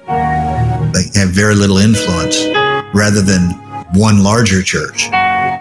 they 0.92 1.18
have 1.18 1.30
very 1.30 1.54
little 1.54 1.78
influence 1.78 2.44
rather 2.94 3.22
than 3.22 3.50
one 3.94 4.22
larger 4.22 4.62
church 4.62 5.08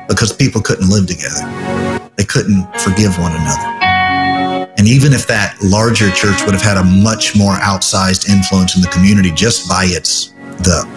because 0.08 0.34
people 0.34 0.62
couldn't 0.62 0.89
live 0.89 1.05
together. 1.08 2.10
They 2.16 2.24
couldn't 2.24 2.66
forgive 2.80 3.18
one 3.20 3.34
another. 3.34 3.76
And 4.78 4.88
even 4.88 5.13
if 5.13 5.28
that 5.28 5.57
larger 5.61 6.11
church 6.11 6.43
would 6.45 6.53
have 6.53 6.61
had 6.63 6.78
a 6.78 6.84
much 6.84 7.36
more 7.36 7.53
outsized 7.55 8.30
influence 8.30 8.75
in 8.75 8.82
the 8.82 8.89
community 8.89 9.32
just 9.32 9.69
by 9.69 9.86
its 9.88 10.34
the 10.59 10.88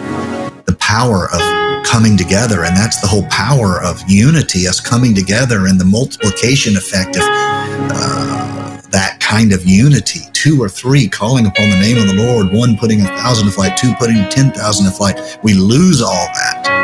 the 0.65 0.75
power 0.75 1.29
of 1.33 1.41
coming 1.85 2.17
together 2.17 2.63
and 2.65 2.77
that's 2.77 3.01
the 3.01 3.07
whole 3.07 3.25
power 3.29 3.81
of 3.83 4.01
unity 4.07 4.67
us 4.67 4.79
coming 4.79 5.15
together 5.15 5.67
and 5.67 5.79
the 5.79 5.85
multiplication 5.85 6.77
effect 6.77 7.15
of 7.17 7.23
uh, 7.25 8.81
that 8.91 9.19
kind 9.19 9.53
of 9.53 9.65
unity. 9.65 10.21
Two 10.33 10.61
or 10.61 10.69
three 10.69 11.07
calling 11.09 11.47
upon 11.47 11.69
the 11.69 11.79
name 11.79 11.97
of 11.97 12.07
the 12.07 12.15
lord 12.15 12.53
one 12.53 12.77
putting 12.77 13.01
a 13.01 13.07
thousand 13.07 13.47
to 13.47 13.51
flight 13.51 13.77
two 13.77 13.93
putting 13.95 14.27
ten 14.29 14.51
thousand 14.51 14.85
to 14.85 14.91
flight. 14.91 15.39
We 15.43 15.53
lose 15.55 16.01
all 16.01 16.27
that. 16.35 16.83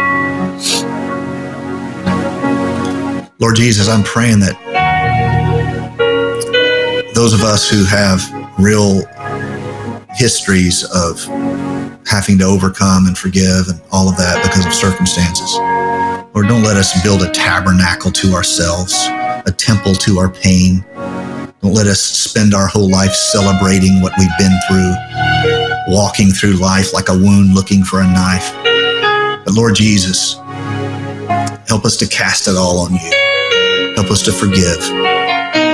Lord 3.39 3.55
jesus 3.55 3.89
i'm 3.89 4.03
praying 4.03 4.39
that 4.41 4.86
those 7.18 7.34
of 7.34 7.41
us 7.41 7.68
who 7.68 7.84
have 7.84 8.22
real 8.59 9.01
histories 10.13 10.84
of 10.93 11.20
having 12.05 12.38
to 12.38 12.45
overcome 12.45 13.07
and 13.07 13.18
forgive 13.18 13.70
and 13.70 13.82
all 13.91 14.07
of 14.07 14.15
that 14.18 14.39
because 14.43 14.68
of 14.68 14.72
circumstances. 14.72 15.55
Lord, 16.36 16.47
don't 16.47 16.61
let 16.61 16.78
us 16.78 17.01
build 17.01 17.24
a 17.24 17.32
tabernacle 17.32 18.11
to 18.11 18.34
ourselves, 18.34 18.93
a 19.47 19.51
temple 19.57 19.95
to 19.95 20.20
our 20.20 20.30
pain. 20.30 20.86
Don't 21.63 21.74
let 21.74 21.88
us 21.88 21.99
spend 21.99 22.53
our 22.53 22.68
whole 22.68 22.88
life 22.88 23.13
celebrating 23.13 23.99
what 23.99 24.13
we've 24.20 24.38
been 24.38 24.53
through, 24.70 24.93
walking 25.88 26.30
through 26.30 26.53
life 26.61 26.93
like 26.93 27.09
a 27.09 27.18
wound 27.18 27.55
looking 27.55 27.84
for 27.84 28.01
a 28.01 28.07
knife. 28.07 28.53
But 29.43 29.55
Lord 29.55 29.74
Jesus, 29.74 30.36
help 31.68 31.84
us 31.84 31.97
to 31.97 32.07
cast 32.07 32.47
it 32.47 32.55
all 32.55 32.78
on 32.78 32.93
you. 32.93 33.93
Help 33.95 34.11
us 34.11 34.22
to 34.22 34.32
forgive. 34.32 35.66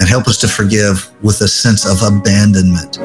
And 0.00 0.08
help 0.08 0.26
us 0.26 0.38
to 0.38 0.48
forgive 0.48 1.10
with 1.22 1.40
a 1.42 1.48
sense 1.48 1.86
of 1.86 2.02
abandonment 2.02 2.98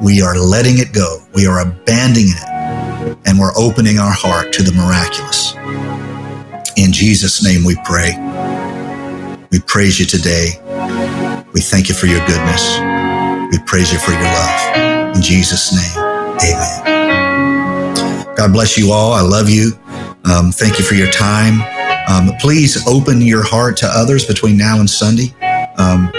we 0.00 0.20
are 0.20 0.36
letting 0.36 0.78
it 0.78 0.92
go. 0.92 1.22
We 1.34 1.46
are 1.46 1.60
abandoning 1.60 2.28
it. 2.28 3.18
And 3.26 3.38
we're 3.38 3.56
opening 3.56 3.98
our 3.98 4.10
heart 4.10 4.52
to 4.54 4.62
the 4.62 4.72
miraculous. 4.72 5.54
In 6.76 6.92
Jesus' 6.92 7.42
name 7.42 7.64
we 7.64 7.76
pray. 7.84 8.12
We 9.50 9.60
praise 9.60 9.98
you 9.98 10.04
today. 10.04 10.50
We 11.54 11.60
thank 11.62 11.88
you 11.88 11.94
for 11.94 12.06
your 12.06 12.20
goodness. 12.26 12.78
We 13.50 13.58
praise 13.64 13.90
you 13.90 13.98
for 13.98 14.10
your 14.10 14.20
love. 14.20 15.16
In 15.16 15.22
Jesus' 15.22 15.72
name, 15.72 16.04
amen. 16.42 18.34
God 18.36 18.52
bless 18.52 18.76
you 18.76 18.92
all. 18.92 19.14
I 19.14 19.22
love 19.22 19.48
you. 19.48 19.72
Um, 20.24 20.52
thank 20.52 20.78
you 20.78 20.84
for 20.84 20.94
your 20.94 21.10
time. 21.10 21.62
Um, 22.08 22.36
please 22.38 22.86
open 22.86 23.22
your 23.22 23.42
heart 23.42 23.78
to 23.78 23.86
others 23.86 24.26
between 24.26 24.58
now 24.58 24.78
and 24.78 24.90
Sunday. 24.90 25.34
Um, 25.78 26.10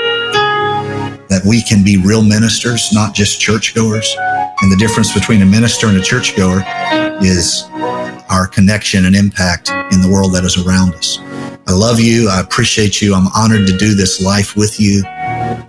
that 1.30 1.42
we 1.46 1.62
can 1.62 1.84
be 1.84 1.98
real 1.98 2.24
ministers, 2.24 2.92
not 2.94 3.14
just 3.14 3.40
churchgoers. 3.40 4.16
And 4.62 4.72
the 4.72 4.78
difference 4.78 5.14
between 5.14 5.42
a 5.42 5.46
minister 5.46 5.88
and 5.88 5.98
a 5.98 6.02
churchgoer 6.02 6.64
is 7.22 7.66
our 8.30 8.48
connection 8.48 9.06
and 9.06 9.16
impact 9.16 9.70
in 9.92 10.02
the 10.02 10.10
world 10.10 10.34
that 10.34 10.44
is 10.44 10.58
around 10.58 10.96
us. 10.96 11.20
I 11.68 11.74
love 11.74 12.00
you. 12.00 12.30
I 12.30 12.40
appreciate 12.40 13.02
you. 13.02 13.14
I'm 13.14 13.28
honored 13.36 13.68
to 13.68 13.78
do 13.78 13.94
this 13.94 14.22
life 14.22 14.56
with 14.56 14.80
you. 14.80 15.04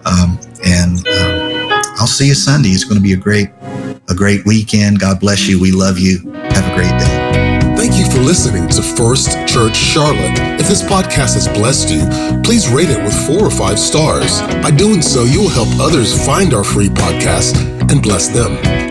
Um, 0.05 0.39
and 0.64 1.07
um, 1.09 1.82
I'll 1.99 2.07
see 2.07 2.28
you 2.28 2.34
Sunday. 2.34 2.70
It's 2.70 2.84
going 2.84 2.97
to 2.97 3.03
be 3.03 3.12
a 3.12 3.16
great, 3.16 3.49
a 4.09 4.14
great 4.14 4.45
weekend. 4.47 5.01
God 5.01 5.18
bless 5.18 5.49
you. 5.49 5.61
We 5.61 5.72
love 5.72 5.99
you. 5.99 6.30
Have 6.32 6.72
a 6.72 6.74
great 6.74 6.99
day. 7.01 7.18
Thank 7.99 8.12
you 8.12 8.18
for 8.20 8.24
listening 8.24 8.68
to 8.68 8.80
First 8.80 9.32
Church 9.49 9.74
Charlotte. 9.74 10.38
If 10.61 10.68
this 10.68 10.84
podcast 10.84 11.34
has 11.34 11.49
blessed 11.49 11.90
you, 11.90 12.07
please 12.42 12.68
rate 12.68 12.90
it 12.90 13.03
with 13.03 13.12
four 13.26 13.44
or 13.44 13.51
five 13.51 13.76
stars. 13.76 14.40
By 14.62 14.70
doing 14.70 15.03
so, 15.03 15.24
you 15.24 15.40
will 15.40 15.49
help 15.49 15.68
others 15.80 16.14
find 16.24 16.55
our 16.55 16.62
free 16.62 16.90
podcast 16.90 17.57
and 17.90 18.01
bless 18.01 18.28
them. 18.28 18.88